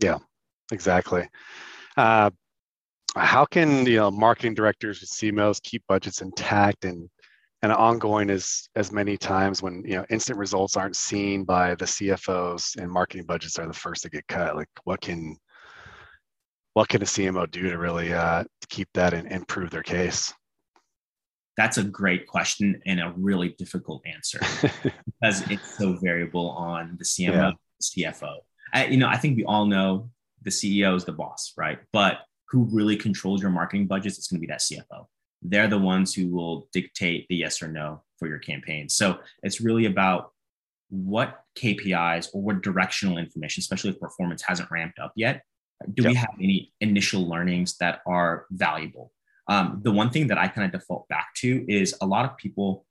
Yeah, 0.00 0.18
exactly. 0.72 1.28
Uh, 1.96 2.30
how 3.14 3.44
can 3.44 3.86
you 3.86 3.98
know 3.98 4.10
marketing 4.10 4.54
directors 4.54 5.00
and 5.00 5.08
CMOs 5.08 5.62
keep 5.62 5.84
budgets 5.86 6.20
intact 6.20 6.84
and 6.84 7.08
and 7.62 7.70
ongoing 7.70 8.28
as 8.28 8.68
as 8.74 8.90
many 8.90 9.16
times 9.16 9.62
when 9.62 9.84
you 9.86 9.94
know 9.94 10.04
instant 10.10 10.36
results 10.36 10.76
aren't 10.76 10.96
seen 10.96 11.44
by 11.44 11.76
the 11.76 11.84
CFOs 11.84 12.76
and 12.76 12.90
marketing 12.90 13.24
budgets 13.24 13.56
are 13.56 13.68
the 13.68 13.72
first 13.72 14.02
to 14.02 14.10
get 14.10 14.26
cut? 14.26 14.56
Like 14.56 14.68
what 14.82 15.00
can 15.00 15.36
what 16.72 16.88
can 16.88 17.02
a 17.02 17.06
CMO 17.06 17.48
do 17.48 17.70
to 17.70 17.78
really 17.78 18.12
uh, 18.12 18.42
keep 18.68 18.88
that 18.94 19.14
and 19.14 19.30
improve 19.30 19.70
their 19.70 19.84
case? 19.84 20.34
That's 21.56 21.78
a 21.78 21.82
great 21.82 22.26
question 22.26 22.82
and 22.86 23.00
a 23.00 23.14
really 23.16 23.50
difficult 23.50 24.02
answer 24.06 24.40
because 24.62 25.48
it's 25.50 25.78
so 25.78 25.94
variable 26.02 26.50
on 26.50 26.96
the 26.98 27.04
CMO, 27.04 27.54
yeah. 27.96 28.10
CFO. 28.12 28.36
I, 28.74 28.86
you 28.86 28.98
know, 28.98 29.08
I 29.08 29.16
think 29.16 29.36
we 29.36 29.44
all 29.44 29.66
know 29.66 30.10
the 30.42 30.50
CEO 30.50 30.94
is 30.96 31.04
the 31.04 31.12
boss, 31.12 31.52
right? 31.56 31.78
But 31.92 32.20
who 32.48 32.64
really 32.70 32.96
controls 32.96 33.40
your 33.40 33.50
marketing 33.50 33.86
budgets? 33.86 34.18
It's 34.18 34.28
going 34.28 34.40
to 34.40 34.46
be 34.46 34.52
that 34.52 34.60
CFO. 34.60 35.06
They're 35.42 35.68
the 35.68 35.78
ones 35.78 36.14
who 36.14 36.28
will 36.28 36.68
dictate 36.72 37.26
the 37.28 37.36
yes 37.36 37.62
or 37.62 37.68
no 37.68 38.02
for 38.18 38.28
your 38.28 38.38
campaign. 38.38 38.88
So 38.88 39.18
it's 39.42 39.60
really 39.60 39.86
about 39.86 40.32
what 40.88 41.42
KPIs 41.58 42.28
or 42.32 42.42
what 42.42 42.62
directional 42.62 43.18
information, 43.18 43.60
especially 43.60 43.90
if 43.90 44.00
performance 44.00 44.42
hasn't 44.42 44.70
ramped 44.70 44.98
up 44.98 45.12
yet, 45.16 45.42
do 45.94 46.02
yep. 46.02 46.10
we 46.10 46.14
have 46.14 46.34
any 46.40 46.72
initial 46.80 47.28
learnings 47.28 47.76
that 47.78 48.00
are 48.06 48.46
valuable? 48.50 49.12
Um, 49.48 49.80
the 49.82 49.92
one 49.92 50.10
thing 50.10 50.26
that 50.28 50.38
I 50.38 50.48
kind 50.48 50.64
of 50.64 50.78
default 50.78 51.08
back 51.08 51.28
to 51.36 51.64
is 51.68 51.94
a 52.00 52.06
lot 52.06 52.24
of 52.24 52.36
people, 52.36 52.84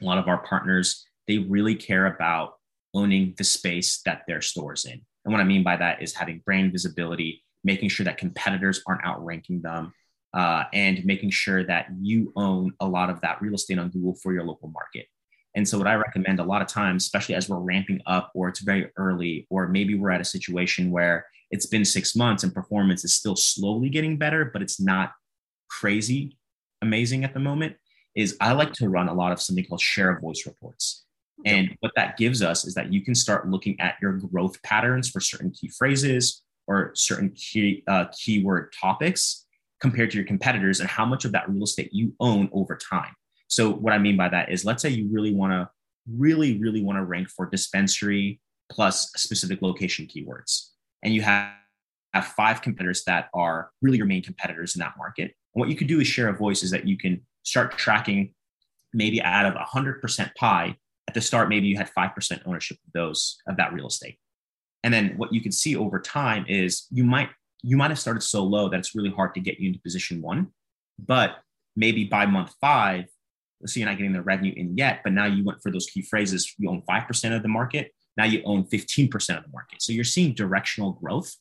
a 0.00 0.04
lot 0.04 0.18
of 0.18 0.28
our 0.28 0.38
partners, 0.38 1.04
they 1.28 1.38
really 1.38 1.74
care 1.74 2.06
about 2.06 2.54
owning 2.94 3.34
the 3.36 3.44
space 3.44 4.00
that 4.04 4.22
their 4.26 4.40
store's 4.40 4.84
in. 4.84 5.00
And 5.24 5.32
what 5.32 5.40
I 5.40 5.44
mean 5.44 5.62
by 5.62 5.76
that 5.76 6.02
is 6.02 6.14
having 6.14 6.42
brand 6.44 6.72
visibility, 6.72 7.44
making 7.62 7.90
sure 7.90 8.04
that 8.04 8.18
competitors 8.18 8.82
aren't 8.86 9.04
outranking 9.04 9.60
them, 9.60 9.92
uh, 10.32 10.64
and 10.72 11.04
making 11.04 11.30
sure 11.30 11.64
that 11.64 11.86
you 12.00 12.32
own 12.36 12.72
a 12.80 12.86
lot 12.86 13.10
of 13.10 13.20
that 13.20 13.40
real 13.42 13.54
estate 13.54 13.78
on 13.78 13.90
Google 13.90 14.14
for 14.14 14.32
your 14.32 14.44
local 14.44 14.68
market. 14.68 15.06
And 15.54 15.68
so, 15.68 15.78
what 15.78 15.88
I 15.88 15.94
recommend 15.94 16.38
a 16.38 16.44
lot 16.44 16.62
of 16.62 16.68
times, 16.68 17.04
especially 17.04 17.34
as 17.34 17.48
we're 17.48 17.58
ramping 17.58 18.00
up, 18.06 18.30
or 18.34 18.48
it's 18.48 18.60
very 18.60 18.90
early, 18.96 19.46
or 19.50 19.66
maybe 19.68 19.96
we're 19.96 20.10
at 20.10 20.20
a 20.20 20.24
situation 20.24 20.90
where 20.90 21.26
it's 21.50 21.66
been 21.66 21.84
six 21.84 22.14
months 22.14 22.44
and 22.44 22.54
performance 22.54 23.04
is 23.04 23.14
still 23.14 23.34
slowly 23.34 23.88
getting 23.88 24.16
better, 24.16 24.44
but 24.44 24.62
it's 24.62 24.80
not 24.80 25.12
crazy 25.70 26.36
amazing 26.82 27.24
at 27.24 27.34
the 27.34 27.40
moment, 27.40 27.76
is 28.16 28.36
I 28.40 28.52
like 28.52 28.72
to 28.74 28.88
run 28.88 29.08
a 29.08 29.14
lot 29.14 29.32
of 29.32 29.40
something 29.40 29.64
called 29.64 29.80
share 29.80 30.10
of 30.10 30.20
voice 30.20 30.44
reports. 30.46 31.04
And 31.46 31.74
what 31.80 31.92
that 31.96 32.18
gives 32.18 32.42
us 32.42 32.66
is 32.66 32.74
that 32.74 32.92
you 32.92 33.02
can 33.02 33.14
start 33.14 33.48
looking 33.48 33.80
at 33.80 33.94
your 34.02 34.12
growth 34.12 34.62
patterns 34.62 35.08
for 35.08 35.20
certain 35.20 35.50
key 35.50 35.68
phrases 35.68 36.42
or 36.66 36.92
certain 36.94 37.30
key 37.30 37.82
uh, 37.88 38.06
keyword 38.12 38.74
topics 38.78 39.46
compared 39.80 40.10
to 40.10 40.18
your 40.18 40.26
competitors 40.26 40.80
and 40.80 40.88
how 40.88 41.06
much 41.06 41.24
of 41.24 41.32
that 41.32 41.48
real 41.48 41.64
estate 41.64 41.88
you 41.92 42.12
own 42.20 42.50
over 42.52 42.76
time. 42.76 43.14
So 43.48 43.70
what 43.70 43.94
I 43.94 43.98
mean 43.98 44.16
by 44.16 44.28
that 44.28 44.52
is 44.52 44.66
let's 44.66 44.82
say 44.82 44.90
you 44.90 45.08
really 45.10 45.34
want 45.34 45.52
to 45.52 45.70
really 46.10 46.58
really 46.58 46.82
want 46.82 46.98
to 46.98 47.04
rank 47.04 47.28
for 47.30 47.46
dispensary 47.46 48.40
plus 48.70 49.10
specific 49.16 49.62
location 49.62 50.06
keywords 50.06 50.70
and 51.02 51.14
you 51.14 51.22
have, 51.22 51.52
have 52.12 52.26
five 52.26 52.62
competitors 52.62 53.04
that 53.04 53.28
are 53.34 53.70
really 53.82 53.96
your 53.96 54.06
main 54.06 54.22
competitors 54.22 54.74
in 54.74 54.80
that 54.80 54.94
market. 54.98 55.34
What 55.52 55.68
you 55.68 55.76
could 55.76 55.86
do 55.86 56.00
is 56.00 56.06
share 56.06 56.28
a 56.28 56.36
voice 56.36 56.62
is 56.62 56.70
that 56.70 56.86
you 56.86 56.96
can 56.96 57.20
start 57.42 57.76
tracking 57.76 58.34
maybe 58.92 59.22
out 59.22 59.46
of 59.46 59.54
100% 59.54 60.34
pie 60.34 60.76
at 61.08 61.14
the 61.14 61.20
start 61.20 61.48
maybe 61.48 61.66
you 61.66 61.76
had 61.76 61.90
5% 61.96 62.42
ownership 62.46 62.78
of 62.86 62.92
those 62.92 63.38
of 63.48 63.56
that 63.56 63.72
real 63.72 63.86
estate. 63.86 64.18
And 64.84 64.92
then 64.94 65.14
what 65.16 65.32
you 65.32 65.40
can 65.40 65.52
see 65.52 65.76
over 65.76 66.00
time 66.00 66.44
is 66.48 66.86
you 66.90 67.04
might 67.04 67.30
you 67.62 67.76
might 67.76 67.90
have 67.90 67.98
started 67.98 68.22
so 68.22 68.42
low 68.42 68.70
that 68.70 68.78
it's 68.78 68.94
really 68.94 69.10
hard 69.10 69.34
to 69.34 69.40
get 69.40 69.58
you 69.58 69.68
into 69.68 69.80
position 69.80 70.22
one 70.22 70.48
but 70.98 71.42
maybe 71.76 72.04
by 72.04 72.24
month 72.24 72.54
five 72.58 73.04
let's 73.60 73.74
say 73.74 73.80
you're 73.80 73.88
not 73.88 73.98
getting 73.98 74.14
the 74.14 74.22
revenue 74.22 74.54
in 74.56 74.74
yet 74.78 75.00
but 75.04 75.12
now 75.12 75.26
you 75.26 75.44
went 75.44 75.62
for 75.62 75.70
those 75.70 75.84
key 75.84 76.00
phrases 76.00 76.54
you 76.56 76.70
own 76.70 76.82
5% 76.88 77.36
of 77.36 77.42
the 77.42 77.48
market 77.48 77.92
now 78.16 78.24
you 78.24 78.42
own 78.44 78.64
15% 78.64 79.38
of 79.38 79.44
the 79.44 79.50
market. 79.50 79.82
So 79.82 79.92
you're 79.92 80.04
seeing 80.04 80.34
directional 80.34 80.92
growth. 80.92 81.34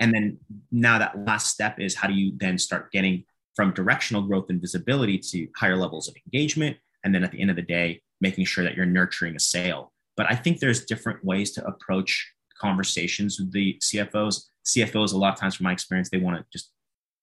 And 0.00 0.12
then 0.12 0.38
now 0.70 0.98
that 0.98 1.18
last 1.24 1.48
step 1.48 1.80
is 1.80 1.94
how 1.94 2.08
do 2.08 2.14
you 2.14 2.32
then 2.36 2.58
start 2.58 2.92
getting 2.92 3.24
from 3.58 3.72
directional 3.72 4.22
growth 4.22 4.50
and 4.50 4.60
visibility 4.60 5.18
to 5.18 5.48
higher 5.56 5.76
levels 5.76 6.06
of 6.06 6.14
engagement 6.24 6.76
and 7.02 7.12
then 7.12 7.24
at 7.24 7.32
the 7.32 7.40
end 7.40 7.50
of 7.50 7.56
the 7.56 7.62
day 7.62 8.00
making 8.20 8.44
sure 8.44 8.62
that 8.62 8.76
you're 8.76 8.86
nurturing 8.86 9.34
a 9.34 9.40
sale. 9.40 9.92
But 10.16 10.30
I 10.30 10.36
think 10.36 10.60
there's 10.60 10.84
different 10.84 11.24
ways 11.24 11.50
to 11.54 11.66
approach 11.66 12.32
conversations 12.60 13.40
with 13.40 13.50
the 13.50 13.76
CFOs. 13.82 14.44
CFOs, 14.64 15.12
a 15.12 15.16
lot 15.16 15.32
of 15.32 15.40
times 15.40 15.56
from 15.56 15.64
my 15.64 15.72
experience, 15.72 16.08
they 16.08 16.18
want 16.18 16.36
to 16.36 16.44
just 16.52 16.70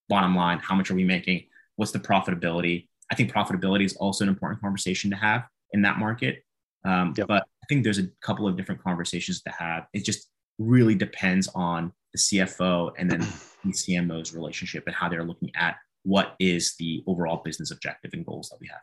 bottom 0.10 0.36
line, 0.36 0.60
how 0.60 0.76
much 0.76 0.92
are 0.92 0.96
we 0.96 1.06
making? 1.06 1.46
What's 1.78 1.94
the 1.94 2.00
profitability? 2.00 2.90
I 3.10 3.16
think 3.16 3.32
profitability 3.32 3.86
is 3.86 3.96
also 3.96 4.26
an 4.26 4.30
important 4.30 4.60
conversation 4.60 5.10
to 5.12 5.16
have 5.16 5.46
in 5.72 5.84
that 5.84 6.00
market. 6.00 6.44
Um, 6.84 7.14
yep. 7.16 7.28
But 7.30 7.44
I 7.44 7.66
think 7.70 7.86
there's 7.86 8.00
a 8.00 8.08
couple 8.22 8.46
of 8.46 8.58
different 8.58 8.84
conversations 8.84 9.42
to 9.44 9.52
have. 9.52 9.86
It 9.94 10.04
just 10.04 10.28
really 10.60 10.96
depends 10.96 11.48
on 11.56 11.94
the 12.12 12.20
CFO 12.20 12.92
and 12.98 13.10
then 13.10 13.22
the 13.64 13.72
CMO's 13.72 14.34
relationship 14.34 14.84
and 14.86 14.94
how 14.94 15.08
they're 15.08 15.24
looking 15.24 15.52
at 15.56 15.78
what 16.06 16.36
is 16.39 16.76
the 16.78 17.03
overall 17.08 17.41
business 17.43 17.72
objective 17.72 18.12
and 18.14 18.26
goals 18.26 18.49
that 18.49 18.58
we 18.62 18.68
have. 18.68 18.82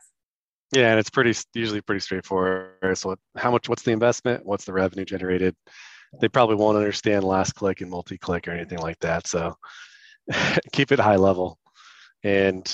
Yeah, 0.73 0.91
and 0.91 0.99
it's 0.99 1.09
pretty 1.09 1.33
usually 1.53 1.81
pretty 1.81 2.01
straightforward. 2.01 2.97
So, 2.97 3.15
how 3.37 3.51
much? 3.51 3.69
What's 3.69 3.83
the 3.83 3.91
investment? 3.91 4.45
What's 4.45 4.65
the 4.65 4.73
revenue 4.73 5.05
generated? 5.05 5.55
They 6.19 6.27
probably 6.27 6.55
won't 6.55 6.77
understand 6.77 7.23
last 7.23 7.53
click 7.53 7.81
and 7.81 7.89
multi 7.89 8.17
click 8.17 8.47
or 8.47 8.51
anything 8.51 8.79
like 8.79 8.99
that. 8.99 9.27
So, 9.27 9.55
keep 10.73 10.91
it 10.91 10.99
high 10.99 11.15
level. 11.15 11.59
And 12.23 12.71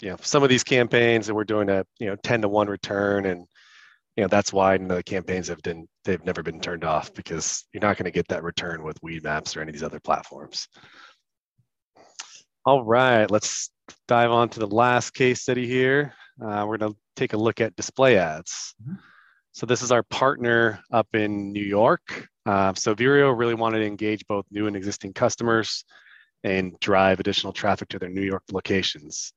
you 0.00 0.10
know, 0.10 0.16
some 0.22 0.42
of 0.42 0.48
these 0.48 0.64
campaigns 0.64 1.26
that 1.26 1.34
we're 1.34 1.44
doing 1.44 1.68
a 1.68 1.84
you 1.98 2.06
know 2.06 2.16
ten 2.22 2.42
to 2.42 2.48
one 2.48 2.68
return, 2.68 3.26
and 3.26 3.46
you 4.16 4.22
know 4.22 4.28
that's 4.28 4.52
why 4.52 4.78
the 4.78 5.02
campaigns 5.02 5.48
have 5.48 5.60
been 5.62 5.88
they've 6.04 6.24
never 6.24 6.42
been 6.42 6.60
turned 6.60 6.84
off 6.84 7.12
because 7.14 7.64
you're 7.72 7.82
not 7.82 7.96
going 7.96 8.04
to 8.04 8.10
get 8.10 8.28
that 8.28 8.44
return 8.44 8.84
with 8.84 9.00
Weedmaps 9.00 9.56
or 9.56 9.60
any 9.60 9.70
of 9.70 9.74
these 9.74 9.82
other 9.82 10.00
platforms. 10.00 10.68
All 12.64 12.84
right, 12.84 13.30
let's 13.30 13.70
dive 14.08 14.30
on 14.30 14.48
to 14.50 14.60
the 14.60 14.66
last 14.66 15.14
case 15.14 15.42
study 15.42 15.66
here. 15.66 16.14
Uh, 16.42 16.64
we're 16.66 16.78
going 16.78 16.92
to 16.92 16.98
take 17.16 17.32
a 17.32 17.36
look 17.36 17.60
at 17.60 17.76
display 17.76 18.16
ads. 18.18 18.74
Mm-hmm. 18.82 18.94
So 19.52 19.66
this 19.66 19.82
is 19.82 19.92
our 19.92 20.02
partner 20.04 20.80
up 20.92 21.08
in 21.14 21.52
New 21.52 21.64
York. 21.64 22.28
Uh, 22.46 22.72
so 22.74 22.94
Vireo 22.94 23.36
really 23.36 23.54
wanted 23.54 23.80
to 23.80 23.86
engage 23.86 24.26
both 24.26 24.46
new 24.50 24.66
and 24.66 24.76
existing 24.76 25.12
customers 25.12 25.84
and 26.44 26.78
drive 26.80 27.20
additional 27.20 27.52
traffic 27.52 27.88
to 27.88 27.98
their 27.98 28.08
New 28.08 28.22
York 28.22 28.44
locations. 28.52 29.32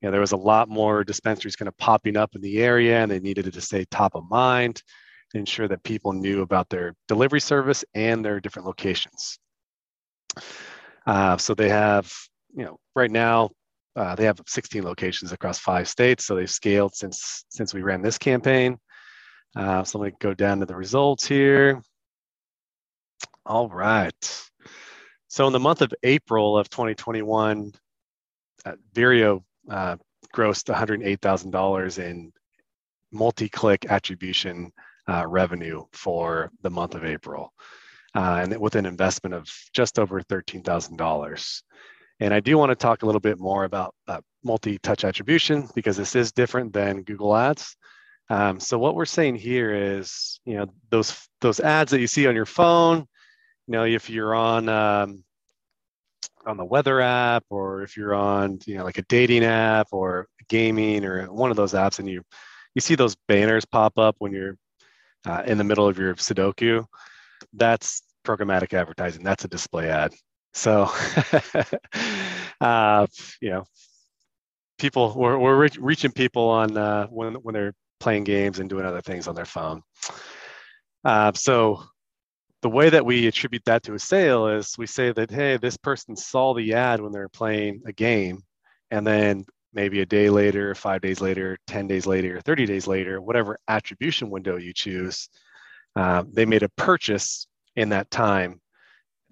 You 0.00 0.06
know, 0.06 0.12
there 0.12 0.20
was 0.20 0.32
a 0.32 0.36
lot 0.36 0.68
more 0.68 1.04
dispensaries 1.04 1.56
kind 1.56 1.68
of 1.68 1.76
popping 1.78 2.16
up 2.16 2.34
in 2.34 2.40
the 2.42 2.58
area, 2.58 3.02
and 3.02 3.10
they 3.10 3.20
needed 3.20 3.52
to 3.52 3.60
stay 3.60 3.84
top 3.90 4.14
of 4.14 4.24
mind 4.30 4.82
to 5.32 5.38
ensure 5.38 5.68
that 5.68 5.82
people 5.82 6.12
knew 6.12 6.42
about 6.42 6.68
their 6.68 6.94
delivery 7.08 7.40
service 7.40 7.84
and 7.94 8.24
their 8.24 8.40
different 8.40 8.66
locations. 8.66 9.38
Uh, 11.06 11.36
so 11.36 11.54
they 11.54 11.68
have, 11.68 12.12
you 12.54 12.64
know, 12.64 12.78
right 12.94 13.10
now 13.10 13.50
uh, 13.96 14.14
they 14.14 14.24
have 14.24 14.40
16 14.46 14.84
locations 14.84 15.32
across 15.32 15.58
five 15.58 15.88
states, 15.88 16.24
so 16.24 16.34
they've 16.34 16.50
scaled 16.50 16.94
since 16.94 17.44
since 17.48 17.72
we 17.72 17.82
ran 17.82 18.02
this 18.02 18.18
campaign. 18.18 18.78
Uh, 19.56 19.82
so 19.84 19.98
let 19.98 20.12
me 20.12 20.16
go 20.20 20.34
down 20.34 20.60
to 20.60 20.66
the 20.66 20.76
results 20.76 21.26
here. 21.26 21.80
All 23.46 23.68
right. 23.68 24.48
So 25.28 25.46
in 25.46 25.52
the 25.52 25.60
month 25.60 25.80
of 25.80 25.92
April 26.02 26.58
of 26.58 26.68
2021, 26.68 27.72
uh, 28.66 28.72
Vireo 28.92 29.42
uh, 29.70 29.96
grossed 30.34 30.72
$108,000 30.74 31.98
in 31.98 32.32
multi-click 33.12 33.86
attribution 33.88 34.72
uh, 35.08 35.26
revenue 35.26 35.84
for 35.92 36.50
the 36.62 36.70
month 36.70 36.94
of 36.94 37.04
April, 37.04 37.52
uh, 38.14 38.40
and 38.42 38.58
with 38.60 38.74
an 38.74 38.84
investment 38.84 39.34
of 39.34 39.48
just 39.72 39.98
over 39.98 40.20
$13,000. 40.20 41.62
And 42.20 42.32
I 42.32 42.40
do 42.40 42.56
want 42.56 42.70
to 42.70 42.76
talk 42.76 43.02
a 43.02 43.06
little 43.06 43.20
bit 43.20 43.38
more 43.38 43.64
about 43.64 43.94
uh, 44.08 44.20
multi-touch 44.42 45.04
attribution 45.04 45.68
because 45.74 45.96
this 45.96 46.16
is 46.16 46.32
different 46.32 46.72
than 46.72 47.02
Google 47.02 47.36
Ads. 47.36 47.76
Um, 48.28 48.58
so 48.58 48.78
what 48.78 48.94
we're 48.94 49.04
saying 49.04 49.36
here 49.36 49.72
is, 49.74 50.40
you 50.44 50.56
know, 50.56 50.66
those 50.90 51.28
those 51.40 51.60
ads 51.60 51.90
that 51.92 52.00
you 52.00 52.06
see 52.06 52.26
on 52.26 52.34
your 52.34 52.46
phone, 52.46 53.06
you 53.66 53.72
know, 53.72 53.84
if 53.84 54.10
you're 54.10 54.34
on 54.34 54.68
um, 54.68 55.22
on 56.44 56.56
the 56.56 56.64
weather 56.64 57.00
app, 57.00 57.44
or 57.50 57.82
if 57.82 57.96
you're 57.96 58.14
on, 58.14 58.58
you 58.66 58.78
know, 58.78 58.84
like 58.84 58.98
a 58.98 59.02
dating 59.02 59.44
app 59.44 59.88
or 59.92 60.26
gaming 60.48 61.04
or 61.04 61.26
one 61.32 61.50
of 61.50 61.56
those 61.56 61.72
apps, 61.72 61.98
and 61.98 62.08
you 62.08 62.22
you 62.74 62.80
see 62.80 62.94
those 62.94 63.16
banners 63.28 63.64
pop 63.64 63.98
up 63.98 64.16
when 64.18 64.32
you're 64.32 64.56
uh, 65.24 65.42
in 65.46 65.58
the 65.58 65.64
middle 65.64 65.86
of 65.86 65.98
your 65.98 66.14
Sudoku, 66.14 66.84
that's 67.52 68.02
programmatic 68.24 68.74
advertising. 68.74 69.22
That's 69.22 69.44
a 69.44 69.48
display 69.48 69.88
ad. 69.88 70.12
So, 70.56 70.90
uh, 72.62 73.06
you 73.42 73.50
know, 73.50 73.64
people 74.78 75.14
we're, 75.14 75.38
we're 75.38 75.56
re- 75.56 75.78
reaching 75.78 76.12
people 76.12 76.48
on 76.48 76.76
uh, 76.78 77.06
when 77.08 77.34
when 77.34 77.52
they're 77.52 77.74
playing 78.00 78.24
games 78.24 78.58
and 78.58 78.68
doing 78.68 78.86
other 78.86 79.02
things 79.02 79.28
on 79.28 79.34
their 79.34 79.44
phone. 79.44 79.82
Uh, 81.04 81.32
so 81.34 81.82
the 82.62 82.70
way 82.70 82.88
that 82.88 83.04
we 83.04 83.26
attribute 83.26 83.64
that 83.66 83.82
to 83.82 83.92
a 83.92 83.98
sale 83.98 84.48
is 84.48 84.78
we 84.78 84.86
say 84.86 85.12
that 85.12 85.30
hey 85.30 85.58
this 85.58 85.76
person 85.76 86.16
saw 86.16 86.54
the 86.54 86.72
ad 86.72 87.02
when 87.02 87.12
they're 87.12 87.28
playing 87.28 87.82
a 87.86 87.92
game 87.92 88.40
and 88.90 89.06
then 89.06 89.44
maybe 89.74 90.00
a 90.00 90.06
day 90.06 90.30
later 90.30 90.74
five 90.74 91.02
days 91.02 91.20
later 91.20 91.58
10 91.66 91.86
days 91.86 92.06
later 92.06 92.40
30 92.40 92.64
days 92.64 92.86
later 92.86 93.20
whatever 93.20 93.58
attribution 93.68 94.30
window 94.30 94.56
you 94.56 94.72
choose 94.72 95.28
uh, 95.96 96.24
they 96.32 96.46
made 96.46 96.62
a 96.62 96.68
purchase 96.70 97.46
in 97.76 97.90
that 97.90 98.10
time 98.10 98.58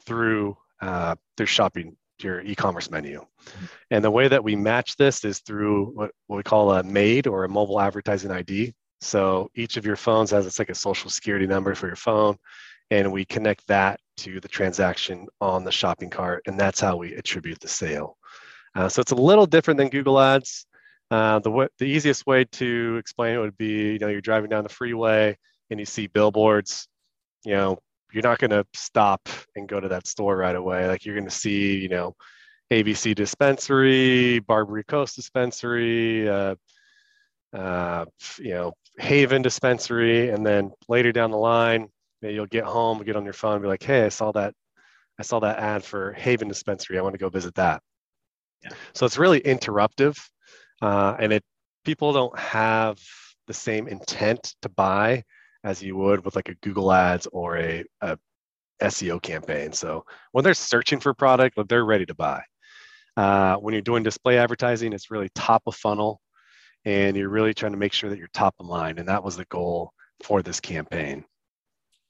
through 0.06 0.54
uh, 0.84 1.14
their 1.36 1.46
shopping 1.46 1.96
your 2.20 2.40
e-commerce 2.42 2.90
menu 2.90 3.20
mm-hmm. 3.20 3.64
and 3.90 4.04
the 4.04 4.10
way 4.10 4.28
that 4.28 4.44
we 4.44 4.54
match 4.54 4.96
this 4.96 5.24
is 5.24 5.40
through 5.40 5.86
what, 5.86 6.12
what 6.28 6.36
we 6.36 6.42
call 6.44 6.72
a 6.72 6.82
MAID 6.84 7.26
or 7.26 7.44
a 7.44 7.48
mobile 7.48 7.80
advertising 7.80 8.30
id 8.30 8.72
so 9.00 9.50
each 9.56 9.76
of 9.76 9.84
your 9.84 9.96
phones 9.96 10.30
has 10.30 10.46
it's 10.46 10.60
like 10.60 10.70
a 10.70 10.74
social 10.76 11.10
security 11.10 11.46
number 11.46 11.74
for 11.74 11.88
your 11.88 11.96
phone 11.96 12.36
and 12.90 13.10
we 13.10 13.24
connect 13.24 13.66
that 13.66 13.98
to 14.18 14.40
the 14.40 14.48
transaction 14.48 15.26
on 15.40 15.64
the 15.64 15.72
shopping 15.72 16.10
cart, 16.10 16.42
and 16.46 16.58
that's 16.58 16.80
how 16.80 16.96
we 16.96 17.14
attribute 17.14 17.60
the 17.60 17.68
sale. 17.68 18.16
Uh, 18.74 18.88
so 18.88 19.00
it's 19.00 19.12
a 19.12 19.16
little 19.16 19.46
different 19.46 19.78
than 19.78 19.88
Google 19.88 20.20
Ads. 20.20 20.66
Uh, 21.10 21.38
the 21.38 21.50
w- 21.50 21.68
the 21.78 21.84
easiest 21.84 22.26
way 22.26 22.44
to 22.44 22.96
explain 22.96 23.34
it 23.34 23.38
would 23.38 23.56
be, 23.56 23.92
you 23.92 23.98
know, 23.98 24.08
you're 24.08 24.20
driving 24.20 24.50
down 24.50 24.64
the 24.64 24.68
freeway 24.70 25.36
and 25.70 25.78
you 25.78 25.86
see 25.86 26.06
billboards. 26.06 26.88
You 27.44 27.52
know, 27.52 27.78
you're 28.14 28.22
not 28.22 28.38
going 28.38 28.50
to 28.50 28.64
stop 28.74 29.28
and 29.56 29.68
go 29.68 29.80
to 29.80 29.88
that 29.88 30.06
store 30.06 30.36
right 30.36 30.54
away. 30.54 30.86
Like 30.86 31.04
you're 31.04 31.16
going 31.16 31.28
to 31.28 31.34
see, 31.34 31.76
you 31.76 31.88
know, 31.88 32.14
ABC 32.72 33.14
dispensary, 33.14 34.38
Barbary 34.38 34.84
Coast 34.84 35.16
dispensary, 35.16 36.28
uh, 36.28 36.54
uh, 37.52 38.04
you 38.38 38.54
know, 38.54 38.72
Haven 38.98 39.42
dispensary, 39.42 40.30
and 40.30 40.46
then 40.46 40.72
later 40.88 41.12
down 41.12 41.30
the 41.30 41.36
line, 41.36 41.88
you'll 42.22 42.46
get 42.46 42.64
home, 42.64 43.02
get 43.02 43.16
on 43.16 43.24
your 43.24 43.32
phone, 43.32 43.60
be 43.60 43.68
like, 43.68 43.82
hey, 43.82 44.04
I 44.04 44.08
saw 44.08 44.32
that, 44.32 44.54
I 45.18 45.22
saw 45.22 45.40
that 45.40 45.58
ad 45.58 45.84
for 45.84 46.12
Haven 46.12 46.48
Dispensary. 46.48 46.98
I 46.98 47.02
want 47.02 47.14
to 47.14 47.18
go 47.18 47.28
visit 47.28 47.54
that. 47.56 47.82
Yeah. 48.62 48.70
So 48.94 49.04
it's 49.04 49.18
really 49.18 49.40
interruptive, 49.40 50.16
uh, 50.80 51.16
and 51.18 51.32
it 51.32 51.44
people 51.84 52.12
don't 52.12 52.36
have 52.38 52.98
the 53.46 53.54
same 53.54 53.88
intent 53.88 54.54
to 54.62 54.68
buy 54.68 55.22
as 55.64 55.82
you 55.82 55.96
would 55.96 56.24
with 56.24 56.36
like 56.36 56.50
a 56.50 56.54
Google 56.56 56.92
Ads 56.92 57.26
or 57.32 57.56
a, 57.58 57.84
a 58.02 58.18
SEO 58.82 59.20
campaign. 59.20 59.72
So 59.72 60.04
when 60.32 60.44
they're 60.44 60.54
searching 60.54 61.00
for 61.00 61.14
product, 61.14 61.58
they're 61.68 61.84
ready 61.84 62.06
to 62.06 62.14
buy. 62.14 62.42
Uh, 63.16 63.56
when 63.56 63.72
you're 63.72 63.82
doing 63.82 64.02
display 64.02 64.38
advertising, 64.38 64.92
it's 64.92 65.10
really 65.10 65.30
top 65.34 65.62
of 65.66 65.74
funnel, 65.74 66.20
and 66.84 67.16
you're 67.16 67.28
really 67.28 67.54
trying 67.54 67.72
to 67.72 67.78
make 67.78 67.92
sure 67.92 68.10
that 68.10 68.18
you're 68.18 68.28
top 68.34 68.54
of 68.60 68.66
mind, 68.66 68.98
and 68.98 69.08
that 69.08 69.24
was 69.24 69.36
the 69.36 69.44
goal 69.46 69.92
for 70.22 70.42
this 70.42 70.60
campaign. 70.60 71.24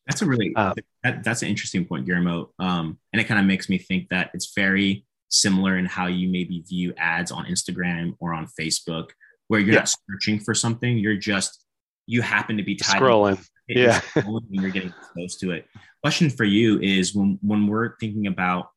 That's 0.06 0.22
a 0.22 0.26
really 0.26 0.52
uh, 0.56 0.74
that, 1.02 1.24
that's 1.24 1.42
an 1.42 1.48
interesting 1.48 1.84
point, 1.84 2.06
Guillermo. 2.06 2.50
Um, 2.58 2.98
and 3.12 3.20
it 3.20 3.24
kind 3.24 3.40
of 3.40 3.46
makes 3.46 3.68
me 3.68 3.78
think 3.78 4.08
that 4.10 4.30
it's 4.34 4.52
very 4.54 5.06
similar 5.28 5.78
in 5.78 5.86
how 5.86 6.06
you 6.06 6.28
maybe 6.28 6.62
view 6.68 6.92
ads 6.96 7.30
on 7.30 7.46
Instagram 7.46 8.14
or 8.18 8.34
on 8.34 8.46
Facebook, 8.58 9.10
where 9.48 9.60
you're 9.60 9.74
yeah. 9.74 9.80
not 9.80 9.94
searching 10.10 10.40
for 10.40 10.54
something, 10.54 10.98
you're 10.98 11.16
just 11.16 11.63
you 12.06 12.22
happen 12.22 12.56
to 12.56 12.62
be 12.62 12.76
tied 12.76 13.00
scrolling. 13.00 13.44
Yeah, 13.68 14.00
scrolling 14.00 14.42
you're 14.50 14.70
getting 14.70 14.92
close 15.12 15.36
to 15.38 15.52
it. 15.52 15.66
Question 16.02 16.30
for 16.30 16.44
you 16.44 16.78
is 16.80 17.14
when 17.14 17.38
when 17.42 17.66
we're 17.66 17.96
thinking 17.98 18.26
about 18.26 18.68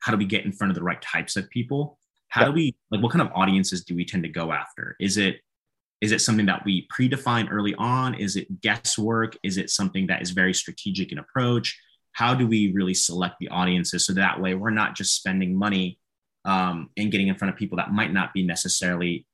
how 0.00 0.12
do 0.12 0.18
we 0.18 0.26
get 0.26 0.44
in 0.44 0.52
front 0.52 0.70
of 0.70 0.74
the 0.74 0.82
right 0.82 1.00
types 1.00 1.36
of 1.36 1.48
people? 1.50 1.98
How 2.28 2.42
yeah. 2.42 2.46
do 2.48 2.52
we 2.52 2.76
like 2.90 3.02
what 3.02 3.12
kind 3.12 3.22
of 3.22 3.30
audiences 3.34 3.84
do 3.84 3.94
we 3.94 4.04
tend 4.04 4.22
to 4.24 4.28
go 4.28 4.52
after? 4.52 4.96
Is 5.00 5.16
it 5.16 5.40
is 6.00 6.12
it 6.12 6.20
something 6.20 6.46
that 6.46 6.62
we 6.66 6.86
predefine 6.88 7.50
early 7.50 7.74
on? 7.76 8.14
Is 8.14 8.36
it 8.36 8.60
guesswork? 8.60 9.38
Is 9.42 9.56
it 9.56 9.70
something 9.70 10.08
that 10.08 10.20
is 10.20 10.32
very 10.32 10.52
strategic 10.52 11.12
in 11.12 11.18
approach? 11.18 11.80
How 12.12 12.34
do 12.34 12.46
we 12.46 12.72
really 12.72 12.94
select 12.94 13.36
the 13.40 13.48
audiences 13.48 14.04
so 14.04 14.12
that 14.12 14.40
way 14.40 14.54
we're 14.54 14.70
not 14.70 14.94
just 14.94 15.14
spending 15.14 15.56
money 15.56 15.98
um, 16.44 16.90
and 16.98 17.10
getting 17.10 17.28
in 17.28 17.36
front 17.36 17.52
of 17.52 17.58
people 17.58 17.78
that 17.78 17.92
might 17.92 18.12
not 18.12 18.34
be 18.34 18.42
necessarily 18.42 19.26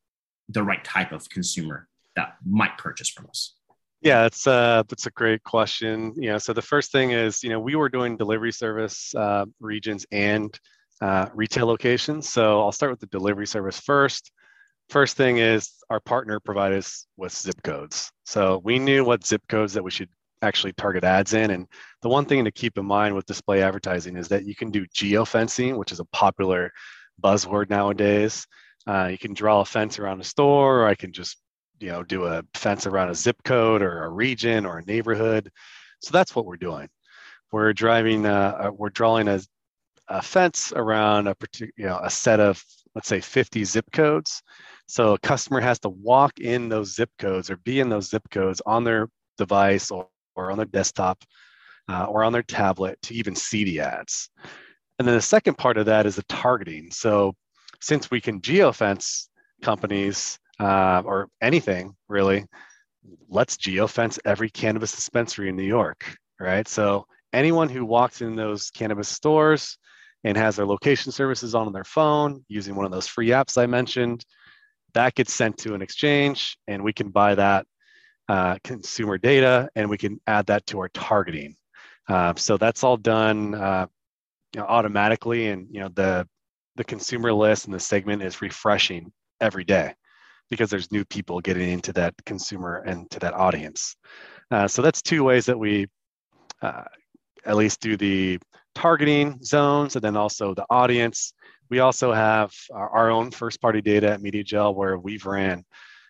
the 0.48 0.62
right 0.62 0.84
type 0.84 1.10
of 1.10 1.28
consumer 1.28 1.88
that 2.16 2.36
might 2.44 2.76
purchase 2.78 3.08
from 3.08 3.26
us? 3.26 3.56
Yeah, 4.02 4.24
it's 4.24 4.46
uh, 4.46 4.82
that's 4.88 5.06
a 5.06 5.10
great 5.10 5.42
question. 5.42 6.14
You 6.16 6.30
know, 6.30 6.38
so 6.38 6.52
the 6.52 6.62
first 6.62 6.90
thing 6.90 7.10
is, 7.10 7.42
you 7.42 7.50
know, 7.50 7.60
we 7.60 7.76
were 7.76 7.90
doing 7.90 8.16
delivery 8.16 8.52
service 8.52 9.14
uh, 9.14 9.44
regions 9.60 10.06
and 10.10 10.58
uh, 11.02 11.26
retail 11.34 11.66
locations. 11.66 12.28
So 12.28 12.60
I'll 12.60 12.72
start 12.72 12.92
with 12.92 13.00
the 13.00 13.06
delivery 13.06 13.46
service 13.46 13.78
first. 13.78 14.32
First 14.88 15.16
thing 15.16 15.38
is 15.38 15.70
our 15.90 16.00
partner 16.00 16.40
provided 16.40 16.78
us 16.78 17.06
with 17.16 17.32
zip 17.32 17.62
codes. 17.62 18.10
So 18.24 18.60
we 18.64 18.78
knew 18.78 19.04
what 19.04 19.26
zip 19.26 19.42
codes 19.48 19.74
that 19.74 19.84
we 19.84 19.90
should 19.90 20.08
actually 20.42 20.72
target 20.72 21.04
ads 21.04 21.34
in. 21.34 21.50
And 21.50 21.66
the 22.02 22.08
one 22.08 22.24
thing 22.24 22.44
to 22.44 22.50
keep 22.50 22.78
in 22.78 22.86
mind 22.86 23.14
with 23.14 23.26
display 23.26 23.62
advertising 23.62 24.16
is 24.16 24.28
that 24.28 24.46
you 24.46 24.54
can 24.54 24.70
do 24.70 24.86
geofencing, 24.86 25.76
which 25.76 25.92
is 25.92 26.00
a 26.00 26.04
popular 26.06 26.72
buzzword 27.22 27.70
nowadays. 27.70 28.46
Uh, 28.86 29.08
you 29.10 29.18
can 29.18 29.34
draw 29.34 29.60
a 29.60 29.64
fence 29.64 29.98
around 29.98 30.20
a 30.20 30.24
store, 30.24 30.80
or 30.80 30.86
I 30.86 30.94
can 30.94 31.12
just 31.12 31.36
you 31.80 31.88
know 31.88 32.02
do 32.02 32.24
a 32.26 32.42
fence 32.54 32.86
around 32.86 33.10
a 33.10 33.14
zip 33.14 33.42
code 33.44 33.82
or 33.82 34.04
a 34.04 34.08
region 34.10 34.66
or 34.66 34.78
a 34.78 34.84
neighborhood. 34.84 35.50
So 36.00 36.12
that's 36.12 36.34
what 36.34 36.46
we're 36.46 36.56
doing. 36.56 36.88
We're 37.52 37.72
driving, 37.72 38.26
uh, 38.26 38.68
uh 38.68 38.70
we're 38.72 38.90
drawing 38.90 39.28
a, 39.28 39.40
a 40.08 40.22
fence 40.22 40.72
around 40.74 41.26
a 41.26 41.34
particular, 41.34 41.72
you 41.76 41.86
know, 41.86 42.00
a 42.02 42.10
set 42.10 42.40
of 42.40 42.62
let's 42.94 43.08
say 43.08 43.20
50 43.20 43.64
zip 43.64 43.86
codes 43.92 44.42
so 44.90 45.12
a 45.12 45.18
customer 45.20 45.60
has 45.60 45.78
to 45.80 45.88
walk 45.88 46.40
in 46.40 46.68
those 46.68 46.96
zip 46.96 47.10
codes 47.16 47.48
or 47.48 47.58
be 47.58 47.78
in 47.78 47.88
those 47.88 48.10
zip 48.10 48.28
codes 48.28 48.60
on 48.66 48.82
their 48.82 49.08
device 49.38 49.92
or, 49.92 50.08
or 50.34 50.50
on 50.50 50.56
their 50.56 50.66
desktop 50.66 51.22
uh, 51.88 52.06
or 52.06 52.24
on 52.24 52.32
their 52.32 52.42
tablet 52.42 53.00
to 53.02 53.14
even 53.14 53.36
see 53.36 53.62
the 53.62 53.78
ads. 53.78 54.30
And 54.98 55.06
then 55.06 55.14
the 55.14 55.22
second 55.22 55.58
part 55.58 55.76
of 55.76 55.86
that 55.86 56.06
is 56.06 56.16
the 56.16 56.24
targeting. 56.24 56.90
So 56.90 57.36
since 57.80 58.10
we 58.10 58.20
can 58.20 58.40
geofence 58.40 59.28
companies 59.62 60.40
uh, 60.60 61.02
or 61.04 61.28
anything 61.40 61.96
really, 62.08 62.44
let's 63.28 63.56
geofence 63.56 64.18
every 64.24 64.50
cannabis 64.50 64.94
dispensary 64.94 65.48
in 65.48 65.56
New 65.56 65.62
York, 65.62 66.16
right? 66.38 66.68
So 66.68 67.06
anyone 67.32 67.68
who 67.68 67.84
walks 67.84 68.20
in 68.20 68.36
those 68.36 68.70
cannabis 68.70 69.08
stores 69.08 69.78
and 70.22 70.36
has 70.36 70.56
their 70.56 70.66
location 70.66 71.12
services 71.12 71.54
on 71.54 71.72
their 71.72 71.84
phone 71.84 72.44
using 72.48 72.74
one 72.74 72.84
of 72.84 72.92
those 72.92 73.06
free 73.06 73.28
apps 73.28 73.56
I 73.56 73.66
mentioned, 73.66 74.24
that 74.94 75.14
gets 75.14 75.32
sent 75.32 75.56
to 75.58 75.74
an 75.74 75.82
exchange 75.82 76.58
and 76.66 76.82
we 76.82 76.92
can 76.92 77.10
buy 77.10 77.34
that 77.34 77.66
uh, 78.28 78.58
consumer 78.64 79.18
data 79.18 79.68
and 79.74 79.88
we 79.88 79.98
can 79.98 80.20
add 80.26 80.46
that 80.46 80.66
to 80.66 80.80
our 80.80 80.88
targeting 80.90 81.54
uh, 82.08 82.34
so 82.36 82.56
that's 82.56 82.84
all 82.84 82.96
done 82.96 83.54
uh, 83.54 83.86
you 84.54 84.60
know, 84.60 84.66
automatically 84.66 85.48
and 85.48 85.66
you 85.70 85.80
know 85.80 85.88
the 85.94 86.26
the 86.76 86.84
consumer 86.84 87.32
list 87.32 87.66
and 87.66 87.74
the 87.74 87.80
segment 87.80 88.22
is 88.22 88.42
refreshing 88.42 89.12
every 89.40 89.64
day 89.64 89.94
because 90.50 90.70
there's 90.70 90.92
new 90.92 91.04
people 91.04 91.40
getting 91.40 91.70
into 91.70 91.92
that 91.92 92.14
consumer 92.26 92.82
and 92.86 93.10
to 93.10 93.18
that 93.18 93.34
audience 93.34 93.96
uh, 94.50 94.66
so 94.66 94.82
that's 94.82 95.02
two 95.02 95.24
ways 95.24 95.46
that 95.46 95.58
we 95.58 95.86
uh, 96.62 96.84
at 97.46 97.56
least 97.56 97.80
do 97.80 97.96
the 97.96 98.38
targeting 98.74 99.38
zones 99.42 99.96
and 99.96 100.04
then 100.04 100.16
also 100.16 100.54
the 100.54 100.66
audience 100.70 101.32
we 101.70 101.78
also 101.78 102.12
have 102.12 102.52
our, 102.72 102.90
our 102.90 103.10
own 103.10 103.30
first 103.30 103.60
party 103.60 103.80
data 103.80 104.10
at 104.10 104.20
MediaJel 104.20 104.74
where 104.74 104.98
we've 104.98 105.24
ran, 105.24 105.64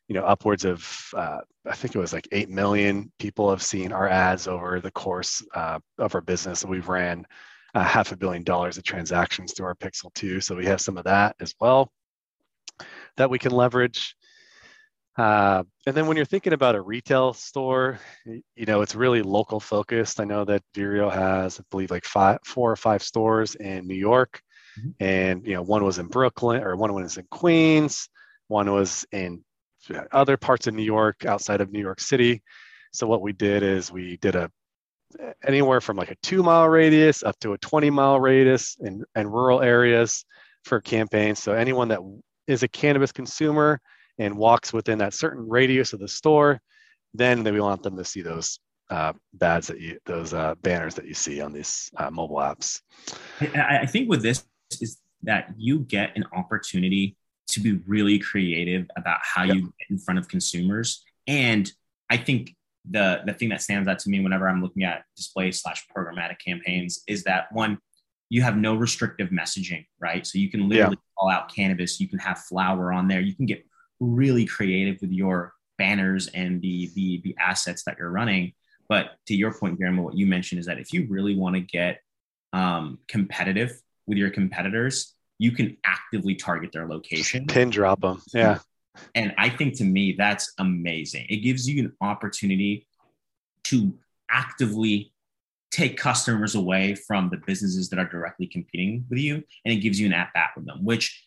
you 0.09 0.15
know, 0.15 0.25
upwards 0.25 0.65
of, 0.65 1.11
uh, 1.15 1.41
I 1.67 1.75
think 1.75 1.95
it 1.95 1.99
was 1.99 2.15
like 2.15 2.27
8 2.33 2.49
million 2.49 3.13
people 3.19 3.51
have 3.51 3.63
seen 3.63 3.93
our 3.93 4.09
ads 4.09 4.49
over 4.49 4.81
the 4.81 4.91
course 4.91 5.45
uh, 5.55 5.79
of 5.99 6.15
our 6.15 6.23
business. 6.23 6.63
And 6.63 6.71
we've 6.71 6.89
ran 6.89 7.27
uh, 7.75 7.85
half 7.85 8.11
a 8.11 8.17
billion 8.17 8.43
dollars 8.43 8.79
of 8.79 8.85
transactions 8.85 9.53
through 9.53 9.67
our 9.67 9.75
Pixel 9.75 10.13
2. 10.15 10.41
So 10.41 10.57
we 10.57 10.67
have 10.67 10.81
some 10.81 10.97
of 10.97 11.05
that 11.05 11.37
as 11.41 11.55
well 11.61 11.93
that 13.19 13.29
we 13.29 13.39
can 13.39 13.53
leverage. 13.53 14.17
Uh, 15.19 15.65
and 15.87 15.97
then 15.97 16.07
when 16.07 16.17
you're 16.17 16.27
thinking 16.27 16.53
about 16.53 16.77
a 16.77 16.81
retail 16.81 17.33
store, 17.33 17.99
you 18.25 18.67
know, 18.67 18.81
it's 18.81 18.95
really 18.95 19.23
local 19.23 19.61
focused. 19.61 20.21
I 20.21 20.25
know 20.25 20.45
that 20.45 20.63
Vireo 20.75 21.11
has, 21.11 21.59
I 21.59 21.63
believe, 21.71 21.91
like 21.91 22.05
five, 22.05 22.39
four 22.45 22.71
or 22.71 22.77
five 22.77 23.03
stores 23.03 23.55
in 23.57 23.87
New 23.87 23.97
York. 23.97 24.41
Mm-hmm. 24.79 25.05
And 25.05 25.47
you 25.47 25.55
know, 25.55 25.63
one 25.63 25.85
was 25.85 25.99
in 25.99 26.07
Brooklyn, 26.07 26.63
or 26.63 26.77
one 26.77 26.95
was 26.95 27.17
in 27.17 27.27
Queens, 27.31 28.09
one 28.49 28.71
was 28.71 29.05
in 29.13 29.45
other 30.13 30.37
parts 30.37 30.67
of 30.67 30.75
New 30.75 30.83
York, 30.83 31.25
outside 31.25 31.61
of 31.61 31.73
New 31.73 31.81
York 31.81 32.01
City. 32.01 32.43
So 32.93 33.07
what 33.07 33.23
we 33.23 33.33
did 33.33 33.63
is 33.63 33.91
we 33.91 34.17
did 34.17 34.37
a 34.37 34.51
anywhere 35.45 35.81
from 35.81 35.97
like 35.97 36.11
a 36.11 36.17
two 36.23 36.43
mile 36.43 36.69
radius 36.69 37.23
up 37.25 37.37
to 37.41 37.53
a 37.53 37.59
20 37.59 37.91
mile 37.91 38.21
radius 38.21 38.77
in, 38.81 39.03
in 39.17 39.27
rural 39.27 39.61
areas 39.61 40.25
for 40.65 40.81
campaigns. 40.81 41.41
So 41.41 41.53
anyone 41.53 41.89
that 41.89 42.01
is 42.47 42.63
a 42.63 42.69
cannabis 42.69 43.13
consumer 43.13 43.81
and 44.21 44.37
walks 44.37 44.71
within 44.71 44.99
that 44.99 45.15
certain 45.15 45.49
radius 45.49 45.95
of 45.95 45.99
the 45.99 46.07
store, 46.07 46.61
then 47.15 47.43
we 47.43 47.61
want 47.61 47.83
them 47.83 47.97
to 47.97 48.05
see 48.05 48.21
those 48.21 48.61
uh, 48.91 49.15
bads 49.33 49.67
that 49.69 49.81
you, 49.81 49.99
those 50.05 50.35
uh, 50.35 50.55
banners 50.63 50.95
that 50.95 51.07
you 51.07 51.15
see 51.15 51.41
on 51.41 51.53
these 51.53 51.91
uh, 51.97 52.11
mobile 52.11 52.37
apps. 52.37 52.83
I, 53.41 53.79
I 53.83 53.87
think 53.87 54.11
with 54.11 54.23
this 54.23 54.45
is 54.81 54.99
that 55.23 55.55
you 55.57 55.81
get 55.81 56.15
an 56.17 56.25
opportunity 56.37 57.17
to 57.49 57.61
be 57.61 57.81
really 57.87 58.19
creative 58.19 58.87
about 58.97 59.21
how 59.23 59.45
yep. 59.45 59.57
you 59.57 59.63
get 59.63 59.91
in 59.91 59.99
front 59.99 60.19
of 60.19 60.29
consumers. 60.29 61.03
And 61.27 61.71
I 62.11 62.19
think 62.19 62.55
the 62.89 63.23
the 63.25 63.33
thing 63.33 63.49
that 63.51 63.63
stands 63.63 63.89
out 63.89 63.99
to 64.01 64.11
me 64.11 64.21
whenever 64.21 64.49
I'm 64.49 64.63
looking 64.63 64.85
at 64.85 65.05
display 65.17 65.51
slash 65.53 65.87
programmatic 65.97 66.37
campaigns 66.45 67.03
is 67.07 67.25
that 67.25 67.51
one, 67.53 67.79
you 68.29 68.43
have 68.43 68.57
no 68.57 68.75
restrictive 68.75 69.31
messaging, 69.31 69.87
right? 69.99 70.27
So 70.27 70.39
you 70.39 70.51
can 70.51 70.69
literally 70.69 70.97
yeah. 70.99 71.15
call 71.19 71.31
out 71.31 71.55
cannabis, 71.55 72.01
you 72.01 72.09
can 72.09 72.19
have 72.19 72.39
flower 72.39 72.93
on 72.93 73.09
there, 73.09 73.21
you 73.21 73.35
can 73.35 73.47
get 73.47 73.65
really 74.01 74.47
creative 74.47 75.01
with 75.01 75.13
your 75.13 75.53
banners 75.79 76.27
and 76.29 76.61
the 76.61 76.91
the 76.95 77.21
the 77.25 77.37
assets 77.39 77.85
that 77.85 77.97
you're 77.99 78.11
running. 78.11 78.53
But 78.89 79.17
to 79.29 79.37
your 79.37 79.53
point, 79.53 79.79
Guillermo, 79.79 80.03
what 80.03 80.17
you 80.17 80.27
mentioned 80.27 80.59
is 80.59 80.67
that 80.67 80.79
if 80.79 80.93
you 80.93 81.07
really 81.09 81.37
want 81.37 81.55
to 81.55 81.61
get 81.61 82.01
um, 82.53 82.99
competitive 83.07 83.81
with 84.07 84.19
your 84.19 84.31
competitors, 84.31 85.15
you 85.39 85.53
can 85.53 85.77
actively 85.85 86.35
target 86.35 86.73
their 86.73 86.89
location. 86.89 87.47
Pin 87.47 87.71
drop 87.71 88.01
them. 88.01 88.21
Yeah. 88.35 88.59
And 89.15 89.33
I 89.39 89.49
think 89.49 89.77
to 89.77 89.85
me, 89.85 90.17
that's 90.19 90.53
amazing. 90.59 91.27
It 91.29 91.39
gives 91.39 91.69
you 91.69 91.85
an 91.85 91.93
opportunity 92.01 92.89
to 93.65 93.95
actively 94.29 95.13
take 95.71 95.97
customers 95.97 96.57
away 96.57 96.95
from 96.95 97.31
the 97.31 97.37
businesses 97.47 97.89
that 97.91 97.99
are 97.99 98.09
directly 98.09 98.47
competing 98.47 99.05
with 99.09 99.21
you. 99.21 99.37
And 99.65 99.73
it 99.73 99.77
gives 99.77 100.01
you 100.01 100.07
an 100.07 100.13
at 100.13 100.33
bat 100.35 100.51
with 100.57 100.67
them, 100.67 100.85
which 100.85 101.25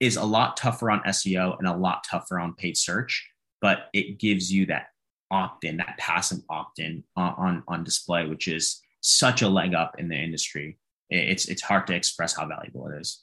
is 0.00 0.16
a 0.16 0.24
lot 0.24 0.56
tougher 0.56 0.90
on 0.90 1.02
SEO 1.02 1.58
and 1.58 1.68
a 1.68 1.76
lot 1.76 2.04
tougher 2.10 2.40
on 2.40 2.54
paid 2.54 2.76
search, 2.76 3.28
but 3.60 3.88
it 3.92 4.18
gives 4.18 4.50
you 4.50 4.66
that 4.66 4.86
opt 5.30 5.64
in, 5.64 5.76
that 5.76 5.96
passive 5.98 6.40
opt 6.48 6.78
in 6.78 7.04
on, 7.16 7.34
on, 7.36 7.62
on 7.68 7.84
display, 7.84 8.26
which 8.26 8.48
is 8.48 8.80
such 9.02 9.42
a 9.42 9.48
leg 9.48 9.74
up 9.74 9.96
in 9.98 10.08
the 10.08 10.16
industry. 10.16 10.78
It's, 11.10 11.46
it's 11.46 11.62
hard 11.62 11.86
to 11.88 11.94
express 11.94 12.36
how 12.36 12.46
valuable 12.46 12.88
it 12.88 13.00
is. 13.00 13.22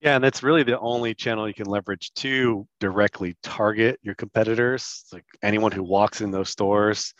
Yeah, 0.00 0.14
and 0.14 0.22
that's 0.22 0.44
really 0.44 0.62
the 0.62 0.78
only 0.78 1.12
channel 1.12 1.48
you 1.48 1.54
can 1.54 1.66
leverage 1.66 2.12
to 2.14 2.66
directly 2.78 3.36
target 3.42 3.98
your 4.02 4.14
competitors. 4.14 5.04
Like 5.12 5.24
anyone 5.42 5.72
who 5.72 5.82
walks 5.82 6.20
in 6.20 6.30
those 6.30 6.50
stores, 6.50 7.12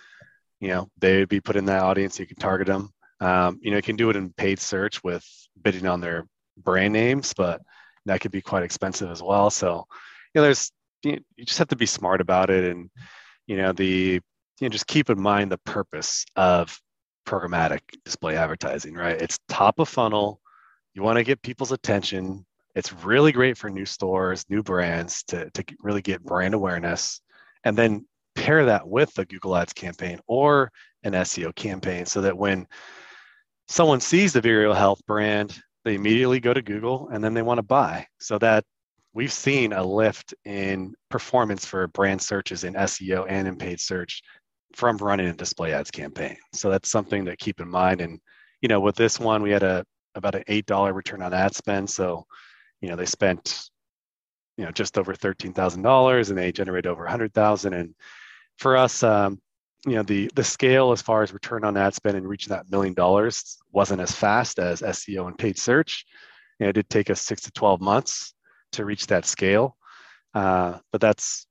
you 0.60 0.68
know, 0.68 0.88
they 0.98 1.18
would 1.18 1.28
be 1.28 1.40
put 1.40 1.56
in 1.56 1.64
that 1.66 1.82
audience. 1.82 2.20
You 2.20 2.26
can 2.26 2.36
target 2.36 2.68
them. 2.68 2.90
Um, 3.20 3.58
you 3.60 3.72
know, 3.72 3.78
you 3.78 3.82
can 3.82 3.96
do 3.96 4.10
it 4.10 4.16
in 4.16 4.32
paid 4.32 4.60
search 4.60 5.02
with 5.02 5.26
bidding 5.60 5.88
on 5.88 6.00
their 6.00 6.26
brand 6.56 6.92
names, 6.92 7.34
but 7.34 7.60
that 8.06 8.20
could 8.20 8.30
be 8.30 8.42
quite 8.42 8.62
expensive 8.62 9.10
as 9.10 9.22
well. 9.22 9.50
So, 9.50 9.86
you 10.34 10.40
know, 10.40 10.42
there's 10.42 10.72
you, 11.02 11.20
just 11.40 11.58
have 11.58 11.68
to 11.68 11.76
be 11.76 11.86
smart 11.86 12.20
about 12.20 12.50
it, 12.50 12.70
and 12.70 12.90
you 13.46 13.56
know, 13.56 13.72
the 13.72 14.20
you 14.60 14.68
know, 14.68 14.68
just 14.68 14.86
keep 14.86 15.10
in 15.10 15.20
mind 15.20 15.52
the 15.52 15.58
purpose 15.58 16.24
of 16.36 16.78
programmatic 17.26 17.80
display 18.04 18.36
advertising. 18.36 18.94
Right? 18.94 19.20
It's 19.20 19.38
top 19.48 19.78
of 19.78 19.88
funnel. 19.88 20.40
You 20.94 21.02
want 21.02 21.18
to 21.18 21.24
get 21.24 21.42
people's 21.42 21.72
attention 21.72 22.44
it's 22.78 22.92
really 22.92 23.32
great 23.32 23.58
for 23.58 23.68
new 23.68 23.84
stores, 23.84 24.44
new 24.48 24.62
brands 24.62 25.24
to, 25.24 25.50
to 25.50 25.64
really 25.82 26.00
get 26.00 26.22
brand 26.22 26.54
awareness 26.54 27.20
and 27.64 27.76
then 27.76 28.06
pair 28.36 28.66
that 28.66 28.86
with 28.86 29.18
a 29.18 29.24
Google 29.24 29.56
Ads 29.56 29.72
campaign 29.72 30.20
or 30.28 30.70
an 31.02 31.12
SEO 31.12 31.52
campaign 31.56 32.06
so 32.06 32.20
that 32.20 32.38
when 32.38 32.68
someone 33.66 34.00
sees 34.00 34.32
the 34.32 34.40
Vireo 34.40 34.72
Health 34.72 35.00
brand, 35.08 35.60
they 35.88 35.94
immediately 35.94 36.38
go 36.38 36.52
to 36.52 36.60
Google 36.60 37.08
and 37.10 37.24
then 37.24 37.32
they 37.32 37.40
want 37.40 37.56
to 37.56 37.62
buy. 37.62 38.06
So 38.18 38.38
that 38.40 38.62
we've 39.14 39.32
seen 39.32 39.72
a 39.72 39.82
lift 39.82 40.34
in 40.44 40.94
performance 41.08 41.64
for 41.64 41.86
brand 41.88 42.20
searches 42.20 42.64
in 42.64 42.74
SEO 42.74 43.24
and 43.26 43.48
in 43.48 43.56
paid 43.56 43.80
search 43.80 44.20
from 44.74 44.98
running 44.98 45.28
a 45.28 45.32
display 45.32 45.72
ads 45.72 45.90
campaign. 45.90 46.36
So 46.52 46.68
that's 46.68 46.90
something 46.90 47.24
to 47.24 47.36
keep 47.36 47.60
in 47.60 47.70
mind. 47.70 48.02
And 48.02 48.20
you 48.60 48.68
know, 48.68 48.80
with 48.80 48.96
this 48.96 49.18
one, 49.18 49.42
we 49.42 49.50
had 49.50 49.62
a 49.62 49.82
about 50.14 50.34
an 50.34 50.44
eight 50.48 50.66
dollar 50.66 50.92
return 50.92 51.22
on 51.22 51.32
ad 51.32 51.54
spend. 51.54 51.88
So 51.88 52.26
you 52.82 52.90
know 52.90 52.96
they 52.96 53.06
spent 53.06 53.70
you 54.58 54.66
know 54.66 54.70
just 54.70 54.98
over 54.98 55.14
thirteen 55.14 55.54
thousand 55.54 55.82
dollars 55.82 56.28
and 56.28 56.38
they 56.38 56.52
generated 56.52 56.90
over 56.90 57.06
a 57.06 57.10
hundred 57.10 57.32
thousand 57.32 57.72
and 57.72 57.94
for 58.58 58.76
us 58.76 59.02
um, 59.02 59.40
you 59.90 59.96
know 59.96 60.02
the 60.02 60.30
the 60.34 60.44
scale 60.44 60.92
as 60.92 61.02
far 61.02 61.22
as 61.22 61.32
return 61.32 61.64
on 61.64 61.76
ad 61.76 61.94
spend 61.94 62.16
and 62.16 62.28
reaching 62.28 62.50
that 62.50 62.70
million 62.70 62.94
dollars 62.94 63.58
wasn't 63.72 64.00
as 64.00 64.12
fast 64.12 64.58
as 64.58 64.82
SEO 64.82 65.26
and 65.26 65.38
paid 65.38 65.58
search. 65.58 66.04
You 66.58 66.64
know, 66.64 66.70
it 66.70 66.74
did 66.74 66.90
take 66.90 67.10
us 67.10 67.20
six 67.20 67.42
to 67.42 67.52
twelve 67.52 67.80
months 67.80 68.34
to 68.72 68.84
reach 68.84 69.06
that 69.06 69.24
scale, 69.24 69.76
uh, 70.34 70.78
but 70.92 71.00
that's 71.00 71.46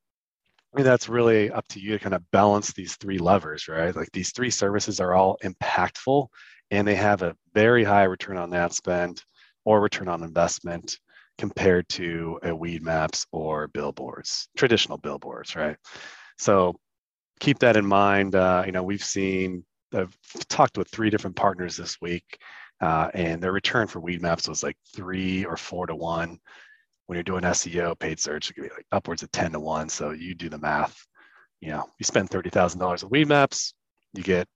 I 0.73 0.77
mean, 0.77 0.85
that's 0.85 1.09
really 1.09 1.49
up 1.49 1.67
to 1.69 1.79
you 1.79 1.93
to 1.93 1.99
kind 1.99 2.13
of 2.13 2.29
balance 2.31 2.73
these 2.73 2.95
three 2.97 3.17
levers, 3.17 3.67
right? 3.67 3.95
Like 3.95 4.11
these 4.11 4.31
three 4.31 4.51
services 4.51 4.99
are 4.99 5.15
all 5.15 5.37
impactful 5.43 6.27
and 6.71 6.87
they 6.87 6.95
have 6.95 7.21
a 7.21 7.35
very 7.53 7.83
high 7.83 8.03
return 8.03 8.37
on 8.37 8.53
ad 8.53 8.73
spend 8.73 9.23
or 9.65 9.81
return 9.81 10.07
on 10.07 10.23
investment 10.23 10.99
compared 11.37 11.87
to 11.89 12.39
a 12.43 12.49
Weedmaps 12.49 13.25
or 13.31 13.67
billboards, 13.69 14.49
traditional 14.57 14.97
billboards, 14.97 15.55
right? 15.55 15.77
So 16.37 16.75
keep 17.39 17.59
that 17.59 17.77
in 17.77 17.85
mind. 17.85 18.35
Uh, 18.35 18.63
you 18.65 18.71
know, 18.71 18.83
we've 18.83 19.03
seen, 19.03 19.63
I've 19.93 20.15
talked 20.49 20.77
with 20.77 20.89
three 20.89 21.09
different 21.09 21.35
partners 21.35 21.77
this 21.77 21.99
week, 22.01 22.37
uh, 22.81 23.09
and 23.13 23.41
their 23.41 23.51
return 23.51 23.87
for 23.87 24.01
Weedmaps 24.01 24.47
was 24.47 24.63
like 24.63 24.77
three 24.95 25.45
or 25.45 25.57
four 25.57 25.87
to 25.87 25.95
one. 25.95 26.39
When 27.05 27.15
you're 27.15 27.23
doing 27.23 27.43
SEO, 27.43 27.97
paid 27.97 28.19
search, 28.19 28.49
it 28.49 28.53
could 28.53 28.63
be 28.63 28.69
like 28.69 28.85
upwards 28.91 29.23
of 29.23 29.31
10 29.31 29.53
to 29.53 29.59
one. 29.59 29.87
So 29.87 30.11
you 30.11 30.35
do 30.35 30.49
the 30.49 30.57
math. 30.57 31.05
You 31.61 31.69
know, 31.69 31.85
you 31.99 32.03
spend 32.03 32.29
$30,000 32.29 32.81
on 32.81 33.09
Weedmaps, 33.09 33.73
you 34.13 34.23
get 34.23 34.47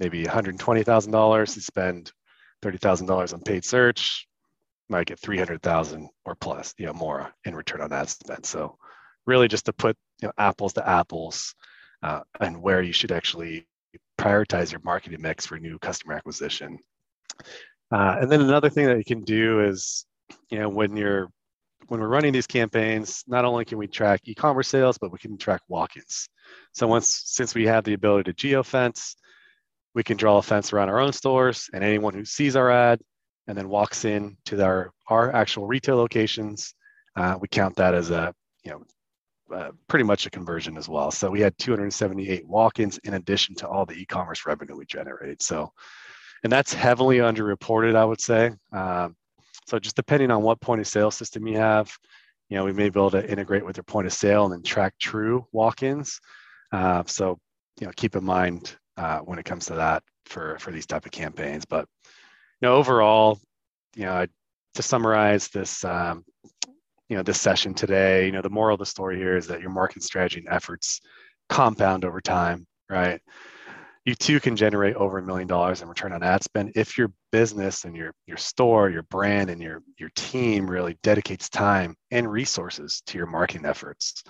maybe 0.00 0.24
$120,000. 0.24 1.56
You 1.56 1.62
spend 1.62 2.12
$30,000 2.62 3.32
on 3.32 3.40
paid 3.42 3.64
search, 3.64 4.26
might 4.88 5.06
get 5.06 5.20
300,000 5.20 6.08
or 6.24 6.34
plus, 6.34 6.74
you 6.78 6.86
know, 6.86 6.92
more 6.92 7.32
in 7.44 7.54
return 7.54 7.80
on 7.80 7.92
ad 7.92 8.08
spend. 8.08 8.44
So 8.46 8.76
really 9.26 9.48
just 9.48 9.66
to 9.66 9.72
put 9.72 9.96
you 10.20 10.28
know, 10.28 10.32
apples 10.38 10.74
to 10.74 10.88
apples 10.88 11.54
uh, 12.04 12.20
and 12.40 12.62
where 12.62 12.82
you 12.82 12.92
should 12.92 13.12
actually 13.12 13.66
prioritize 14.18 14.70
your 14.70 14.80
marketing 14.84 15.22
mix 15.22 15.46
for 15.46 15.58
new 15.58 15.78
customer 15.78 16.14
acquisition. 16.14 16.78
Uh, 17.90 18.16
and 18.20 18.30
then 18.30 18.40
another 18.40 18.70
thing 18.70 18.86
that 18.86 18.98
you 18.98 19.04
can 19.04 19.24
do 19.24 19.60
is, 19.60 20.06
you 20.50 20.58
know, 20.58 20.68
when 20.68 20.96
you're 20.96 21.28
when 21.88 22.00
we're 22.00 22.08
running 22.08 22.32
these 22.32 22.46
campaigns, 22.46 23.24
not 23.26 23.44
only 23.44 23.64
can 23.64 23.76
we 23.76 23.86
track 23.86 24.20
e-commerce 24.24 24.68
sales, 24.68 24.96
but 24.98 25.12
we 25.12 25.18
can 25.18 25.36
track 25.36 25.60
walk-ins. 25.68 26.28
So 26.72 26.86
once 26.86 27.22
since 27.26 27.54
we 27.54 27.66
have 27.66 27.84
the 27.84 27.92
ability 27.92 28.32
to 28.32 28.34
geofence, 28.42 29.16
we 29.94 30.02
can 30.02 30.16
draw 30.16 30.38
a 30.38 30.42
fence 30.42 30.72
around 30.72 30.88
our 30.88 31.00
own 31.00 31.12
stores, 31.12 31.68
and 31.72 31.84
anyone 31.84 32.14
who 32.14 32.24
sees 32.24 32.56
our 32.56 32.70
ad 32.70 33.00
and 33.46 33.56
then 33.56 33.68
walks 33.68 34.04
in 34.04 34.36
to 34.46 34.62
our, 34.64 34.90
our 35.08 35.34
actual 35.34 35.66
retail 35.66 35.96
locations, 35.96 36.74
uh, 37.16 37.36
we 37.40 37.48
count 37.48 37.76
that 37.76 37.94
as 37.94 38.10
a, 38.10 38.32
you 38.64 38.72
know, 38.72 38.82
uh, 39.54 39.70
pretty 39.88 40.04
much 40.04 40.26
a 40.26 40.30
conversion 40.30 40.76
as 40.76 40.88
well. 40.88 41.10
So 41.10 41.30
we 41.30 41.40
had 41.40 41.56
278 41.58 42.46
walk-ins 42.46 42.98
in 42.98 43.14
addition 43.14 43.54
to 43.56 43.68
all 43.68 43.86
the 43.86 43.94
e-commerce 43.94 44.46
revenue 44.46 44.76
we 44.76 44.86
generated. 44.86 45.40
So, 45.42 45.72
and 46.42 46.52
that's 46.52 46.74
heavily 46.74 47.18
underreported, 47.18 47.94
I 47.94 48.04
would 48.04 48.20
say. 48.20 48.50
Um, 48.72 49.16
so 49.66 49.78
just 49.78 49.96
depending 49.96 50.30
on 50.30 50.42
what 50.42 50.60
point 50.60 50.80
of 50.80 50.86
sale 50.86 51.10
system 51.10 51.46
you 51.46 51.56
have, 51.58 51.90
you 52.48 52.56
know, 52.56 52.64
we 52.64 52.72
may 52.72 52.90
be 52.90 52.98
able 52.98 53.10
to 53.12 53.30
integrate 53.30 53.64
with 53.64 53.76
your 53.76 53.84
point 53.84 54.06
of 54.06 54.12
sale 54.12 54.44
and 54.44 54.52
then 54.52 54.62
track 54.62 54.94
true 54.98 55.46
walk-ins. 55.52 56.20
Uh, 56.72 57.04
so, 57.06 57.38
you 57.80 57.86
know, 57.86 57.92
keep 57.96 58.16
in 58.16 58.24
mind 58.24 58.76
uh, 58.96 59.20
when 59.20 59.38
it 59.38 59.44
comes 59.44 59.66
to 59.66 59.74
that 59.74 60.02
for 60.26 60.58
for 60.58 60.70
these 60.70 60.86
type 60.86 61.06
of 61.06 61.12
campaigns. 61.12 61.64
But 61.64 61.88
you 62.60 62.68
know, 62.68 62.74
overall, 62.74 63.40
you 63.96 64.04
know, 64.04 64.26
to 64.74 64.82
summarize 64.82 65.48
this, 65.48 65.84
um, 65.84 66.24
you 67.08 67.16
know, 67.16 67.22
this 67.22 67.40
session 67.40 67.74
today, 67.74 68.26
you 68.26 68.32
know, 68.32 68.42
the 68.42 68.50
moral 68.50 68.74
of 68.74 68.78
the 68.78 68.86
story 68.86 69.16
here 69.16 69.36
is 69.36 69.46
that 69.48 69.60
your 69.60 69.70
marketing 69.70 70.02
strategy 70.02 70.40
and 70.40 70.48
efforts 70.48 71.00
compound 71.48 72.04
over 72.04 72.20
time, 72.20 72.66
right? 72.88 73.20
You 74.04 74.14
too 74.14 74.38
can 74.40 74.56
generate 74.56 74.96
over 74.96 75.18
a 75.18 75.22
million 75.22 75.48
dollars 75.48 75.80
in 75.80 75.88
return 75.88 76.12
on 76.12 76.22
ad 76.22 76.44
spend 76.44 76.72
if 76.74 76.98
your 76.98 77.10
business 77.32 77.84
and 77.84 77.96
your 77.96 78.12
your 78.26 78.36
store, 78.36 78.90
your 78.90 79.04
brand, 79.04 79.48
and 79.48 79.62
your 79.62 79.82
your 79.98 80.10
team 80.14 80.70
really 80.70 80.98
dedicates 81.02 81.48
time 81.48 81.96
and 82.10 82.30
resources 82.30 83.02
to 83.06 83.16
your 83.16 83.26
marketing 83.26 83.64
efforts. 83.64 84.22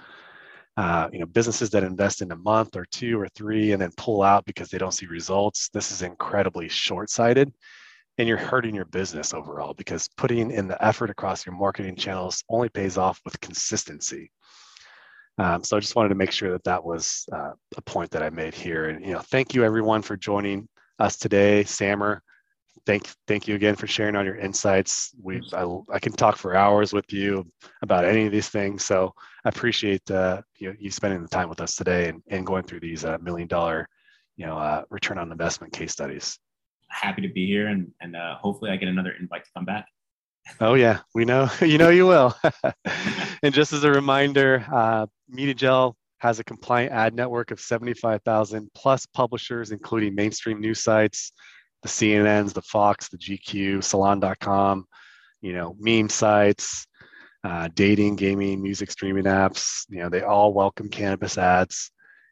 Uh, 0.77 1.09
you 1.13 1.21
know, 1.21 1.27
businesses 1.27 1.71
that 1.71 1.85
invest 1.85 2.21
in 2.23 2.33
a 2.33 2.37
month 2.37 2.77
or 2.77 2.85
two 2.87 3.21
or 3.21 3.29
three 3.29 3.73
and 3.73 3.81
then 3.81 3.91
pull 3.97 4.23
out 4.23 4.45
because 4.45 4.69
they 4.71 4.79
don't 4.79 4.95
see 4.95 5.07
results. 5.07 5.69
This 5.73 5.93
is 5.93 6.03
incredibly 6.03 6.69
short-sighted 6.69 7.53
and 8.19 8.29
you're 8.29 8.37
hurting 8.37 8.75
your 8.75 8.85
business 8.85 9.35
overall 9.35 9.75
because 9.75 10.09
putting 10.17 10.51
in 10.51 10.69
the 10.69 10.83
effort 10.85 11.11
across 11.11 11.45
your 11.45 11.55
marketing 11.55 11.97
channels 11.97 12.45
only 12.49 12.69
pays 12.69 12.97
off 12.97 13.21
with 13.25 13.41
consistency. 13.41 14.31
Um, 15.39 15.65
so 15.65 15.77
I 15.77 15.81
just 15.81 15.97
wanted 15.97 16.11
to 16.11 16.15
make 16.15 16.31
sure 16.31 16.53
that 16.53 16.65
that 16.65 16.85
was 16.85 17.27
uh, 17.33 17.53
a 17.77 17.83
point 17.83 18.11
that 18.13 18.23
I 18.23 18.31
made 18.31 18.55
here. 18.55 18.89
And 18.89 19.05
you 19.05 19.13
know, 19.13 19.21
thank 19.21 19.53
you 19.53 19.65
everyone 19.65 20.03
for 20.03 20.17
joining 20.17 20.69
us 21.01 21.17
today, 21.17 21.65
Samer. 21.65 22.23
Thank, 22.87 23.09
thank 23.27 23.49
you 23.49 23.55
again 23.55 23.75
for 23.75 23.87
sharing 23.87 24.15
all 24.15 24.25
your 24.25 24.37
insights. 24.37 25.13
We, 25.21 25.43
I, 25.53 25.67
I 25.91 25.99
can 25.99 26.13
talk 26.13 26.37
for 26.37 26.55
hours 26.55 26.93
with 26.93 27.13
you 27.13 27.51
about 27.83 28.05
any 28.05 28.27
of 28.27 28.33
these 28.33 28.49
things. 28.49 28.85
So 28.85 29.13
I 29.45 29.49
appreciate 29.49 30.09
uh, 30.11 30.43
you, 30.59 30.75
you 30.79 30.91
spending 30.91 31.23
the 31.23 31.29
time 31.29 31.49
with 31.49 31.61
us 31.61 31.75
today 31.75 32.09
and, 32.11 32.23
and 32.29 32.47
going 32.47 32.63
through 32.65 32.81
these 32.81 33.05
uh, 33.05 33.19
million 33.21 33.49
dollar, 33.49 33.89
you 34.37 34.47
know, 34.47 34.57
uh, 34.59 34.83
return 34.91 35.19
on 35.19 35.33
investment 35.33 35.73
case 35.73 35.93
studies. 35.93 36.39
Happy 36.89 37.23
to 37.23 37.29
be 37.29 37.47
here, 37.47 37.69
and 37.69 37.91
and 38.01 38.17
uh, 38.17 38.37
hopefully 38.37 38.71
I 38.71 38.77
get 38.77 38.89
another 38.89 39.15
invite 39.19 39.45
to 39.45 39.51
come 39.55 39.65
back. 39.65 39.87
Oh 40.61 40.75
yeah, 40.75 41.01
we 41.15 41.25
know 41.25 41.49
you 41.61 41.79
know 41.79 41.91
you 41.91 42.07
will. 42.07 42.37
and 43.43 43.55
just 43.55 43.73
as 43.73 43.85
a 43.85 43.91
reminder, 43.91 44.65
uh, 44.73 45.07
MediaJel 45.33 45.95
has 46.19 46.39
a 46.39 46.45
compliant 46.45 46.93
ad 46.93 47.15
network 47.15 47.51
of 47.51 47.61
75,000 47.61 48.71
plus 48.75 49.05
publishers, 49.05 49.73
including 49.73 50.15
mainstream 50.15 50.61
news 50.61 50.81
sites, 50.81 51.33
the 51.83 51.89
CNNs, 51.89 52.55
the 52.55 52.63
Fox, 52.63 53.09
the 53.11 53.19
GQ, 53.19 53.85
Salon.com, 53.85 54.87
you 55.43 55.53
know, 55.53 55.77
meme 55.79 56.09
sites, 56.09 56.87
uh, 57.45 57.69
dating, 57.75 58.17
gaming, 58.17 58.63
music 58.63 58.91
streaming 58.91 59.25
apps. 59.25 59.85
You 59.91 59.99
know, 59.99 60.09
they 60.09 60.23
all 60.23 60.55
welcome 60.55 60.89
cannabis 60.89 61.37
ads, 61.37 61.91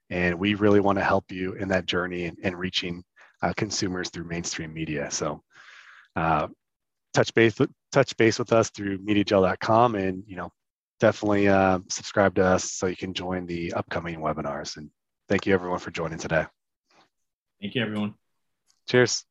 and 0.08 0.38
we 0.38 0.54
really 0.54 0.80
want 0.80 0.98
to 0.98 1.04
help 1.04 1.30
you 1.30 1.52
in 1.52 1.68
that 1.68 1.84
journey 1.84 2.24
and, 2.24 2.38
and 2.42 2.58
reaching 2.58 3.04
uh, 3.42 3.52
consumers 3.56 4.10
through 4.10 4.24
mainstream 4.24 4.72
media. 4.72 5.10
So, 5.10 5.42
uh, 6.16 6.48
touch 7.12 7.34
base 7.34 7.58
with, 7.58 7.70
touch 7.90 8.16
base 8.16 8.38
with 8.38 8.52
us 8.52 8.70
through 8.70 8.98
MediaJel.com, 8.98 9.94
and 9.94 10.24
you 10.26 10.36
know, 10.36 10.50
definitely 11.00 11.48
uh, 11.48 11.80
subscribe 11.88 12.34
to 12.36 12.44
us 12.44 12.70
so 12.72 12.86
you 12.86 12.96
can 12.96 13.14
join 13.14 13.46
the 13.46 13.72
upcoming 13.72 14.20
webinars. 14.20 14.76
And 14.76 14.90
thank 15.28 15.46
you 15.46 15.54
everyone 15.54 15.78
for 15.78 15.90
joining 15.90 16.18
today. 16.18 16.46
Thank 17.60 17.74
you, 17.74 17.82
everyone. 17.82 18.14
Cheers. 18.88 19.24